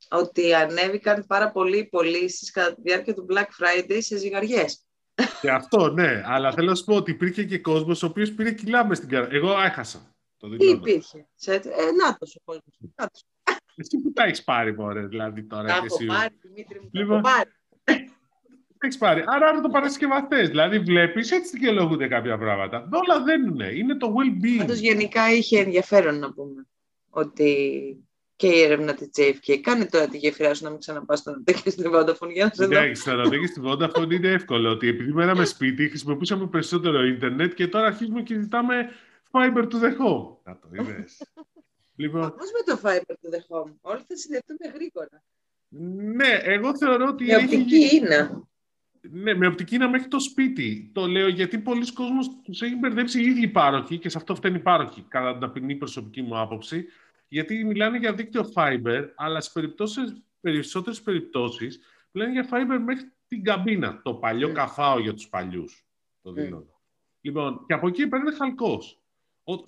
Ότι 0.09 0.55
ανέβηκαν 0.55 1.27
πάρα 1.27 1.51
πολλοί 1.51 1.85
πωλήσεις 1.85 2.51
κατά 2.51 2.75
τη 2.75 2.81
διάρκεια 2.81 3.14
του 3.14 3.27
Black 3.31 3.47
Friday 3.64 3.99
σε 3.99 4.17
ζυγαριές. 4.17 4.81
Και 5.41 5.51
αυτό, 5.51 5.91
ναι. 5.91 6.23
Αλλά 6.25 6.53
θέλω 6.53 6.69
να 6.69 6.75
σου 6.75 6.85
πω 6.85 6.95
ότι 6.95 7.11
υπήρχε 7.11 7.45
και 7.45 7.59
κόσμος 7.59 8.03
ο 8.03 8.07
οποίος 8.07 8.33
πήρε 8.33 8.53
κιλά 8.53 8.83
μέσα 8.87 8.95
στην 8.95 9.09
καραντίνα. 9.09 9.37
Εγώ 9.37 9.61
έχασα. 9.61 10.14
Το 10.37 10.57
Τι 10.57 10.69
υπήρχε. 10.69 11.27
Σε... 11.35 11.55
Ε, 11.55 11.61
νάτος 12.03 12.37
ο 12.37 12.41
κόσμο. 12.45 12.62
Εσύ 13.77 13.99
που 13.99 14.12
τα 14.12 14.24
έχεις 14.24 14.45
πάρει, 14.45 14.74
μωρέ, 14.74 15.07
δηλαδή 15.07 15.43
τώρα. 15.43 15.66
Τα 15.66 15.74
έχω 15.74 16.05
πάρει, 16.07 16.35
Δημήτρη 16.43 16.81
μου, 16.83 16.89
λοιπόν, 16.93 17.22
τα 17.22 17.29
έχω 17.29 17.37
πάρει. 17.37 17.51
Έχεις 18.79 18.99
πάρει. 18.99 19.24
Άρα 19.27 19.51
είναι 19.51 19.61
το 19.61 19.68
παρασκευαστές. 19.68 20.49
Δηλαδή, 20.49 20.79
βλέπεις, 20.79 21.31
έτσι 21.31 21.51
δικαιολογούνται 21.59 22.09
κάποια 22.09 22.39
πράγματα. 22.39 22.89
Όλα 22.93 23.22
δεν 23.22 23.45
είναι. 23.47 23.66
Είναι 23.74 23.95
το 23.95 24.14
well-being. 24.16 24.59
Πάντως, 24.59 24.79
γενικά 24.79 25.33
είχε 25.33 25.61
ενδιαφέρον 25.61 26.18
να 26.18 26.33
πούμε 26.33 26.66
ότι 27.11 27.51
και 28.37 28.47
η 28.47 28.61
έρευνα 28.61 28.95
της 28.95 29.09
JFK 29.16 29.57
κάνει 29.57 29.87
τώρα 29.87 30.09
τη 30.09 30.18
γέφυρά 30.18 30.55
σου 30.55 30.64
να 30.64 30.70
μην 30.70 30.79
ξαναπάς 30.79 31.18
στο 31.18 31.31
Νοτέκη 31.31 31.70
στην 31.70 31.91
Vodafone. 31.95 32.31
Για 32.33 32.45
να 32.45 32.51
σε 32.55 32.66
δω. 32.66 32.77
Εντάξει, 32.79 33.01
στο 33.01 33.12
Νοτέκη 33.14 33.47
στην 33.47 33.62
Vodafone 33.66 34.11
είναι 34.11 34.29
εύκολο. 34.29 34.70
Ότι 34.70 34.89
επειδή 34.89 35.12
μέναμε 35.12 35.45
σπίτι, 35.45 35.89
χρησιμοποιούσαμε 35.89 36.47
περισσότερο 36.47 37.05
Ιντερνετ 37.05 37.55
και 37.55 37.66
τώρα 37.66 37.87
αρχίζουμε 37.87 38.22
και 38.22 38.41
ζητάμε 38.41 38.89
fiber 39.31 39.62
to 39.62 39.74
the 39.74 39.91
home. 40.01 40.37
Να 40.45 40.59
το 40.59 40.68
είδε. 40.81 41.05
Λοιπόν... 41.97 42.35
Πώς 42.37 42.51
με 42.51 42.75
το 42.75 42.81
fiber 42.83 43.13
to 43.13 43.35
the 43.35 43.41
home, 43.49 43.73
όλοι 43.81 44.03
θα 44.09 44.17
συνδεθούμε 44.17 44.67
γρήγορα. 44.75 45.23
Ναι, 46.17 46.39
εγώ 46.43 46.77
θεωρώ 46.77 47.07
ότι. 47.07 47.25
Με 47.25 47.37
οπτική 47.37 47.97
είναι. 47.97 48.43
Ναι, 49.11 49.35
με 49.35 49.47
οπτική 49.47 49.75
είναι 49.75 49.87
μέχρι 49.89 50.09
το 50.09 50.21
σπίτι. 50.21 50.91
Το 50.95 51.07
λέω 51.07 51.29
γιατί 51.29 51.59
πολλοί 51.59 51.93
κόσμοι 51.93 52.19
τους 52.45 52.63
έχει 52.63 52.77
μπερδέψει 52.77 53.23
οι 53.23 53.27
ίδιοι 53.27 53.49
πάροχοι 53.49 53.99
και 53.99 54.09
σε 54.09 54.19
αυτό 54.19 54.35
φταίνει 54.35 54.59
πάροχοι, 54.59 55.05
κατά 55.09 55.31
την 55.31 55.41
ταπεινή 55.41 55.75
προσωπική 55.75 56.23
μου 56.23 56.39
άποψη. 56.39 56.87
Γιατί 57.29 57.65
μιλάνε 57.65 57.99
για 57.99 58.15
δίκτυο 58.15 58.53
fiber, 58.55 59.09
αλλά 59.15 59.41
στι 59.41 59.61
περισσότερες 60.41 61.03
περιπτώσεις 61.03 61.81
μιλάνε 62.11 62.33
για 62.33 62.49
fiber 62.51 62.81
μέχρι 62.85 63.13
την 63.29 63.43
καμπίνα. 63.43 64.01
Το 64.03 64.15
παλιό 64.15 64.49
mm. 64.49 64.53
καφάο 64.53 64.99
για 64.99 65.15
τους 65.15 65.29
παλιούς. 65.29 65.87
Το 66.23 66.35
Mm. 66.37 66.63
Λοιπόν, 67.21 67.65
και 67.67 67.73
από 67.73 67.89
εκεί 67.89 68.07
παίρνει 68.07 68.33
χαλκός. 68.33 69.01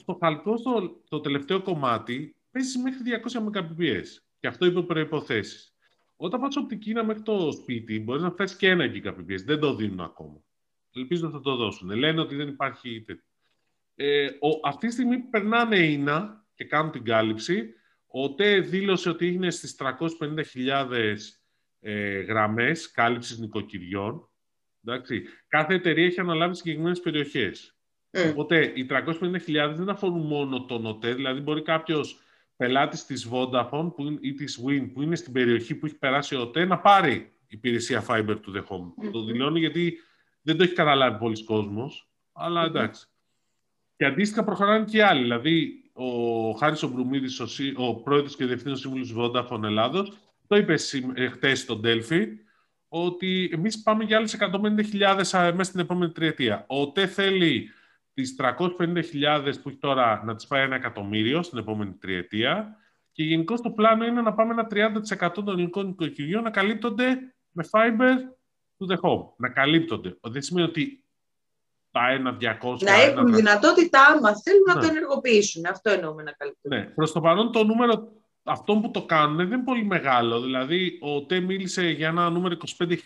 Το 0.05 0.18
χαλκό, 0.20 0.57
στο, 0.57 1.03
το 1.09 1.20
τελευταίο 1.20 1.62
κομμάτι, 1.62 2.37
παίζει 2.51 2.79
μέχρι 2.79 3.01
200 3.26 3.49
Mbps. 3.49 4.07
Και 4.41 4.47
αυτό 4.47 4.66
υπό 4.66 4.83
προποθέσει. 4.83 5.72
Όταν 6.16 6.41
πας 6.41 6.57
οπτική 6.57 6.91
είναι 6.91 7.03
μέχρι 7.03 7.22
το 7.22 7.53
σπίτι, 7.53 8.01
μπορείς 8.01 8.22
να 8.22 8.31
φτάσει 8.31 8.57
και 8.57 8.68
ένα 8.68 8.91
Gbps. 8.95 9.43
Δεν 9.45 9.61
το 9.61 9.74
δίνουν 9.74 10.01
ακόμα. 10.01 10.43
Ελπίζω 10.95 11.26
να 11.26 11.33
θα 11.33 11.41
το 11.41 11.57
δώσουν. 11.57 11.91
Λένε 11.91 12.20
ότι 12.20 12.37
δεν 12.37 12.49
υπάρχει 12.49 13.03
τέτοιο. 13.07 13.22
Ε, 13.95 14.26
ο, 14.26 14.68
αυτή 14.68 14.87
τη 14.87 14.93
στιγμή 14.93 15.18
περνάνε 15.18 15.79
ίνα 15.79 16.47
και 16.55 16.64
κάνουν 16.64 16.93
την 16.93 17.05
κάλυψη. 17.05 17.74
Ο 18.07 18.35
ΤΕ 18.35 18.61
δήλωσε 18.61 19.09
ότι 19.09 19.26
είναι 19.33 19.51
στις 19.51 19.76
350.000 19.79 21.16
ε, 21.81 22.20
γραμμές 22.20 22.91
κάλυψης 22.91 23.39
νοικοκυριών. 23.39 24.29
Εντάξει. 24.85 25.22
Κάθε 25.49 25.74
εταιρεία 25.74 26.05
έχει 26.05 26.20
αναλάβει 26.20 26.55
συγκεκριμένες 26.55 27.01
περιοχές. 27.01 27.78
Mm. 28.11 28.30
Οπότε 28.30 28.72
οι 28.74 28.86
350.000 28.90 29.72
δεν 29.74 29.88
αφορούν 29.88 30.26
μόνο 30.26 30.64
τον 30.64 30.86
ΟΤΕ, 30.86 31.14
δηλαδή 31.14 31.40
μπορεί 31.40 31.62
κάποιος 31.62 32.20
πελάτης 32.56 33.04
της 33.04 33.28
Vodafone 33.32 33.92
που, 33.96 34.18
ή 34.20 34.32
της 34.32 34.61
Win 34.66 34.90
που 34.92 35.02
είναι 35.02 35.16
στην 35.16 35.32
περιοχή 35.32 35.74
που 35.74 35.86
έχει 35.86 35.98
περάσει 35.98 36.36
ο 36.36 36.48
ΤΕ 36.48 36.64
να 36.64 36.78
πάρει 36.78 37.32
υπηρεσία 37.46 38.04
Fiber 38.09 38.36
to 38.36 38.56
the 38.56 38.62
Home. 38.68 39.11
Το 39.12 39.24
δηλώνει 39.24 39.59
γιατί 39.59 39.98
δεν 40.42 40.56
το 40.56 40.62
έχει 40.62 40.74
καταλάβει 40.74 41.18
πολλοί 41.18 41.44
κόσμος, 41.44 42.09
αλλά 42.32 42.64
εντάξει. 42.64 43.06
Και 43.96 44.04
αντίστοιχα 44.04 44.44
προχωράνε 44.44 44.84
και 44.84 45.04
άλλοι. 45.04 45.22
Δηλαδή, 45.22 45.82
ο 45.92 46.50
Χάρης 46.50 46.82
Ομπρουμίδης, 46.82 47.40
ο, 47.40 47.46
ο 47.76 47.94
πρόεδρος 47.94 48.36
και 48.36 48.44
διευθύνος 48.44 48.80
σύμβουλος 48.80 49.14
Vodafone 49.18 49.62
Ελλάδος, 49.62 50.12
το 50.46 50.56
είπε 50.56 50.74
ε, 51.14 51.28
χτες 51.28 51.61
στον 51.61 51.80
Delphi, 51.84 52.26
ότι 52.88 53.50
εμείς 53.52 53.82
πάμε 53.82 54.04
για 54.04 54.16
άλλες 54.16 54.36
150.000 54.38 55.52
μέσα 55.54 55.62
στην 55.62 55.80
επόμενη 55.80 56.12
τριετία. 56.12 56.64
Ο 56.68 56.92
ΤΕ 56.92 57.06
θέλει 57.06 57.70
τις 58.18 58.36
350.000 58.38 59.52
που 59.62 59.68
έχει 59.68 59.78
τώρα 59.78 60.22
να 60.24 60.34
τις 60.34 60.46
πάει 60.46 60.62
ένα 60.62 60.74
εκατομμύριο 60.74 61.42
στην 61.42 61.58
επόμενη 61.58 61.92
τριετία 61.92 62.76
και 63.12 63.22
γενικώ 63.22 63.54
το 63.54 63.70
πλάνο 63.70 64.04
είναι 64.04 64.20
να 64.20 64.34
πάμε 64.34 64.52
ένα 64.52 64.92
30% 65.28 65.30
των 65.34 65.48
ελληνικών 65.48 65.88
οικοκυριών 65.88 66.42
να 66.42 66.50
καλύπτονται 66.50 67.18
με 67.50 67.68
fiber 67.70 68.16
to 68.78 68.94
the 68.94 69.00
home. 69.00 69.24
Να 69.36 69.48
καλύπτονται. 69.48 70.16
Δεν 70.20 70.42
σημαίνει 70.42 70.66
ότι 70.66 71.04
τα 71.90 72.10
ένα 72.10 72.36
200... 72.40 72.78
Να 72.80 72.92
έχουν 72.92 73.34
δυνατότητα 73.34 74.00
άμα 74.00 74.36
θέλουν 74.36 74.62
να 74.66 74.74
το 74.74 74.80
ναι. 74.80 74.86
ενεργοποιήσουν. 74.86 75.66
Αυτό 75.66 75.90
εννοούμε 75.90 76.22
να 76.22 76.32
καλύπτονται. 76.32 76.76
Ναι. 76.76 76.84
Προς 76.84 77.12
το 77.12 77.20
παρόν 77.20 77.52
το 77.52 77.64
νούμερο 77.64 78.12
αυτό 78.42 78.76
που 78.76 78.90
το 78.90 79.04
κάνουν 79.04 79.36
δεν 79.36 79.46
είναι 79.46 79.64
πολύ 79.64 79.84
μεγάλο. 79.84 80.40
Δηλαδή, 80.40 80.98
ο 81.02 81.26
ΤΕ 81.26 81.40
μίλησε 81.40 81.88
για 81.88 82.08
ένα 82.08 82.30
νούμερο 82.30 82.56
25.000 82.78 82.96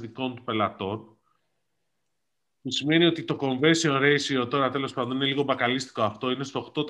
δικών 0.00 0.34
του 0.34 0.44
πελατών 0.44 1.19
που 2.62 2.70
σημαίνει 2.70 3.04
ότι 3.04 3.24
το 3.24 3.38
conversion 3.40 4.00
ratio 4.02 4.50
τώρα 4.50 4.70
τέλος 4.70 4.92
πάντων 4.92 5.16
είναι 5.16 5.24
λίγο 5.24 5.42
μπακαλίστικο 5.42 6.02
αυτό, 6.02 6.30
είναι 6.30 6.44
στο 6.44 6.72
8%. 6.74 6.84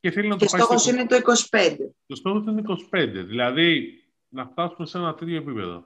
Και 0.00 0.10
θέλει 0.10 0.28
να 0.28 0.36
και 0.36 0.44
το 0.44 0.56
στόχος 0.56 0.86
είναι 0.86 1.06
το 1.06 1.16
25%. 1.50 1.76
Το 2.06 2.14
στόχος 2.14 2.44
είναι 2.46 2.62
25%, 2.92 3.10
δηλαδή 3.26 4.00
να 4.28 4.46
φτάσουμε 4.46 4.86
σε 4.86 4.98
ένα 4.98 5.14
τέτοιο 5.14 5.36
επίπεδο. 5.36 5.84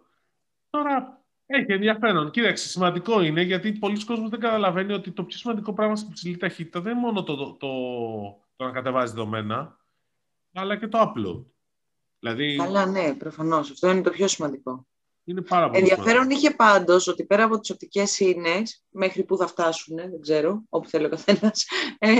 Τώρα 0.70 1.24
έχει 1.46 1.72
ενδιαφέρον. 1.72 2.30
Κοίταξε, 2.30 2.68
σημαντικό 2.68 3.22
είναι 3.22 3.42
γιατί 3.42 3.72
πολλοί 3.72 4.04
κόσμοι 4.04 4.28
δεν 4.28 4.40
καταλαβαίνει 4.40 4.92
ότι 4.92 5.10
το 5.10 5.24
πιο 5.24 5.38
σημαντικό 5.38 5.72
πράγμα 5.72 5.96
στην 5.96 6.12
ψηλή 6.12 6.36
ταχύτητα 6.36 6.80
δεν 6.80 6.92
είναι 6.92 7.00
μόνο 7.00 7.22
το, 7.22 7.36
το, 7.36 7.56
το, 8.56 8.64
να 8.64 8.70
κατεβάζει 8.70 9.12
δεδομένα, 9.12 9.78
αλλά 10.52 10.76
και 10.76 10.88
το 10.88 10.98
upload. 11.00 11.44
Δηλαδή... 12.18 12.56
Καλά, 12.56 12.86
ναι, 12.86 13.14
προφανώς. 13.14 13.70
Αυτό 13.70 13.90
είναι 13.90 14.02
το 14.02 14.10
πιο 14.10 14.28
σημαντικό. 14.28 14.86
Είναι 15.30 15.42
πάρα 15.42 15.70
πολύ 15.70 15.78
Ενδιαφέρον 15.78 16.30
είχε 16.30 16.50
πάντως 16.50 17.06
ότι 17.06 17.24
πέρα 17.24 17.44
από 17.44 17.58
τις 17.58 17.70
οπτικές 17.70 18.18
ίνε, 18.18 18.62
μέχρι 18.88 19.24
που 19.24 19.36
θα 19.36 19.46
φτάσουν, 19.46 19.96
δεν 19.96 20.20
ξέρω, 20.20 20.62
όπου 20.68 20.88
θέλει 20.88 21.04
ο 21.04 21.08
καθένας, 21.08 21.66
ε, 21.98 22.10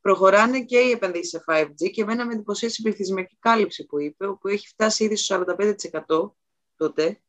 προχωράνε 0.00 0.64
και 0.64 0.78
οι 0.78 0.90
επενδύσεις 0.90 1.28
σε 1.28 1.44
5G 1.46 1.90
και 1.90 2.02
εμένα 2.02 2.26
με 2.26 2.32
εντυπωσίασε 2.32 2.76
η 2.78 2.82
πληθυσμιακή 2.82 3.36
κάλυψη 3.40 3.86
που 3.86 4.00
είπε, 4.00 4.26
όπου 4.26 4.48
έχει 4.48 4.68
φτάσει 4.68 5.04
ήδη 5.04 5.16
στο 5.16 5.44
45% 6.08 6.34
τότε. 6.76 7.20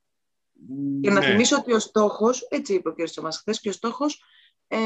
Και 1.01 1.09
να 1.09 1.19
ναι. 1.19 1.25
θυμίσω 1.25 1.57
ότι 1.57 1.73
ο 1.73 1.79
στόχος, 1.79 2.47
έτσι 2.49 2.73
είπε 2.73 2.89
ο 2.89 2.93
κ. 2.93 3.03
Τσαμάζ 3.03 3.31
χθες, 3.31 3.59
και 3.59 3.69
ο 3.69 3.71
στόχος. 3.71 4.23
Ε, 4.67 4.77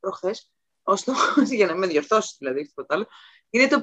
προχθές, 0.00 0.52
ο 0.82 0.96
στόχος, 0.96 1.48
για 1.58 1.66
να 1.66 1.74
με 1.74 1.86
διορθώσεις 1.86 2.36
δηλαδή, 2.38 2.66
τίποτα 2.66 2.94
άλλο, 2.94 3.06
είναι 3.50 3.68
το 3.68 3.80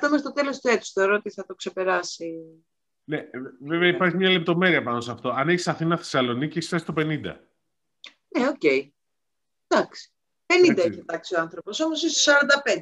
μέχρι 0.00 0.22
το 0.22 0.32
τέλος 0.32 0.60
του 0.60 0.68
έτους. 0.68 0.90
Θεωρώ 0.90 1.14
ότι 1.14 1.30
θα 1.30 1.46
το 1.46 1.54
ξεπεράσει 1.54 2.64
ναι, 3.04 3.30
βέβαια 3.60 3.88
υπάρχει 3.88 4.16
μια 4.16 4.30
λεπτομέρεια 4.30 4.82
πάνω 4.82 5.00
σε 5.00 5.10
αυτό. 5.10 5.28
Αν 5.28 5.48
έχεις 5.48 5.68
Αθήνα 5.68 5.96
Θεσσαλονίκη, 5.96 6.58
είσαι 6.58 6.78
στο 6.78 6.94
50. 6.96 7.02
Ναι, 7.02 8.48
OK. 8.48 8.60
Okay. 8.62 8.88
Εντάξει. 9.66 10.12
50 10.46 10.78
έχει 10.78 11.00
φτάξει 11.00 11.34
ο 11.34 11.40
άνθρωπος, 11.40 11.80
όμως 11.80 12.02
είσαι 12.02 12.18
στο 12.20 12.32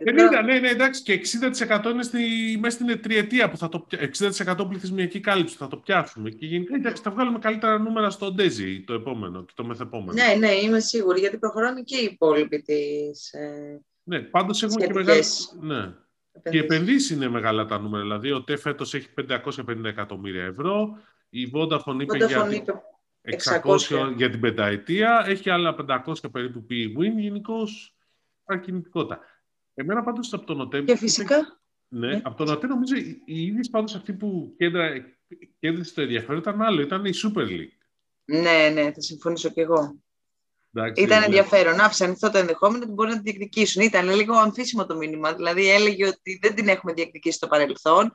45. 0.05 0.41
50, 0.41 0.45
ναι, 0.45 0.59
ναι, 0.59 0.69
εντάξει. 0.69 1.03
Και 1.03 1.21
60% 1.59 1.91
είναι 1.91 2.03
στη, 2.03 2.19
μέσα 2.61 2.77
στην 2.77 3.03
τριετία 3.03 3.51
που 3.51 3.57
θα 3.57 3.69
το 3.69 3.87
60% 3.91 4.69
πληθυσμιακή 4.69 5.21
κάλυψη 5.21 5.57
θα 5.57 5.69
το 5.69 5.77
πιάσουμε. 5.77 6.31
Και 6.31 6.47
γενικά 6.47 6.75
εντάξει, 6.75 7.03
θα 7.03 7.11
βγάλουμε 7.11 7.39
καλύτερα 7.39 7.79
νούμερα 7.79 8.11
στο 8.11 8.33
Ντέζι 8.33 8.85
το 8.85 8.93
επόμενο 8.93 9.45
και 9.45 9.53
το 9.57 9.65
μεθεπόμενο. 9.65 10.13
Ναι, 10.13 10.35
ναι, 10.35 10.53
είμαι 10.53 10.81
σίγουρη 10.81 11.21
γιατί 11.21 11.39
προχωράνε 11.39 11.83
και 11.83 11.97
οι 11.97 12.05
υπόλοιποι 12.05 12.63
της. 12.63 13.33
Ε, 13.33 13.81
ναι, 14.03 14.21
πάντως 14.21 14.63
έχουμε 14.63 14.87
και 14.87 14.93
μεγάλη. 14.93 15.25
Ναι. 15.61 15.95
Και 16.51 16.59
επενδύσεις 16.59 17.11
είναι 17.11 17.29
μεγάλα 17.29 17.65
τα 17.67 17.79
νούμερα. 17.79 18.03
Δηλαδή, 18.03 18.33
ο 18.33 18.43
ΤΕ 18.43 18.57
φέτος 18.57 18.95
έχει 18.95 19.09
550 19.15 19.85
εκατομμύρια 19.85 20.45
ευρώ. 20.45 20.99
Η 21.31 21.51
Vodafone 21.55 22.01
είπε 22.01 22.17
για, 22.17 22.49
είπε 22.53 22.73
600 23.65 23.77
600. 23.77 24.15
για 24.17 24.31
την 24.31 24.41
πενταετία. 24.41 25.25
Έχει 25.27 25.51
άλλα 25.51 25.75
500 26.07 26.31
περίπου 26.33 26.67
PE-Win. 26.71 27.19
Γενικώς 27.19 27.95
κινητικότητα. 28.61 29.21
Εμένα 29.75 30.03
πάντως 30.03 30.33
από 30.33 30.47
τον 30.47 30.61
ΟΤΕ... 30.61 30.83
Και 30.83 30.97
φυσικά, 30.97 31.61
Ναι, 31.89 32.07
Ναι. 32.07 32.21
από 32.25 32.37
τον 32.45 32.49
ΟΤΕ 32.55 32.67
νομίζω 32.67 32.97
οι 32.97 33.23
οι 33.25 33.43
ίδιες 33.43 33.71
πάντως 33.71 33.95
αυτοί 33.95 34.13
που 34.13 34.55
κέντρα, 34.57 34.93
κέντρισε 35.59 35.95
το 35.95 36.01
ενδιαφέρον 36.01 36.39
ήταν 36.41 36.63
άλλο. 36.63 36.81
Ήταν 36.81 37.05
η 37.05 37.11
Super 37.15 37.47
League. 37.47 37.73
ναι, 38.25 38.71
ναι, 38.75 38.93
θα 38.93 39.01
συμφωνήσω 39.01 39.51
κι 39.51 39.61
εγώ. 39.61 40.01
Εντάξει, 40.75 41.03
Ήταν 41.03 41.19
ναι. 41.19 41.25
ενδιαφέρον. 41.25 41.81
Άφησε 41.81 42.05
ανοιχτό 42.05 42.31
το 42.31 42.39
ενδεχόμενο 42.39 42.83
ότι 42.85 42.93
μπορεί 42.93 43.09
να 43.09 43.15
την 43.15 43.25
διεκδικήσουν. 43.25 43.83
Ήταν 43.83 44.15
λίγο 44.15 44.35
αμφίσιμο 44.35 44.87
το 44.87 44.97
μήνυμα. 44.97 45.35
Δηλαδή 45.35 45.71
έλεγε 45.71 46.07
ότι 46.07 46.39
δεν 46.43 46.55
την 46.55 46.69
έχουμε 46.69 46.93
διεκδικήσει 46.93 47.37
στο 47.37 47.47
παρελθόν. 47.47 48.13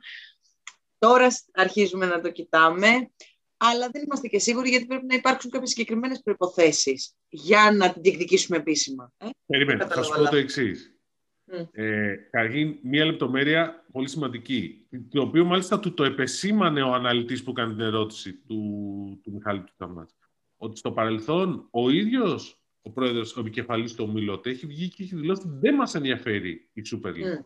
Τώρα 0.98 1.28
αρχίζουμε 1.52 2.06
να 2.06 2.20
το 2.20 2.30
κοιτάμε. 2.30 3.10
Αλλά 3.56 3.88
δεν 3.92 4.02
είμαστε 4.02 4.28
και 4.28 4.38
σίγουροι 4.38 4.68
γιατί 4.68 4.86
πρέπει 4.86 5.06
να 5.06 5.14
υπάρξουν 5.14 5.50
κάποιες 5.50 5.70
συγκεκριμένες 5.70 6.20
προϋποθέσεις 6.22 7.14
για 7.28 7.72
να 7.76 7.92
την 7.92 8.02
διεκδικήσουμε 8.02 8.56
επίσημα. 8.56 9.12
Ε; 9.16 9.26
Περίμενε, 9.46 9.84
θα 9.84 9.88
σου 9.88 9.94
πω 9.94 10.00
Κατάλαβα 10.00 10.30
το 10.30 10.36
εξής. 10.36 10.96
Μμ. 11.44 11.64
Ε, 11.72 12.14
Καταρχήν, 12.30 12.78
μία 12.82 13.04
λεπτομέρεια 13.04 13.84
πολύ 13.92 14.08
σημαντική, 14.08 14.86
το 15.10 15.20
οποίο 15.20 15.44
μάλιστα 15.44 15.80
του 15.80 15.94
το 15.94 16.04
επεσήμανε 16.04 16.82
ο 16.82 16.92
αναλυτής 16.92 17.42
που 17.42 17.52
κάνει 17.52 17.74
την 17.74 17.82
ερώτηση 17.84 18.32
του, 18.32 19.20
του 19.22 19.32
Μιχάλη 19.32 19.60
του 19.60 19.72
Καμάτς. 19.76 20.14
Ότι 20.56 20.78
στο 20.78 20.92
παρελθόν 20.92 21.68
ο 21.70 21.90
ίδιος 21.90 22.60
ο 22.82 22.90
πρόεδρος, 22.90 23.36
ο 23.36 23.40
επικεφαλής 23.40 23.94
του 23.94 24.06
Ομιλώτη, 24.08 24.50
έχει 24.50 24.66
βγει 24.66 24.88
και 24.88 25.02
έχει 25.02 25.14
δηλώσει 25.14 25.42
ότι 25.46 25.58
δεν 25.60 25.74
μας 25.74 25.94
ενδιαφέρει 25.94 26.68
η 26.72 26.82
Super 26.92 27.08
League. 27.08 27.38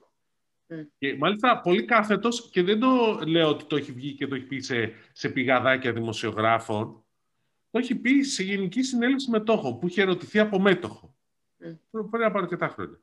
Μμ. 0.69 0.77
Μμ. 0.77 0.83
Και 0.99 1.17
μάλιστα 1.17 1.61
πολύ 1.61 1.85
κάθετος 1.85 2.51
και 2.51 2.63
δεν 2.63 2.81
το 2.81 3.21
λέω 3.27 3.49
ότι 3.49 3.65
το 3.65 3.77
έχει 3.77 3.93
βγει 3.93 4.13
και 4.15 4.27
το 4.27 4.35
έχει 4.35 4.45
πει 4.45 4.61
σε, 4.61 4.93
σε 5.13 5.29
πηγαδάκια 5.29 5.93
δημοσιογράφων. 5.93 7.05
Το 7.71 7.79
έχει 7.79 7.95
πει 7.95 8.23
σε 8.23 8.43
Γενική 8.43 8.83
Συνέλευση 8.83 9.31
Μετόχων 9.31 9.79
που 9.79 9.87
είχε 9.87 10.03
ερωτηθεί 10.03 10.39
από 10.39 10.59
μέτοχο. 10.61 11.15
Μμ. 11.57 11.73
Προ- 11.91 12.09
Πριν 12.11 12.25
από 12.25 12.39
αρκετά 12.39 12.69
χρόνια. 12.69 13.01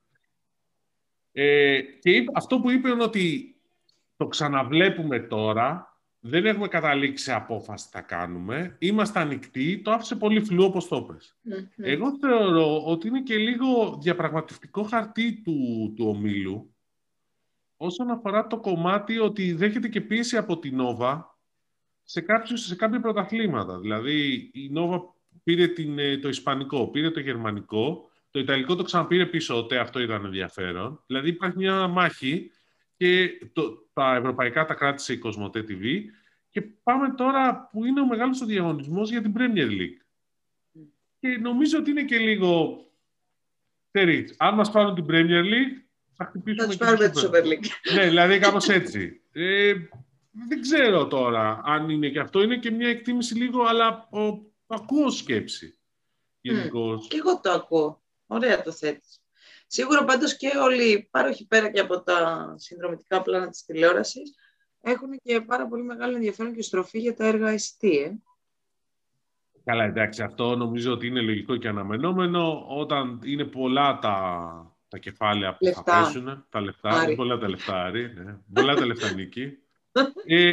Ε, 1.32 1.82
και 1.82 2.12
είπε- 2.12 2.32
αυτό 2.38 2.60
που 2.60 2.70
είπε 2.72 2.90
είναι 2.90 3.04
ότι 3.04 3.56
το 4.18 4.28
ξαναβλέπουμε 4.28 5.20
τώρα, 5.20 5.87
δεν 6.30 6.46
έχουμε 6.46 6.68
καταλήξει 6.68 7.24
σε 7.24 7.34
απόφαση 7.34 7.86
τι 7.86 7.92
θα 7.92 8.02
κάνουμε, 8.02 8.76
είμαστε 8.80 9.20
ανοιχτοί, 9.20 9.82
το 9.84 9.92
άφησε 9.92 10.16
πολύ 10.16 10.42
φλού 10.42 10.64
όπως 10.64 10.88
το 10.88 10.96
είπες. 10.96 11.36
Μμ. 11.42 11.54
Μμ. 11.54 11.84
Εγώ 11.86 12.18
θεωρώ 12.20 12.86
ότι 12.86 13.08
είναι 13.08 13.22
και 13.22 13.38
λίγο 13.38 13.98
διαπραγματευτικό 14.02 14.84
χαρτί 14.84 15.42
του, 15.44 15.94
του 15.96 16.06
ομίλου 16.08 16.72
όσον 17.78 18.10
αφορά 18.10 18.48
το 18.48 18.60
κομμάτι 18.60 19.20
ότι 19.20 19.54
δέχεται 19.54 19.88
και 19.88 20.02
πίεση 20.02 20.38
από 20.38 20.60
την 20.60 20.76
Νόβα 20.76 21.38
σε, 22.04 22.22
κάποιους, 22.22 22.62
σε 22.62 22.76
κάποια 22.76 23.00
πρωταθλήματα. 23.00 23.80
Δηλαδή 23.80 24.50
η 24.54 24.70
Νόβα 24.70 25.16
πήρε 25.44 25.68
την, 25.68 26.00
ε, 26.00 26.18
το 26.18 26.28
Ισπανικό, 26.30 26.88
πήρε 26.88 27.12
το 27.12 27.20
Γερμανικό, 27.20 28.10
το 28.32 28.40
Ιταλικό 28.40 28.76
το 28.76 28.84
ξαναπήρε 28.84 29.26
πίσω, 29.26 29.58
ότι 29.58 29.76
αυτό 29.76 30.00
ήταν 30.00 30.26
ενδιαφέρον. 30.26 31.04
Δηλαδή 31.06 31.30
υπάρχει 31.30 31.58
μια 31.58 31.88
μάχη 31.88 32.52
και 32.98 33.30
το, 33.54 33.88
τα 33.94 34.16
ευρωπαϊκά 34.16 34.66
τα 34.66 34.74
κράτησε 34.74 35.14
η 35.14 35.18
Κοσμοτέ 35.18 35.66
TV 35.68 35.84
και 36.50 36.62
πάμε 36.62 37.14
τώρα 37.14 37.70
που 37.72 37.86
είναι 37.86 38.02
ο 38.02 38.06
μεγάλος 38.06 38.42
ο 38.42 38.46
διαγωνισμός 38.46 39.10
για 39.10 39.22
την 39.22 39.34
Premier 39.38 39.70
League. 39.70 40.02
Και 41.20 41.28
νομίζω 41.28 41.78
ότι 41.78 41.90
είναι 41.90 42.04
και 42.04 42.18
λίγο. 42.18 42.82
Ξέρεις, 43.92 44.36
αν 44.38 44.56
μας 44.56 44.72
πάρουν 44.72 44.96
την 44.96 45.06
Premier 45.08 45.44
League, 45.44 45.82
θα 46.14 46.26
χτυπήσουμε 46.26 46.64
Θα 46.64 46.68
τους 46.68 46.78
και 46.78 46.84
πάρουμε 46.84 47.10
την 47.10 47.22
τη 47.22 47.28
Super. 47.28 47.44
Super 47.44 47.46
League. 47.46 47.94
Ναι, 47.96 48.08
δηλαδή 48.08 48.40
κάπως 48.46 48.70
έτσι. 48.70 49.22
Ε, 49.32 49.74
δεν 50.48 50.62
ξέρω 50.62 51.08
τώρα 51.08 51.62
αν 51.64 51.90
είναι 51.90 52.10
και 52.10 52.20
αυτό. 52.20 52.42
Είναι 52.42 52.58
και 52.58 52.72
μια 52.72 52.90
εκτίμηση 52.90 53.36
λίγο, 53.36 53.64
αλλά 53.64 54.08
ο, 54.12 54.42
ακούω 54.68 55.10
σκέψη. 55.10 55.78
Γενικώς. 56.42 57.08
Και 57.08 57.18
εγώ 57.18 57.40
το 57.40 57.52
ακούω. 57.52 58.02
Ωραία 58.28 58.62
το 58.62 58.72
θέτεις. 58.72 59.22
Σίγουρα 59.68 60.04
πάντως 60.04 60.38
και 60.38 60.52
όλοι 60.62 60.92
οι 60.92 61.08
πάροχοι 61.12 61.48
πέρα 61.48 61.72
και 61.72 61.80
από 61.80 62.02
τα 62.02 62.54
συνδρομητικά 62.58 63.22
πλάνα 63.22 63.50
της 63.50 63.66
τηλεόρασης 63.66 64.36
έχουν 64.82 65.20
και 65.24 65.42
πάρα 65.42 65.68
πολύ 65.68 65.84
μεγάλο 65.84 66.16
ενδιαφέρον 66.16 66.54
και 66.54 66.62
στροφή 66.62 67.00
για 67.00 67.16
τα 67.16 67.26
έργα 67.26 67.54
ICT. 67.54 67.88
Ε. 67.88 68.12
Καλά, 69.64 69.84
εντάξει, 69.84 70.22
αυτό 70.24 70.56
νομίζω 70.56 70.92
ότι 70.92 71.08
είναι 71.08 71.22
λογικό 71.22 71.56
και 71.56 71.68
αναμενόμενο. 71.68 72.66
Όταν 72.68 73.20
είναι 73.24 73.44
πολλά 73.44 74.00
τα, 74.00 74.78
τα 74.88 74.98
κεφάλαια 74.98 75.52
που 75.52 75.66
Λεφτά. 75.66 75.84
θα 75.84 76.04
πέσουν, 76.04 76.46
τα 76.50 76.62
λεφτά, 76.62 76.90
Άρη. 76.90 77.06
είναι 77.06 77.16
πολλά 77.16 77.38
τα 77.38 77.50
λεφτά, 77.50 77.84
Άρη, 77.84 78.14
ναι. 78.14 78.38
πολλά 78.54 78.76
τα 78.76 78.86
λεφτά 78.86 79.14
νίκη. 79.14 79.52
Ε, 80.26 80.52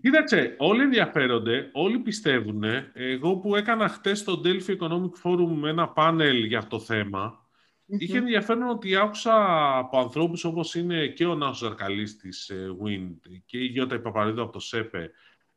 κοίταξε, 0.00 0.54
όλοι 0.58 0.82
ενδιαφέρονται, 0.82 1.70
όλοι 1.72 1.98
πιστεύουν. 1.98 2.62
Εγώ 2.92 3.36
που 3.36 3.56
έκανα 3.56 3.88
χτες 3.88 4.18
στο 4.18 4.40
Delphi 4.44 4.76
Economic 4.78 5.12
Forum 5.22 5.62
ένα 5.64 5.88
πάνελ 5.88 6.44
για 6.44 6.58
αυτό 6.58 6.76
το 6.76 6.84
θέμα, 6.84 7.47
Είχε 7.90 8.18
ενδιαφέρον 8.18 8.68
ότι 8.68 8.96
άκουσα 8.96 9.34
από 9.78 9.98
ανθρώπους 9.98 10.44
όπως 10.44 10.74
είναι 10.74 11.06
και 11.06 11.26
ο 11.26 11.34
Νάσος 11.34 11.58
Ζαρκαλής 11.58 12.16
της 12.16 12.48
ε, 12.48 12.76
WIND 12.84 13.16
και 13.44 13.58
η 13.58 13.64
Γιώτα 13.64 14.00
Παπαρίδου 14.00 14.42
από 14.42 14.52
το 14.52 14.60
ΣΕΠΕ 14.60 15.10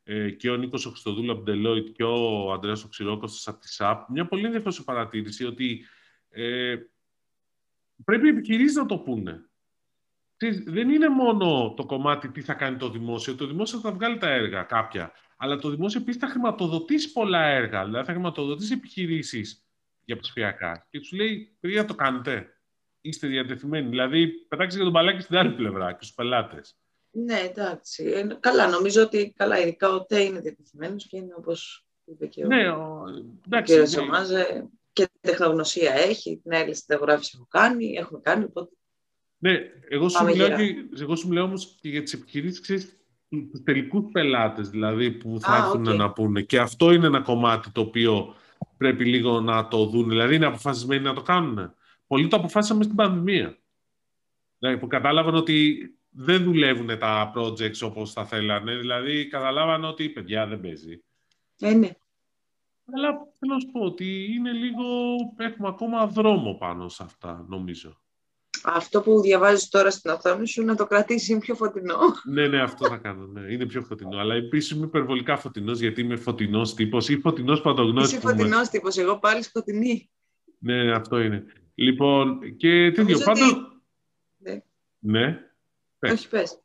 ε, 0.03 0.29
και 0.29 0.49
ο 0.49 0.55
Νίκος 0.55 0.85
Οξτοδούλου 0.85 1.31
από 1.31 1.43
την 1.43 1.53
Deloitte 1.65 1.91
και 1.93 2.03
ο 2.03 2.51
Ανδρέας 2.51 2.83
Οξυρόκος 2.83 3.47
από 3.47 3.59
τη 3.59 3.73
ΣΑΠ 3.73 4.09
μια 4.09 4.25
πολύ 4.25 4.45
ενδιαφέρουσα 4.45 4.83
παρατήρηση 4.83 5.45
ότι 5.45 5.85
ε, 6.29 6.75
πρέπει 8.03 8.25
οι 8.25 8.29
επιχειρήσεις 8.29 8.75
να 8.75 8.85
το 8.85 8.97
πούνε. 8.97 9.45
Ξέρεις, 10.37 10.63
Δεν 10.63 10.89
είναι 10.89 11.09
μόνο 11.09 11.73
το 11.77 11.85
κομμάτι 11.85 12.31
τι 12.31 12.41
θα 12.41 12.53
κάνει 12.53 12.77
το 12.77 12.89
δημόσιο. 12.89 13.35
Το 13.35 13.47
δημόσιο 13.47 13.79
θα 13.79 13.91
βγάλει 13.91 14.17
τα 14.17 14.29
έργα 14.29 14.63
κάποια. 14.63 15.11
Αλλά 15.37 15.57
το 15.57 15.69
δημόσιο 15.69 16.01
επίσης 16.01 16.21
θα 16.21 16.27
χρηματοδοτήσει 16.27 17.11
πολλά 17.11 17.43
έργα. 17.43 17.85
Δηλαδή 17.85 18.05
θα 18.05 18.11
χρηματοδοτήσει 18.11 18.73
επιχειρήσεις 18.73 19.65
για 20.11 20.21
ψηφιακά. 20.21 20.87
Και 20.89 20.99
τους 20.99 21.11
λέει, 21.11 21.55
παιδιά, 21.59 21.85
το 21.85 21.95
κάνετε. 21.95 22.55
Είστε 23.01 23.27
διατεθειμένοι. 23.27 23.89
Δηλαδή, 23.89 24.27
πετάξτε 24.27 24.77
και 24.77 24.83
τον 24.83 24.93
μπαλάκι 24.93 25.21
στην 25.21 25.37
άλλη 25.37 25.51
πλευρά 25.51 25.91
και 25.91 25.97
στους 26.03 26.13
πελάτες. 26.15 26.75
Ναι, 27.11 27.39
εντάξει. 27.39 28.03
Ε, 28.05 28.27
καλά, 28.39 28.67
νομίζω 28.67 29.01
ότι 29.01 29.33
καλά, 29.37 29.59
ειδικά 29.59 29.89
ο 29.89 30.05
ΤΕ 30.05 30.21
είναι 30.21 30.39
διατεθειμένος 30.39 31.07
και 31.07 31.17
είναι 31.17 31.33
όπως 31.37 31.85
είπε 32.05 32.25
και 32.27 32.43
ο, 32.43 32.47
Ναι, 32.47 32.69
ο, 32.69 32.81
ο 32.81 33.03
εντάξει. 33.45 33.73
κύριος 33.73 33.95
ναι. 33.95 34.01
Σαμάζε 34.01 34.69
και 34.93 35.07
τεχνογνωσία 35.21 35.93
έχει, 35.93 36.39
την 36.43 36.53
άλλη 36.53 36.73
στεγράφηση 36.75 37.31
έχω 37.35 37.47
κάνει, 37.49 37.93
έχουμε 37.97 38.19
κάνει, 38.23 38.43
οπότε 38.43 38.71
Ναι, 39.37 39.57
εγώ 39.89 40.09
σου 40.09 40.17
Πάμε 40.17 40.31
μιλάω, 40.31 40.47
γερά. 40.47 40.63
και, 40.63 41.01
εγώ 41.01 41.15
σου 41.15 41.27
μιλάω 41.27 41.45
όμως 41.45 41.77
και 41.81 41.89
για 41.89 42.03
τις 42.03 42.13
επιχειρήσεις, 42.13 42.59
ξέρεις, 42.61 42.95
τους 43.51 43.63
τελικούς 43.63 44.11
πελάτες, 44.11 44.69
δηλαδή, 44.69 45.11
που 45.11 45.37
θα 45.41 45.51
Α, 45.51 45.57
έρθουν 45.57 45.87
οκ. 45.87 45.95
να 45.95 46.11
πούνε. 46.11 46.41
Και 46.41 46.59
αυτό 46.59 46.91
είναι 46.91 47.07
ένα 47.07 47.21
κομμάτι 47.21 47.71
το 47.71 47.81
οποίο 47.81 48.35
πρέπει 48.81 49.05
λίγο 49.05 49.41
να 49.41 49.67
το 49.67 49.85
δουν. 49.85 50.09
Δηλαδή, 50.09 50.35
είναι 50.35 50.45
αποφασισμένοι 50.45 51.03
να 51.03 51.13
το 51.13 51.21
κάνουν. 51.21 51.73
Πολλοί 52.07 52.27
το 52.27 52.35
αποφάσισαν 52.35 52.77
μες 52.77 52.85
στην 52.85 52.97
πανδημία. 52.97 53.57
Δηλαδή, 54.59 54.79
που 54.79 54.87
κατάλαβαν 54.87 55.35
ότι 55.35 55.89
δεν 56.09 56.43
δουλεύουν 56.43 56.97
τα 56.97 57.33
projects 57.35 57.81
όπως 57.81 58.11
θα 58.13 58.25
θέλανε. 58.25 58.75
Δηλαδή, 58.75 59.27
καταλάβαν 59.27 59.83
ότι, 59.83 60.09
παιδιά, 60.09 60.47
δεν 60.47 60.59
παίζει. 60.59 61.03
ε, 61.59 61.73
ναι. 61.73 61.89
Αλλά 62.93 63.09
θέλω 63.39 63.53
να 63.53 63.59
σου 63.59 63.71
πω 63.71 63.79
ότι 63.79 64.33
είναι 64.33 64.51
λίγο... 64.51 64.83
Έχουμε 65.37 65.67
ακόμα 65.67 66.07
δρόμο 66.07 66.53
πάνω 66.53 66.89
σε 66.89 67.03
αυτά, 67.03 67.45
νομίζω. 67.47 68.00
Αυτό 68.63 69.01
που 69.01 69.21
διαβάζεις 69.21 69.69
τώρα 69.69 69.91
στην 69.91 70.11
οθόνη 70.11 70.47
σου 70.47 70.63
να 70.63 70.75
το 70.75 70.85
κρατήσεις 70.87 71.27
είναι 71.27 71.39
πιο 71.39 71.55
φωτεινό. 71.55 71.97
Ναι, 72.25 72.47
ναι, 72.47 72.61
αυτό 72.61 72.87
θα 72.87 72.97
κάνω. 72.97 73.25
Ναι. 73.25 73.53
Είναι 73.53 73.65
πιο 73.65 73.81
φωτεινό. 73.81 74.17
Αλλά 74.17 74.35
επίσης 74.35 74.69
είμαι 74.71 74.85
υπερβολικά 74.85 75.37
φωτεινός 75.37 75.79
γιατί 75.79 76.01
είμαι 76.01 76.15
φωτεινός 76.15 76.73
τύπος 76.73 77.09
ή 77.09 77.17
φωτεινός 77.19 77.61
παντογνώση. 77.61 78.15
Είσαι 78.15 78.27
φωτεινός 78.27 78.69
τύπος, 78.69 78.97
εγώ 78.97 79.19
πάλι 79.19 79.43
σκοτεινή. 79.43 80.09
Ναι, 80.59 80.83
ναι, 80.83 80.91
αυτό 80.95 81.19
είναι. 81.19 81.45
Λοιπόν, 81.75 82.39
και 82.57 82.85
τέτοιο. 82.85 83.03
Νομίζω 83.03 83.23
Πάντω. 83.23 83.45
ότι- 83.45 83.59
Ναι. 84.37 84.61
Ναι, 84.99 85.39
Πες. 85.99 86.11
Όχι, 86.11 86.29
πες. 86.29 86.59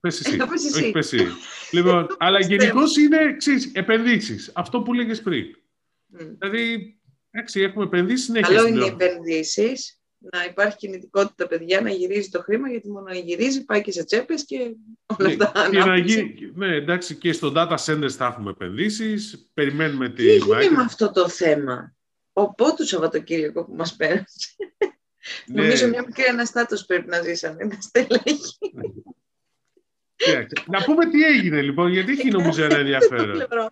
πες 0.00 0.20
εσύ. 0.20 0.34
Ε, 0.40 0.44
πες 0.50 0.64
εσύ. 0.64 0.82
Όχι, 0.82 0.90
πες 0.92 1.12
εσύ. 1.12 1.26
λοιπόν, 1.70 2.06
αλλά 2.18 2.36
Πιστεύω. 2.38 2.62
γενικώς 2.62 2.96
είναι 2.96 3.16
εξή. 3.16 3.70
Επενδύσεις. 3.74 4.50
Αυτό 4.54 4.82
που 4.82 4.92
λέγες 4.92 5.22
πριν. 5.22 5.44
Μμ. 6.06 6.18
Δηλαδή, 6.38 6.96
εντάξει, 7.30 7.60
έχουμε 7.60 7.84
επενδύσεις 7.84 8.24
συνέχεια. 8.24 8.48
Καλό 8.48 8.60
στην 8.60 8.74
είναι 8.74 8.84
οι 8.84 8.88
πλευρά. 8.94 9.06
επενδύσεις, 9.14 10.00
να 10.32 10.44
υπάρχει 10.44 10.76
κινητικότητα, 10.76 11.46
παιδιά, 11.46 11.80
να 11.80 11.90
γυρίζει 11.90 12.28
το 12.28 12.40
χρήμα, 12.42 12.68
γιατί 12.70 12.90
μόνο 12.90 13.04
να 13.08 13.14
γυρίζει 13.14 13.64
πάει 13.64 13.82
και 13.82 13.92
σε 13.92 14.04
τσέπες 14.04 14.44
και 14.44 14.56
όλα 15.18 15.28
Ναι, 15.28 15.44
αυτά. 15.44 15.68
και 15.70 15.76
να 15.78 15.82
ανάπτυξη. 15.82 16.20
γίνει, 16.20 16.52
ναι, 16.54 16.74
εντάξει, 16.74 17.14
και 17.14 17.32
στο 17.32 17.52
data 17.56 17.76
centers 17.84 18.10
θα 18.10 18.26
έχουμε 18.26 18.50
επενδύσεις. 18.50 19.50
Περιμένουμε 19.54 20.08
τη 20.08 20.14
Τι 20.14 20.30
έγινε 20.30 20.56
Microsoft. 20.58 20.74
με 20.76 20.82
αυτό 20.82 21.12
το 21.12 21.28
θέμα; 21.28 21.94
Ο 22.32 22.54
πότου 22.54 22.86
Σαββατοκύριακο 22.86 23.64
που 23.64 23.74
μας 23.74 23.96
πέρασε. 23.96 24.56
Ναι. 25.46 25.62
Νομίζω 25.62 25.88
μια 25.88 26.02
μικρή 26.06 26.24
αναστάτωση 26.24 26.86
πρέπει 26.86 27.08
να 27.08 27.20
ζήσαμε, 27.22 27.68
τα 27.68 27.80
στελέχη. 27.80 28.58
Κοίταξε, 30.16 30.64
Να 30.66 30.84
πούμε 30.84 31.10
τι 31.10 31.22
έγινε 31.22 31.62
λοιπόν, 31.62 31.92
γιατί 31.92 32.12
έχει 32.12 32.28
νομίζω 32.30 32.64
ένα 32.64 32.76
ενδιαφέρον. 32.84 33.30
Πλευρό. 33.32 33.70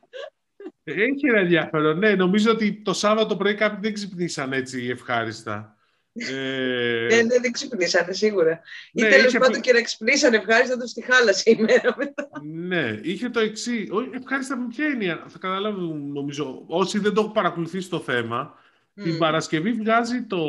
Έχει 0.84 1.26
ένα 1.28 1.38
ενδιαφέρον. 1.38 1.98
Ναι, 1.98 2.14
νομίζω 2.14 2.50
ότι 2.50 2.82
το 2.84 2.92
Σάββατο 2.92 3.36
πρωί 3.36 3.54
κάποιοι 3.54 3.78
δεν 3.82 3.92
ξυπνήσαν 3.92 4.52
έτσι 4.52 4.86
ευχάριστα. 4.90 5.76
Ε... 6.12 7.06
Δεν, 7.08 7.28
δεν 7.28 7.52
ξυπνήσανε 7.52 8.12
σίγουρα. 8.12 8.60
Ναι, 8.92 9.06
Ή 9.06 9.10
τέλος 9.10 9.26
είχε... 9.26 9.38
πάντων 9.38 9.60
και 9.60 9.72
να 9.72 9.82
ξυπνήσανε 9.82 10.36
ευχάριστα 10.36 10.78
τους 10.78 10.90
στη 10.90 11.02
χάλασε 11.02 11.50
η 11.50 11.56
μέρα 11.60 11.94
μετά. 11.96 12.28
Ναι, 12.42 12.98
είχε 13.02 13.28
το 13.28 13.40
εξή. 13.40 13.88
Ευχάριστα 14.12 14.56
με 14.56 14.66
ποια 14.68 14.86
έννοια. 14.86 15.24
Θα 15.28 15.38
καταλάβουν 15.38 16.12
νομίζω. 16.12 16.64
Όσοι 16.66 16.98
δεν 16.98 17.14
το 17.14 17.20
έχουν 17.20 17.32
παρακολουθήσει 17.32 17.88
το 17.88 18.00
θέμα, 18.00 18.54
mm. 18.54 19.02
την 19.02 19.18
Παρασκευή 19.18 19.72
βγάζει 19.72 20.22
το, 20.22 20.44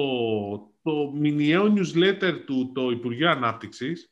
το 0.84 1.12
μηνιαίο 1.16 1.74
newsletter 1.76 2.34
του 2.46 2.72
το 2.74 2.90
Υπουργείο 2.90 3.30
Ανάπτυξης, 3.30 4.12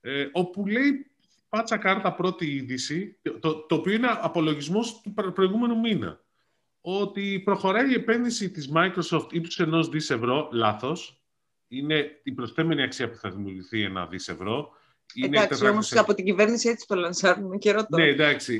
ε, 0.00 0.26
όπου 0.32 0.66
λέει 0.66 1.06
πάτσα 1.48 1.76
κάρτα 1.76 2.14
πρώτη 2.14 2.46
είδηση, 2.46 3.18
το, 3.40 3.54
το 3.54 3.74
οποίο 3.74 3.92
είναι 3.92 4.08
απολογισμός 4.20 5.00
του 5.00 5.32
προηγούμενου 5.32 5.80
μήνα 5.80 6.21
ότι 6.82 7.42
προχωράει 7.44 7.90
η 7.90 7.94
επένδυση 7.94 8.50
της 8.50 8.70
Microsoft 8.74 9.26
ύψους 9.30 9.58
ενός 9.58 9.88
δις 9.88 10.10
ευρώ, 10.10 10.48
λάθος. 10.52 11.22
Είναι 11.68 12.20
η 12.22 12.32
προσθέμενη 12.32 12.82
αξία 12.82 13.10
που 13.10 13.16
θα 13.16 13.30
δημιουργηθεί 13.30 13.82
ένα 13.82 14.06
δις 14.06 14.28
ευρώ. 14.28 14.70
Είναι 15.14 15.38
εντάξει, 15.38 15.64
400... 15.66 15.70
όμως 15.70 15.96
από 15.96 16.14
την 16.14 16.24
κυβέρνηση 16.24 16.68
έτσι 16.68 16.86
το 16.86 16.94
λανσάρουμε 16.94 17.56
και 17.56 17.72
ρωτώ. 17.72 17.96
Ναι, 17.96 18.04
εντάξει. 18.04 18.56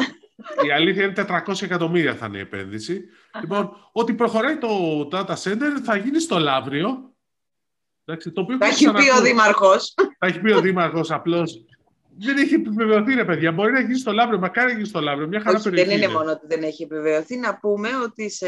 η 0.67 0.71
αλήθεια 0.71 1.05
είναι 1.05 1.43
400 1.47 1.63
εκατομμύρια 1.63 2.15
θα 2.15 2.27
είναι 2.27 2.39
η 2.39 2.41
επένδυση. 2.41 3.05
λοιπόν, 3.41 3.77
ότι 3.93 4.15
προχωράει 4.15 4.59
το 4.59 4.69
data 5.13 5.35
center 5.43 5.81
θα 5.85 5.97
γίνει 5.97 6.21
στο 6.21 6.39
Λαύριο. 6.39 7.15
Εντάξει, 8.05 8.31
το 8.33 8.41
οποίο 8.41 8.57
θα 8.57 8.67
έχει 8.67 8.93
πει 8.93 9.11
ο 9.19 9.21
Δήμαρχος. 9.21 9.95
Θα 10.19 10.27
έχει 10.27 10.41
πει 10.41 10.53
ο 10.53 10.61
Δήμαρχος 10.61 11.11
απλώς 11.11 11.65
δεν 12.19 12.37
έχει 12.37 12.55
επιβεβαιωθεί, 12.55 13.15
ρε 13.15 13.25
παιδιά. 13.25 13.53
Μπορεί 13.53 13.73
να 13.73 13.81
γίνει 13.81 13.99
στο 13.99 14.13
Λαύριο, 14.13 14.39
μακάρι 14.39 14.67
να 14.67 14.75
γίνει 14.75 14.87
στο 14.87 15.01
Λαύριο. 15.01 15.29
Μια 15.29 15.41
χαρά 15.41 15.59
Όχι, 15.59 15.71
δεν 15.71 15.91
είναι 15.91 16.09
μόνο 16.09 16.31
ότι 16.31 16.47
δεν 16.47 16.63
έχει 16.63 16.83
επιβεβαιωθεί. 16.83 17.37
Να 17.37 17.59
πούμε 17.59 17.89
ότι 18.05 18.31
σε 18.31 18.47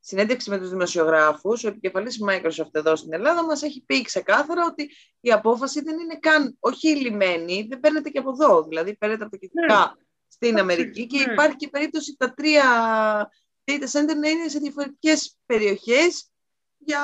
συνέντευξη 0.00 0.50
με 0.50 0.58
τους 0.58 0.70
δημοσιογράφους, 0.70 1.64
ο 1.64 1.68
επικεφαλής 1.68 2.18
Microsoft 2.28 2.70
εδώ 2.72 2.96
στην 2.96 3.12
Ελλάδα 3.12 3.44
μας 3.44 3.62
έχει 3.62 3.82
πει 3.86 4.02
ξεκάθαρα 4.02 4.64
ότι 4.66 4.90
η 5.20 5.32
απόφαση 5.32 5.82
δεν 5.82 5.98
είναι 5.98 6.18
καν, 6.20 6.56
όχι 6.60 6.88
λιμένη, 6.88 7.66
δεν 7.68 7.80
παίρνεται 7.80 8.10
και 8.10 8.18
από 8.18 8.30
εδώ. 8.30 8.62
Δηλαδή 8.62 8.96
παίρνεται 8.96 9.22
από 9.22 9.30
τα 9.30 9.36
κεντρικά 9.36 9.94
ναι. 9.96 10.04
στην 10.28 10.58
Αμερική 10.58 11.06
και 11.06 11.24
ναι. 11.26 11.32
υπάρχει 11.32 11.56
και 11.56 11.68
περίπτωση 11.68 12.16
τα 12.18 12.34
τρία 12.34 12.64
data 13.64 13.98
center 13.98 14.16
να 14.20 14.28
είναι 14.28 14.48
σε 14.48 14.58
διαφορετικές 14.58 15.36
περιοχές 15.46 16.30
για... 16.78 17.00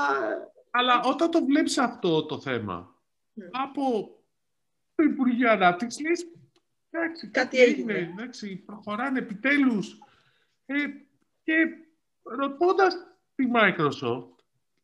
Αλλά 0.71 1.01
όταν 1.05 1.31
το 1.31 1.45
βλέπεις 1.45 1.79
αυτό 1.79 2.27
το 2.27 2.41
θέμα, 2.41 2.95
ναι. 3.33 3.47
από 3.53 3.83
το 3.93 4.14
Υπουργείο 5.05 5.51
Ανάπτυξης 5.51 6.01
λέει 6.03 6.13
εντάξει, 6.91 7.29
κάτι 7.29 7.59
έγινε, 7.59 7.95
εντάξει, 7.95 8.57
προχωράνε 8.57 9.19
επιτέλους. 9.19 9.99
Ε, 10.67 10.75
και 11.43 11.55
ρωτώντας 12.23 12.95
τη 13.35 13.45
Microsoft, 13.55 14.29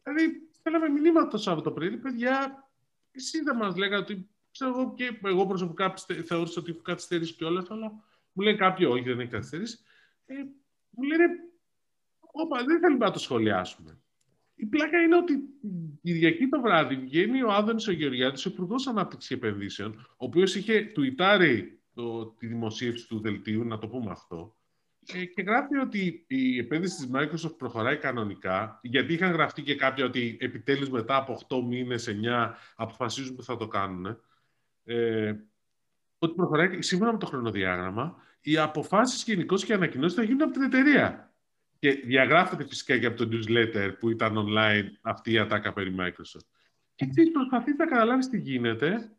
δηλαδή 0.02 0.48
θέλαμε 0.62 0.88
μηνύματα 0.88 1.28
το 1.28 1.38
Σαββατοκύριακο, 1.38 1.96
παιδιά, 1.96 2.68
εσεί 3.10 3.42
δεν 3.42 3.56
μας 3.56 3.76
λέγατε 3.76 4.02
ότι 4.12 4.30
ξέρω 4.50 4.70
εγώ 4.70 4.94
και 4.94 5.18
εγώ 5.22 5.46
προσωπικά 5.46 5.94
θεώρησα 6.24 6.60
ότι 6.60 6.70
έχω 6.70 6.82
καθυστερήσει 6.82 7.34
κιόλα, 7.34 7.66
αλλά 7.68 7.92
μου 8.32 8.42
λέει 8.42 8.56
κάποιο, 8.56 8.90
όχι, 8.90 9.02
δεν 9.02 9.20
έχει 9.20 9.30
καθυστερήσει. 9.30 9.78
Ε, 10.26 10.34
μου 10.90 11.02
λένε, 11.02 11.26
όπα, 12.20 12.64
δεν 12.64 12.80
θέλουμε 12.80 13.04
να 13.04 13.10
το 13.10 13.18
σχολιάσουμε. 13.18 13.99
Η 14.61 14.66
πλάκα 14.66 14.98
είναι 14.98 15.16
ότι 15.16 15.34
την 15.62 15.98
Κυριακή 16.02 16.48
το 16.48 16.61
βράδυ 16.61 16.96
βγαίνει 16.96 17.42
ο 17.42 17.52
Άδωνης 17.52 17.88
ο 17.88 17.92
Γεωργιάδης, 17.92 18.46
ο 18.46 18.50
Υπουργός 18.52 18.86
Ανάπτυξης 18.86 19.30
Επενδύσεων, 19.30 20.06
ο 20.11 20.24
οποίος 20.24 20.54
είχε 20.54 20.80
τουιτάρει 20.80 21.80
το, 21.94 22.26
τη 22.26 22.46
δημοσίευση 22.46 23.08
του 23.08 23.20
δελτίου, 23.20 23.64
να 23.64 23.78
το 23.78 23.88
πούμε 23.88 24.11
αυτό, 24.11 24.56
ε, 25.06 25.24
και 25.24 25.42
γράφει 25.42 25.76
ότι 25.76 26.24
η 26.26 26.58
επένδυση 26.58 26.96
της 26.96 27.11
Microsoft 27.14 27.56
προχωράει 27.58 27.96
κανονικά, 27.96 28.80
γιατί 28.82 29.12
είχαν 29.12 29.32
γραφτεί 29.32 29.62
και 29.62 29.74
κάποια 29.74 30.04
ότι 30.04 30.36
επιτέλους 30.40 30.90
μετά 30.90 31.16
από 31.16 31.40
8 31.48 31.62
μήνες, 31.62 32.08
9, 32.08 32.54
αποφασίζουν 32.76 33.36
που 33.36 33.42
θα 33.42 33.56
το 33.56 33.68
κάνουν. 33.68 34.20
Ε, 34.84 35.34
ότι 36.18 36.34
προχωράει 36.34 36.82
σύμφωνα 36.82 37.12
με 37.12 37.18
το 37.18 37.26
χρονοδιάγραμμα, 37.26 38.16
οι 38.40 38.56
αποφάσεις 38.56 39.24
γενικώς 39.24 39.64
και 39.64 39.72
οι 39.72 39.74
ανακοινώσεις 39.74 40.16
θα 40.16 40.22
γίνουν 40.22 40.42
από 40.42 40.52
την 40.52 40.62
εταιρεία. 40.62 41.29
Και 41.80 41.92
διαγράφεται 41.92 42.66
φυσικά 42.66 42.98
και 42.98 43.06
από 43.06 43.16
το 43.16 43.28
newsletter 43.32 43.92
που 43.98 44.10
ήταν 44.10 44.34
online 44.36 44.84
αυτή 45.02 45.32
η 45.32 45.38
ατάκα 45.38 45.72
περί 45.72 45.94
Microsoft. 45.98 46.46
Και 46.94 47.04
έτσι 47.04 47.30
προσπαθεί 47.30 47.74
να 47.76 47.86
καταλάβεις 47.86 48.28
τι 48.28 48.38
γίνεται. 48.38 49.12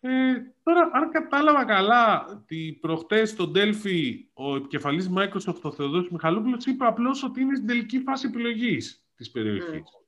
Ε, 0.00 0.34
τώρα, 0.62 0.90
αν 0.92 1.10
κατάλαβα 1.10 1.64
καλά, 1.64 2.26
ότι 2.26 2.78
προχτές 2.80 3.30
στο 3.30 3.52
Delphi 3.54 4.14
ο 4.32 4.56
επικεφαλής 4.56 5.10
Microsoft, 5.16 5.60
ο 5.62 5.72
Θεοδόσης 5.72 6.10
Μιχαλόπουλος, 6.10 6.66
είπε 6.66 6.84
απλώς 6.84 7.22
ότι 7.22 7.40
είναι 7.40 7.54
στην 7.54 7.66
τελική 7.66 8.00
φάση 8.00 8.26
επιλογής 8.26 9.04
της 9.14 9.30
περιοχής. 9.30 9.82
Mm. 9.84 10.04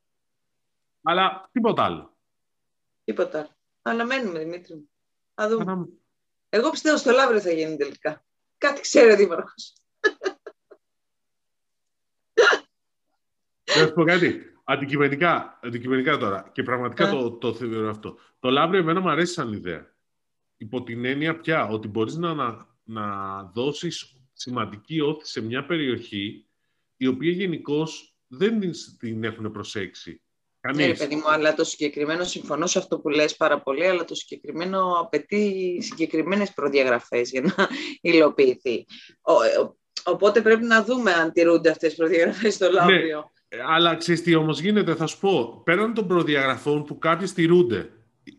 Αλλά 1.02 1.48
τίποτα 1.52 1.84
άλλο. 1.84 2.16
Τίποτα 3.04 3.38
άλλο. 3.38 3.57
Αναμένουμε, 3.82 4.38
Δημήτρη 4.38 4.74
μου. 4.74 4.90
Εγώ 6.48 6.70
πιστεύω 6.70 6.96
στο 6.96 7.11
Λαύριο 7.11 7.40
θα 7.40 7.50
γίνει 7.50 7.76
τελικά. 7.76 8.24
Κάτι 8.59 8.80
ξέρει 8.80 9.12
ο 9.12 9.16
Δήμαρχος. 9.16 9.74
Να 13.81 13.87
σου 13.87 13.93
πω 13.93 14.05
κάτι. 14.05 14.41
Αντικειμενικά, 14.64 15.59
αντικειμενικά 15.62 16.16
τώρα. 16.16 16.51
Και 16.53 16.62
πραγματικά 16.62 17.11
το, 17.11 17.31
το 17.31 17.55
θεωρώ 17.55 17.89
αυτό. 17.89 18.18
Το 18.41 18.51
Λαύριο 18.51 18.81
εμένα 18.81 19.01
μου 19.01 19.11
αρέσει 19.11 19.33
σαν 19.33 19.53
ιδέα. 19.53 19.95
Υπό 20.57 20.83
την 20.83 21.05
έννοια 21.05 21.37
πια 21.37 21.68
ότι 21.68 21.89
μπορείς 21.89 22.14
να, 22.14 22.35
να, 22.35 22.66
να 22.85 23.05
δώσεις 23.55 24.16
σημαντική 24.33 25.01
όθηση 25.01 25.33
σε 25.33 25.43
μια 25.43 25.66
περιοχή 25.66 26.47
η 26.97 27.07
οποία 27.07 27.31
γενικώς 27.31 28.16
δεν 28.27 28.61
την 28.99 29.24
έχουν 29.24 29.53
προσέξει. 29.53 30.20
Ναι, 30.74 30.95
παιδί 30.95 31.14
μου, 31.14 31.31
αλλά 31.31 31.55
το 31.55 31.64
συγκεκριμένο, 31.64 32.24
συμφωνώ 32.24 32.66
σε 32.66 32.79
αυτό 32.79 32.99
που 32.99 33.09
λες 33.09 33.37
πάρα 33.37 33.61
πολύ, 33.61 33.87
αλλά 33.87 34.05
το 34.05 34.14
συγκεκριμένο 34.14 34.93
απαιτεί 34.93 35.79
συγκεκριμένες 35.81 36.53
προδιαγραφές 36.53 37.31
για 37.31 37.41
να 37.41 37.68
υλοποιηθεί. 38.12 38.87
οπότε 40.05 40.41
πρέπει 40.41 40.64
να 40.64 40.85
δούμε 40.85 41.12
αν 41.12 41.33
τηρούνται 41.33 41.70
αυτές 41.70 41.89
τις 41.89 41.99
προδιαγραφές 41.99 42.55
στο 42.55 42.64
ναι, 42.64 42.72
Λαύριο. 42.72 43.18
Ε, 43.18 43.36
αλλά 43.66 43.97
ξέρεις 43.97 44.22
τι 44.22 44.34
όμως 44.34 44.61
γίνεται, 44.61 44.94
θα 44.94 45.07
σου 45.07 45.18
πω. 45.18 45.61
Πέραν 45.64 45.94
των 45.94 46.07
προδιαγραφών 46.07 46.84
που 46.84 46.99
κάποιοι 46.99 47.26
στηρούνται, 47.26 47.90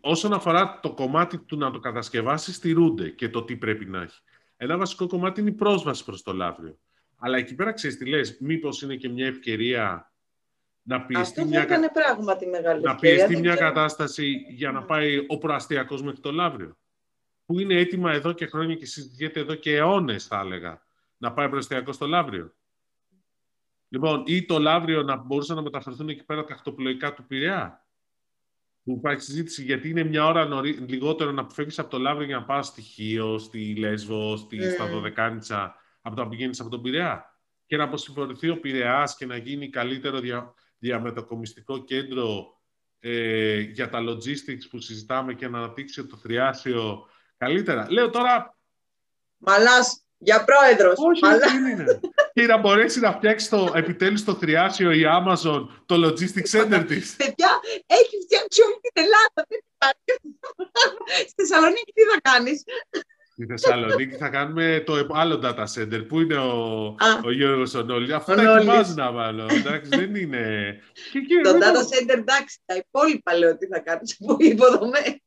όσον 0.01 0.33
αφορά 0.33 0.79
το 0.81 0.93
κομμάτι 0.93 1.37
του 1.37 1.57
να 1.57 1.71
το 1.71 1.79
κατασκευάσεις, 1.79 2.55
στηρούνται 2.55 3.09
και 3.09 3.29
το 3.29 3.43
τι 3.43 3.55
πρέπει 3.55 3.85
να 3.85 4.01
έχει. 4.01 4.21
Ένα 4.57 4.77
βασικό 4.77 5.07
κομμάτι 5.07 5.41
είναι 5.41 5.49
η 5.49 5.53
πρόσβαση 5.53 6.05
προς 6.05 6.23
το 6.23 6.33
λαύριο. 6.33 6.77
Αλλά 7.17 7.37
εκεί 7.37 7.55
πέρα 7.55 7.71
ξέρεις 7.71 7.97
τι 7.97 8.05
λες, 8.05 8.37
μήπως 8.39 8.81
είναι 8.81 8.95
και 8.95 9.09
μια 9.09 9.27
ευκαιρία 9.27 10.11
να 10.81 11.01
πιεστεί, 11.01 11.45
μια... 11.45 11.91
πράγματι 11.93 12.47
μεγάλη 12.47 12.81
να 12.81 12.95
πιεστεί 12.95 13.37
μια 13.37 13.55
κατάσταση 13.55 14.45
για 14.49 14.71
να 14.71 14.83
πάει 14.83 15.25
ο 15.27 15.37
προαστιακός 15.37 16.01
μέχρι 16.01 16.19
το 16.19 16.31
λαύριο. 16.31 16.77
Που 17.45 17.59
είναι 17.59 17.75
έτοιμα 17.75 18.11
εδώ 18.11 18.31
και 18.31 18.45
χρόνια 18.45 18.75
και 18.75 18.85
συζητιέται 18.85 19.39
εδώ 19.39 19.55
και 19.55 19.75
αιώνες, 19.75 20.25
θα 20.25 20.39
έλεγα, 20.39 20.81
να 21.17 21.33
πάει 21.33 21.49
προαστιακός 21.49 21.95
στο 21.95 22.07
λαύριο. 22.07 22.53
Λοιπόν, 23.89 24.23
ή 24.25 24.45
το 24.45 24.59
Λαύριο 24.59 25.03
να 25.03 25.15
μπορούσαν 25.15 25.55
να 25.55 25.61
μεταφερθούν 25.61 26.09
εκεί 26.09 26.23
πέρα 26.23 26.43
τα 26.43 26.53
ακτοπλοϊκά 26.53 27.13
του 27.13 27.25
Πειραιά. 27.27 27.85
Που 28.83 28.91
υπάρχει 28.91 29.21
συζήτηση 29.21 29.63
γιατί 29.63 29.89
είναι 29.89 30.03
μια 30.03 30.25
ώρα 30.25 30.45
νωρί, 30.45 30.71
λιγότερο 30.71 31.31
να 31.31 31.49
φεύγεις 31.49 31.79
από 31.79 31.89
το 31.89 31.99
Λαύριο 31.99 32.25
για 32.25 32.37
να 32.37 32.43
πας 32.43 32.67
στη 32.67 32.81
Χίο, 32.81 33.37
στη 33.37 33.75
Λέσβο, 33.75 34.37
στη, 34.37 34.59
mm. 34.61 34.73
στα 34.73 34.87
Δωδεκάνητσα, 34.87 35.75
από 36.01 36.15
το 36.15 36.23
να 36.23 36.29
πηγαίνει 36.29 36.57
από 36.59 36.69
τον 36.69 36.81
Πειραιά. 36.81 37.39
Και 37.65 37.77
να 37.77 37.83
αποσυμφορηθεί 37.83 38.49
ο 38.49 38.59
Πειραιά 38.59 39.13
και 39.17 39.25
να 39.25 39.37
γίνει 39.37 39.69
καλύτερο 39.69 40.19
δια, 40.19 40.53
διαμετακομιστικό 40.77 41.83
κέντρο 41.83 42.57
ε, 42.99 43.59
για 43.59 43.89
τα 43.89 43.99
logistics 43.99 44.69
που 44.69 44.79
συζητάμε 44.79 45.33
και 45.33 45.47
να 45.47 45.57
αναπτύξει 45.57 46.05
το 46.05 46.17
θριάσιο 46.17 47.07
καλύτερα. 47.37 47.87
Λέω 47.89 48.09
τώρα... 48.09 48.57
Μαλάς, 49.37 50.01
για 50.17 50.45
πρόεδρος. 50.45 50.95
Όχι, 50.97 51.37
δεν 51.37 51.65
είναι 51.65 51.99
και 52.37 52.45
να 52.45 52.57
μπορέσει 52.57 52.99
να 52.99 53.11
φτιάξει 53.11 53.49
το 53.49 53.71
επιτέλους 53.75 54.23
το 54.23 54.33
θριάσιο 54.33 54.91
η 54.91 55.01
Amazon, 55.19 55.67
το 55.85 55.95
logistics 56.05 56.51
center 56.55 56.83
της. 56.87 57.15
Παιδιά, 57.15 57.51
έχει 57.85 58.15
φτιάξει 58.23 58.61
όλη 58.61 58.79
την 58.81 59.03
Ελλάδα. 59.05 59.47
Στη 61.27 61.33
Θεσσαλονίκη 61.35 61.91
τι 61.93 62.01
θα 62.01 62.19
κάνεις; 62.21 62.63
Στη 63.31 63.45
Θεσσαλονίκη 63.45 64.15
θα 64.15 64.29
κάνουμε 64.29 64.83
το 64.85 65.07
άλλο 65.13 65.39
data 65.43 65.65
center. 65.75 66.07
Πού 66.07 66.19
είναι 66.19 66.37
ο, 66.37 66.95
ο 67.23 67.31
Γιώργος 67.31 67.73
ο 67.73 67.81
Νόλης. 67.81 68.11
Αυτό 68.11 68.35
τα 68.35 68.55
ετοιμάζουν 68.55 68.95
να 68.95 69.11
βάλω. 69.11 69.43
Εντάξει, 69.43 69.89
δεν 69.89 70.15
είναι... 70.15 70.41
το 71.43 71.51
data 71.51 71.81
center, 71.91 72.17
εντάξει, 72.17 72.59
τα 72.65 72.75
υπόλοιπα 72.75 73.33
λέω 73.37 73.57
τι 73.57 73.67
θα 73.67 73.79
κάνεις 73.79 74.17
από 74.21 74.35
υποδομές. 74.39 75.17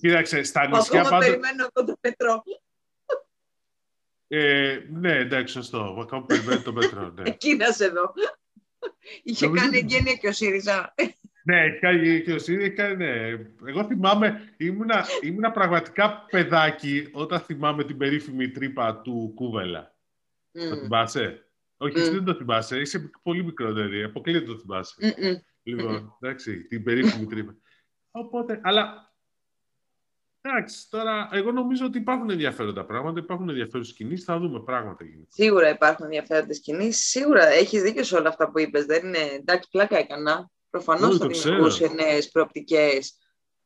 Κοίταξε, 0.00 0.42
στα 0.42 0.66
νησιά 0.66 1.02
πάντα... 1.02 1.16
Ακόμα 1.16 1.18
περιμένω 1.18 1.66
από 1.66 1.86
το 1.86 1.96
μετρό. 2.00 2.42
Ε, 4.36 4.86
ναι, 4.90 5.18
εντάξει, 5.18 5.54
σωστό. 5.54 5.98
Ακόμα 6.00 6.24
περιμένει 6.24 6.62
το 6.62 6.72
μέτρο. 6.72 7.10
Ναι. 7.10 7.22
Εκείνας 7.30 7.80
εδώ. 7.80 8.12
Είχε 9.22 9.48
κάνει 9.48 9.76
εγγένεια 9.76 10.14
και 10.14 10.28
ο 10.28 10.32
ΣΥΡΙΖΑ. 10.32 10.94
Ναι, 11.44 11.60
έχει 11.60 11.78
κάνει 11.78 12.22
και 12.22 12.32
ο 12.32 12.38
ΣΥΡΙΖΑ. 12.38 12.94
Ναι. 12.94 13.28
Εγώ 13.66 13.84
θυμάμαι, 13.86 14.54
ήμουνα, 14.56 15.04
ήμουνα 15.22 15.50
πραγματικά 15.50 16.26
παιδάκι 16.30 17.08
όταν 17.12 17.40
θυμάμαι 17.40 17.84
την 17.84 17.96
περίφημη 17.96 18.50
τρύπα 18.50 19.00
του 19.00 19.32
Κούβελα. 19.34 19.94
Mm. 20.52 20.68
Το 20.68 20.76
θυμάσαι; 20.76 21.48
Όχι, 21.76 21.94
mm. 21.96 22.00
εσύ 22.00 22.10
δεν 22.10 22.24
το 22.24 22.34
θυμάσαι. 22.34 22.80
Είσαι 22.80 23.10
πολύ 23.22 23.44
μικρότερη. 23.44 24.02
Αποκλείεται 24.02 24.46
το 24.46 24.58
θυμάσαι. 24.58 24.94
Mm-mm. 25.00 25.36
λοιπόν, 25.62 26.16
εντάξει, 26.20 26.64
την 26.64 26.82
περίφημη 26.82 27.26
τρύπα. 27.26 27.56
Οπότε, 28.10 28.60
αλλά 28.62 29.13
Εντάξει, 30.46 30.90
τώρα 30.90 31.28
εγώ 31.32 31.52
νομίζω 31.52 31.86
ότι 31.86 31.98
υπάρχουν 31.98 32.30
ενδιαφέροντα 32.30 32.84
πράγματα, 32.84 33.20
υπάρχουν 33.20 33.48
ενδιαφέροντε 33.48 33.90
κινήσεις, 33.92 34.24
θα 34.24 34.38
δούμε 34.38 34.62
πράγματα 34.62 35.04
γίνεται. 35.04 35.28
Σίγουρα 35.28 35.68
υπάρχουν 35.68 36.04
ενδιαφέροντες 36.04 36.60
κινήσεις. 36.60 37.08
Σίγουρα 37.08 37.46
έχεις 37.46 37.82
δίκιο 37.82 38.04
σε 38.04 38.16
όλα 38.16 38.28
αυτά 38.28 38.50
που 38.50 38.58
είπες. 38.58 38.84
Δεν 38.84 39.06
είναι. 39.06 39.18
Εντάξει, 39.18 39.68
πλάκα 39.70 39.98
έκανα. 39.98 40.50
Προφανώς 40.70 41.18
θα 41.18 41.26
δημιουργούσε 41.26 41.88
νέες 41.88 42.30
προοπτικές 42.30 43.18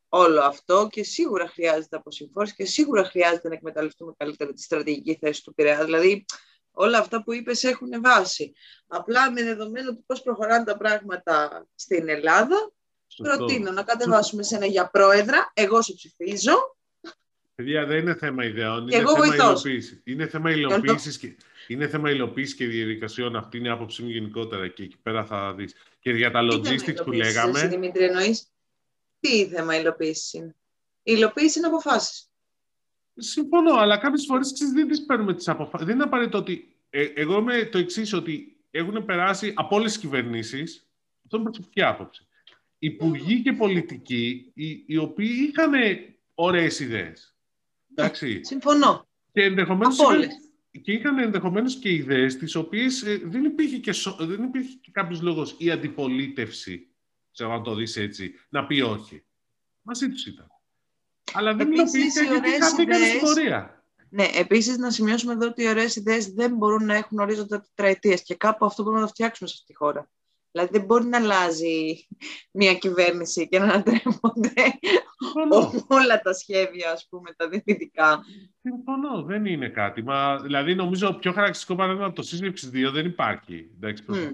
όλο 0.09 0.41
αυτό 0.41 0.89
και 0.91 1.05
σίγουρα 1.05 1.49
χρειάζεται 1.49 1.97
αποσυμφόρηση 1.97 2.55
και 2.55 2.65
σίγουρα 2.65 3.05
χρειάζεται 3.05 3.49
να 3.49 3.55
εκμεταλλευτούμε 3.55 4.13
καλύτερα 4.17 4.53
τη 4.53 4.63
στρατηγική 4.63 5.19
θέση 5.21 5.43
του 5.43 5.55
Πειραιά. 5.55 5.85
Δηλαδή, 5.85 6.25
όλα 6.71 6.99
αυτά 6.99 7.23
που 7.23 7.33
είπες 7.33 7.65
έχουν 7.65 7.89
βάση. 8.03 8.53
Απλά 8.87 9.31
με 9.33 9.43
δεδομένο 9.43 9.95
του 9.95 10.05
πώς 10.07 10.23
προχωράνε 10.23 10.65
τα 10.65 10.77
πράγματα 10.77 11.67
στην 11.75 12.09
Ελλάδα, 12.09 12.73
Προτείνω 13.17 13.71
να 13.71 13.83
κατεβάσουμε 13.83 14.43
σένα 14.43 14.67
για 14.67 14.91
πρόεδρα. 14.91 15.53
Εγώ 15.55 15.83
σε 15.83 15.95
ψηφίζω. 15.95 16.77
Παιδιά, 17.55 17.87
δεν 17.87 17.99
είναι 17.99 18.15
θέμα 18.15 18.45
ιδεών. 18.45 18.89
Είναι 18.89 19.05
θέμα 19.07 19.27
υλοποίησης. 19.35 20.01
Είναι 20.05 20.27
θέμα 20.27 20.51
υλοποίησης 20.51 21.19
και, 21.19 21.37
είναι 21.67 21.89
θέμα 21.89 22.11
υλοποίησης 22.11 22.55
και 22.55 22.67
διαδικασιών. 22.67 23.37
Αυτή 23.37 23.59
είναι 23.59 23.69
η 23.69 23.71
άποψή 23.71 24.03
μου 24.03 24.09
γενικότερα 24.09 24.69
και 24.69 24.83
εκεί 24.83 24.97
πέρα 25.03 25.25
θα 25.25 25.55
δεις. 25.55 25.75
Και 26.01 26.11
για 26.11 26.31
τα 26.31 26.41
logistics 26.43 27.05
που 27.05 27.13
λέγαμε. 27.13 27.59
Εσύ, 27.59 27.69
Δημήτρη, 27.69 28.05
εννοείς, 28.05 28.53
τι 29.21 29.47
θέμα 29.49 29.77
υλοποίησης 29.77 30.33
είναι; 30.33 30.55
Η 31.03 31.13
υλοποίηση 31.17 31.59
είναι 31.59 31.69
αποφάσεις. 31.69 32.31
Συμφωνώ, 33.17 33.75
αλλά 33.75 33.99
κάποιες 33.99 34.25
φορές 34.27 34.53
δεν 34.75 34.89
τις 34.89 35.05
παίρνουμε 35.05 35.35
τις 35.35 35.49
αποφάσει. 35.49 35.85
Δεν 35.85 35.95
είναι 35.95 36.05
απαραίτητο 36.05 36.39
ότι. 36.39 36.77
Ε, 36.91 37.05
εγώ 37.05 37.39
είμαι 37.39 37.65
το 37.65 37.79
εξής, 37.79 38.13
ότι 38.13 38.57
έχουν 38.71 39.05
περάσει 39.05 39.53
από 39.57 39.77
όλες 39.77 39.93
τις 39.93 40.01
κυβερνήσεις. 40.01 40.89
Αυτό 41.25 41.37
είναι 41.37 41.51
προσωπική 41.51 41.83
άποψη 41.83 42.28
υπουργοί 42.79 43.43
και 43.43 43.53
πολιτικοί 43.53 44.53
οι, 44.55 44.85
οι 44.87 44.97
οποίοι 44.97 45.51
είχαν 45.51 45.73
ωραίες 46.35 46.81
ιδέες. 46.81 47.37
Εντάξει. 47.91 48.41
Συμφωνώ. 48.45 49.09
Και 49.33 49.43
ενδεχομένως 49.43 49.99
είχαν, 49.99 50.29
και 50.83 50.93
είχαν 50.93 51.19
ενδεχομένως 51.19 51.77
και 51.77 51.93
ιδέες 51.93 52.37
τις 52.37 52.55
οποίες 52.55 53.03
ε, 53.03 53.21
δεν 53.25 53.45
υπήρχε 53.45 53.79
και, 53.79 53.93
δεν 54.19 54.43
υπήρχε 54.43 54.79
και 54.81 54.91
κάποιος 54.93 55.23
λόγος 55.23 55.55
η 55.59 55.71
αντιπολίτευση, 55.71 56.89
ξέρω 57.33 57.51
να 57.51 57.61
το 57.63 57.75
δεις 57.75 57.97
έτσι, 57.97 58.35
να 58.49 58.67
πει 58.67 58.81
όχι. 58.81 59.25
Μαζί 59.83 60.09
τους 60.09 60.27
ήταν. 60.27 60.47
Αλλά 61.33 61.55
δεν 61.55 61.73
υλοποιήθηκε 61.73 62.25
γιατί 62.25 62.51
χάθηκαν 62.51 63.05
στην 63.05 63.21
πορεία. 63.21 63.83
Ναι, 64.11 64.25
επίσης 64.35 64.77
να 64.77 64.91
σημειώσουμε 64.91 65.33
εδώ 65.33 65.47
ότι 65.47 65.63
οι 65.63 65.69
ωραίες 65.69 65.97
ιδέες 65.97 66.33
δεν 66.33 66.55
μπορούν 66.55 66.85
να 66.85 66.95
έχουν 66.95 67.19
ορίζοντα 67.19 67.61
τετραετία 67.61 68.17
και 68.17 68.35
κάπου 68.35 68.65
αυτό 68.65 68.83
μπορούμε 68.83 69.01
να 69.01 69.07
το 69.07 69.13
φτιάξουμε 69.13 69.49
σε 69.49 69.55
αυτή 69.59 69.73
τη 69.73 69.79
χώρα. 69.79 70.11
Δηλαδή 70.63 70.79
δεν 70.79 70.87
μπορεί 70.87 71.05
να 71.05 71.19
αλλάζει 71.19 72.07
μια 72.51 72.75
κυβέρνηση 72.75 73.49
και 73.49 73.59
να 73.59 73.65
ανατρέπονται 73.65 74.53
όλα 75.89 76.21
τα 76.21 76.33
σχέδια, 76.33 76.93
ας 76.93 77.07
πούμε, 77.11 77.33
τα 77.37 77.49
δυνητικά. 77.49 78.25
Συμφωνώ, 78.61 79.23
δεν 79.23 79.47
είναι 79.47 79.69
κάτι. 79.69 80.03
Μα, 80.03 80.39
δηλαδή 80.39 80.75
νομίζω 80.75 81.13
πιο 81.13 81.33
χαρακτηριστικό 81.33 81.75
παράδειγμα 81.75 82.07
από 82.07 82.15
το 82.15 82.23
σύσληψη 82.23 82.71
2 82.73 82.91
δεν 82.93 83.07
υπάρχει 83.07 83.71
εντάξει, 83.75 84.05
mm. 84.13 84.33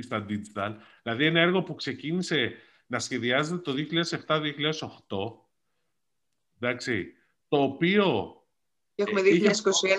στα 0.00 0.26
digital. 0.28 0.74
Δηλαδή 1.02 1.24
ένα 1.24 1.40
έργο 1.40 1.62
που 1.62 1.74
ξεκίνησε 1.74 2.52
να 2.86 2.98
σχεδιάζεται 2.98 3.58
το 3.58 3.74
2007-2008, 4.26 4.40
εντάξει, 6.60 7.12
το 7.48 7.62
οποίο... 7.62 8.34
Και 8.94 9.02
έχουμε 9.02 9.20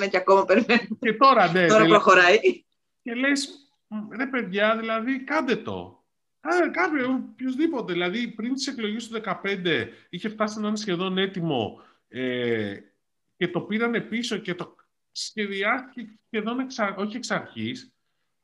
2021 0.06 0.10
και 0.10 0.18
ακόμα 0.18 0.46
περιμένουμε. 0.46 0.98
Και 1.00 1.14
τώρα, 1.14 1.52
ναι. 1.52 1.68
τώρα 1.68 1.86
προχωράει. 1.86 2.40
Και 3.02 3.14
λες, 3.14 3.61
ρε 4.18 4.26
παιδιά, 4.28 4.78
δηλαδή 4.78 5.24
κάντε 5.24 5.56
το. 5.56 6.04
Κάνε, 6.40 6.72
κάνε 6.72 7.04
οποιοδήποτε. 7.04 7.94
Δηλαδή 7.94 8.28
πριν 8.28 8.54
τις 8.54 8.68
εκλογές 8.68 9.08
του 9.08 9.22
2015 9.44 9.88
είχε 10.10 10.30
φτάσει 10.30 10.60
να 10.60 10.68
είναι 10.68 10.78
σχεδόν 10.78 11.18
έτοιμο 11.18 11.82
ε, 12.08 12.78
και 13.38 13.48
το 13.48 13.62
πήραν 13.62 14.08
πίσω 14.08 14.38
και 14.38 14.56
το 14.56 14.76
σχεδιάστηκε 15.12 16.20
σχεδόν 16.26 16.60
εξα, 16.60 16.96
όχι 16.98 17.18
εξ 17.18 17.32
αρχής, 17.32 17.94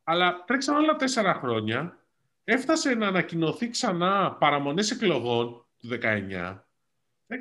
αλλά 0.04 0.44
τρέξαν 0.44 0.76
όλα 0.76 0.96
τέσσερα 0.96 1.34
χρόνια. 1.34 1.98
Έφτασε 2.44 2.94
να 2.94 3.08
ανακοινωθεί 3.08 3.70
ξανά 3.70 4.32
παραμονές 4.40 4.92
εκλογών 4.92 5.66
του 5.78 5.88
19. 5.88 6.60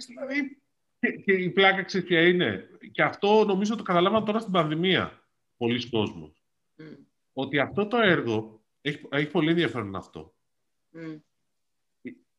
δηλαδή, 0.07 0.61
και, 0.98 1.11
και 1.11 1.32
η 1.32 1.50
πλάκα 1.50 1.82
ξέρεις 1.82 2.07
ποια 2.07 2.28
είναι; 2.28 2.68
Και 2.92 3.02
αυτό 3.02 3.44
νομίζω 3.44 3.76
το 3.76 3.82
καταλάβαν 3.82 4.24
τώρα 4.24 4.38
στην 4.38 4.52
πανδημία. 4.52 5.22
Πολλοί 5.57 5.88
κόσμοι 5.88 6.36
ότι 7.39 7.59
αυτό 7.59 7.87
το 7.87 7.97
έργο 7.97 8.64
έχει, 8.80 9.09
έχει 9.11 9.30
πολύ 9.30 9.51
ενδιαφέρον 9.51 9.97
αυτό. 9.97 10.34
Mm. 10.95 11.20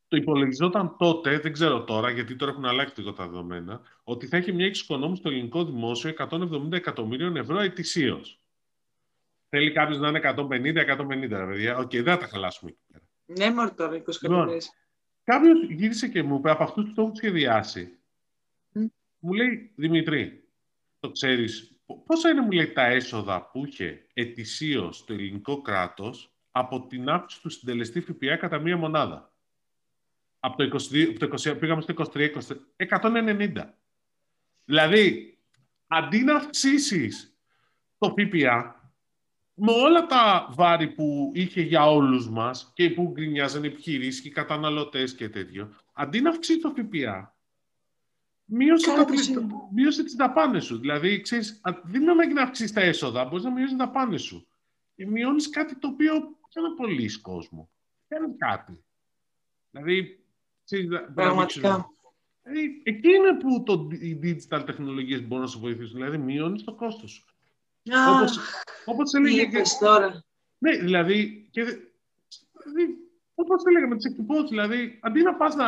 Το 0.07 0.17
υπολογιζόταν 0.17 0.95
τότε, 0.97 1.39
δεν 1.39 1.53
ξέρω 1.53 1.83
τώρα, 1.83 2.09
γιατί 2.09 2.35
τώρα 2.35 2.51
έχουν 2.51 2.65
αλλάξει 2.65 2.99
λίγο 2.99 3.13
τα 3.13 3.27
δεδομένα, 3.27 3.81
ότι 4.03 4.27
θα 4.27 4.37
έχει 4.37 4.51
μια 4.51 4.65
εξοικονόμηση 4.65 5.19
στο 5.19 5.29
ελληνικό 5.29 5.65
δημόσιο 5.65 6.13
170 6.17 6.71
εκατομμύριων 6.71 7.35
ευρώ 7.35 7.59
ετησίως. 7.59 8.41
Θέλει 9.49 9.71
κάποιος 9.71 9.99
να 9.99 10.07
είναι 10.07 10.19
150-150, 10.23 11.29
παιδιά. 11.29 11.77
OK, 11.77 11.81
okay, 11.81 12.03
δεν 12.03 12.13
θα 12.13 12.17
τα 12.17 12.27
χαλάσουμε 12.27 12.71
εκεί 12.71 12.79
πέρα. 12.91 13.03
Ναι, 13.25 13.55
μόνο 13.55 13.73
τώρα, 13.73 13.95
20 13.95 13.99
εκατομμύρια. 14.07 14.61
Κάποιος 15.23 15.69
γύρισε 15.69 16.07
και 16.07 16.23
μου 16.23 16.35
είπε 16.35 16.51
από 16.51 16.63
αυτούς 16.63 16.85
που 16.85 16.93
το 16.93 17.01
έχουν 17.01 17.15
σχεδιάσει. 17.15 17.97
Mm. 18.73 18.85
Μου 19.19 19.33
λέει, 19.33 19.71
Δημήτρη, 19.75 20.43
το 20.99 21.11
ξέρεις 21.11 21.76
Πόσα 22.05 22.29
είναι, 22.29 22.41
μου 22.41 22.51
λέει, 22.51 22.71
τα 22.71 22.85
έσοδα 22.85 23.49
που 23.51 23.65
είχε 23.65 24.07
ετησίως 24.13 25.05
το 25.05 25.13
ελληνικό 25.13 25.61
κράτος 25.61 26.31
από 26.51 26.87
την 26.87 27.09
αύξηση 27.09 27.41
του 27.41 27.49
συντελεστή 27.49 28.01
ΦΠΑ 28.01 28.35
κατά 28.35 28.59
μία 28.59 28.77
μονάδα; 28.77 29.33
Από 30.39 30.57
το 30.57 30.77
22, 30.91 31.15
το 31.19 31.29
20, 31.43 31.59
πήγαμε 31.59 31.81
στο 31.81 31.93
23, 32.13 32.29
190. 32.77 33.73
Δηλαδή, 34.65 35.37
αντί 35.87 36.23
να 36.23 36.35
αυξήσεις 36.35 37.37
το 37.97 38.15
ΦΠΑ, 38.17 38.75
με 39.53 39.71
όλα 39.71 40.05
τα 40.05 40.47
βάρη 40.51 40.87
που 40.87 41.31
είχε 41.33 41.61
για 41.61 41.89
όλους 41.91 42.29
μας 42.29 42.71
και 42.73 42.89
που 42.89 43.11
γκρινιάζαν 43.11 43.63
επιχειρήσεις 43.63 44.21
και 44.21 44.29
καταναλωτές 44.29 45.15
και 45.15 45.29
τέτοιο, 45.29 45.73
αντί 45.93 46.21
να 46.21 46.29
αυξήσει 46.29 46.59
το 46.59 46.69
ΦΠΑ, 46.69 47.36
μείωσε, 48.47 48.93
τα, 48.95 49.05
μείωσε 49.73 50.03
τις 50.03 50.13
δαπάνες 50.13 50.65
σου. 50.65 50.79
Δηλαδή, 50.79 51.21
ξέρεις, 51.21 51.61
δεν 51.83 52.01
είναι 52.01 52.11
ανάγκη 52.11 52.33
να 52.33 52.41
αυξήσεις 52.41 52.71
τα 52.71 52.81
έσοδα, 52.81 53.25
μπορείς 53.25 53.43
να 53.43 53.51
μειώσεις 53.51 53.75
τις 53.75 53.85
δαπάνες 53.85 54.21
σου. 54.21 54.47
Και 54.95 55.07
μειώνεις 55.07 55.49
κάτι 55.49 55.75
το 55.75 55.87
οποίο 55.87 56.13
δεν 56.53 56.65
απολύει 56.65 57.19
κόσμο. 57.21 57.69
Δεν 58.07 58.37
κάτι. 58.37 58.83
Δηλαδή, 59.71 60.23
ξέρεις, 60.63 60.87
Πραγματικά. 61.13 61.89
Δηλαδή, 62.43 62.81
εκεί 62.83 63.09
είναι 63.09 63.33
που 63.39 63.63
το, 63.63 63.87
οι 63.91 64.19
digital 64.23 64.63
τεχνολογίες 64.65 65.27
μπορούν 65.27 65.43
να 65.43 65.49
σου 65.49 65.59
βοηθήσουν. 65.59 65.95
Δηλαδή, 65.95 66.17
μειώνεις 66.17 66.63
το 66.63 66.73
κόστος 66.73 67.11
σου. 67.11 67.25
Ah, 67.89 68.15
όπως, 68.15 68.39
όπως 68.85 69.13
έλεγε... 69.13 69.45
Και... 69.45 69.61
τώρα. 69.79 70.23
Ναι, 70.57 70.77
δηλαδή, 70.77 71.47
και, 71.51 71.63
δηλαδή 71.63 72.97
όπως 73.35 73.63
έλεγα 73.65 73.87
με 73.87 73.95
τις 73.95 74.05
εκτυπώσεις, 74.05 74.49
δηλαδή, 74.49 74.99
αντί 75.01 75.21
να 75.21 75.35
πας 75.35 75.55
να 75.55 75.67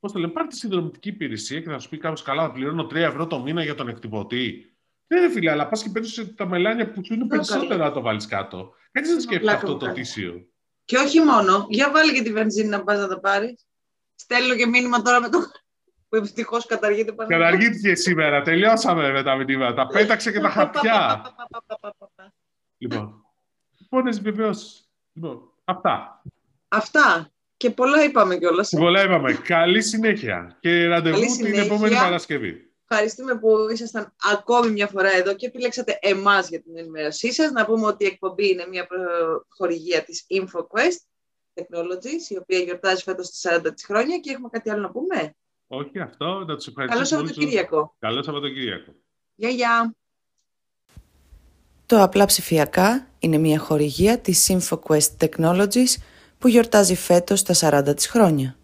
Πώς 0.00 0.12
το 0.12 0.18
λένε, 0.18 0.32
πάρει 0.32 0.48
τη 0.48 0.56
συνδρομητική 0.56 1.08
υπηρεσία 1.08 1.60
και 1.60 1.68
θα 1.68 1.78
σου 1.78 1.88
πει 1.88 1.98
κάποιος 1.98 2.22
καλά, 2.22 2.42
θα 2.42 2.52
πληρώνω 2.52 2.82
3 2.82 2.94
ευρώ 2.94 3.26
το 3.26 3.42
μήνα 3.42 3.62
για 3.62 3.74
τον 3.74 3.88
εκτυπωτή. 3.88 4.72
Δεν 5.06 5.22
είναι 5.22 5.32
φίλε, 5.32 5.50
αλλά 5.50 5.68
πας 5.68 5.82
και 5.82 5.90
παίρνεις 5.90 6.34
τα 6.34 6.46
μελάνια 6.46 6.90
που 6.90 7.04
σου 7.04 7.14
είναι 7.14 7.26
περισσότερα 7.26 7.84
να 7.84 7.92
το 7.92 8.00
βάλεις 8.00 8.26
κάτω. 8.26 8.72
Έτσι 8.92 9.12
δεν 9.12 9.20
σκέφτεται 9.20 9.52
αυτό 9.52 9.76
το 9.76 9.92
τίσιο. 9.92 10.46
Και 10.84 10.96
όχι 10.96 11.20
μόνο, 11.20 11.66
για 11.68 11.90
βάλει 11.90 12.12
και 12.12 12.22
τη 12.22 12.32
βενζίνη 12.32 12.68
να 12.68 12.84
πας 12.84 12.98
να 12.98 13.08
τα 13.08 13.20
πάρεις. 13.20 13.66
Στέλνω 14.14 14.54
και 14.54 14.66
μήνυμα 14.66 15.02
τώρα 15.02 15.20
με 15.20 15.28
το. 15.28 15.38
που 16.08 16.16
ευτυχώς 16.16 16.66
καταργείται 16.66 17.12
πάντα. 17.12 17.38
Καταργήθηκε 17.38 17.94
σήμερα. 17.94 18.42
Τελειώσαμε 18.42 19.12
με 19.12 19.22
τα 19.22 19.34
μηνύματα. 19.34 19.74
Τα 19.74 19.86
πέταξε 19.86 20.32
και 20.32 20.40
τα 20.40 20.50
χαρτιά. 20.50 21.22
λοιπόν. 22.78 23.24
Λοιπόν, 23.78 24.22
βεβαίως. 24.22 24.88
Λοιπόν, 25.12 25.52
αυτά. 25.64 26.22
Αυτά. 26.68 27.30
Και 27.58 27.70
πολλά 27.70 28.04
είπαμε 28.04 28.36
κιόλας. 28.36 28.68
Πολλά 28.68 29.04
είπαμε. 29.04 29.32
Καλή 29.32 29.82
συνέχεια. 29.82 30.56
Και 30.60 30.86
ραντεβού 30.86 31.20
την 31.36 31.54
επόμενη 31.54 31.94
Παρασκευή. 31.94 32.72
Ευχαριστούμε 32.90 33.38
που 33.38 33.48
ήσασταν 33.72 34.14
ακόμη 34.32 34.70
μια 34.70 34.86
φορά 34.86 35.16
εδώ 35.16 35.34
και 35.34 35.46
επιλέξατε 35.46 35.98
εμάς 36.00 36.48
για 36.48 36.62
την 36.62 36.78
ενημέρωσή 36.78 37.32
σας. 37.32 37.50
Να 37.50 37.64
πούμε 37.64 37.86
ότι 37.86 38.04
η 38.04 38.06
εκπομπή 38.06 38.48
είναι 38.48 38.66
μια 38.70 38.86
χορηγία 39.48 40.04
της 40.04 40.26
InfoQuest 40.28 41.00
Technologies, 41.54 42.28
η 42.28 42.36
οποία 42.36 42.58
γιορτάζει 42.58 43.02
φέτος 43.02 43.30
τις 43.30 43.46
40 43.48 43.74
της 43.74 43.84
χρόνια 43.84 44.18
και 44.18 44.30
έχουμε 44.30 44.48
κάτι 44.52 44.70
άλλο 44.70 44.80
να 44.80 44.90
πούμε; 44.90 45.34
Όχι, 45.66 45.98
αυτό. 46.00 46.44
Να 46.46 46.56
τους 46.56 46.66
ευχαριστήσουμε. 46.66 46.86
Καλό 46.86 47.04
Σαββατοκύριακο. 47.04 47.96
Καλό 47.98 48.22
Σαββατοκύριακο. 48.22 48.94
Γεια, 49.34 49.48
γεια. 49.48 49.94
Το 51.86 52.02
απλά 52.02 52.24
ψηφιακά 52.24 53.08
είναι 53.18 53.38
μια 53.38 53.58
χορηγία 53.58 54.18
της 54.18 54.50
InfoQuest 54.52 55.10
Technologies 55.18 55.94
που 56.38 56.48
γιορτάζει 56.48 56.94
φέτος 56.94 57.42
τα 57.42 57.54
40 57.54 57.96
της 57.96 58.06
χρόνια. 58.06 58.56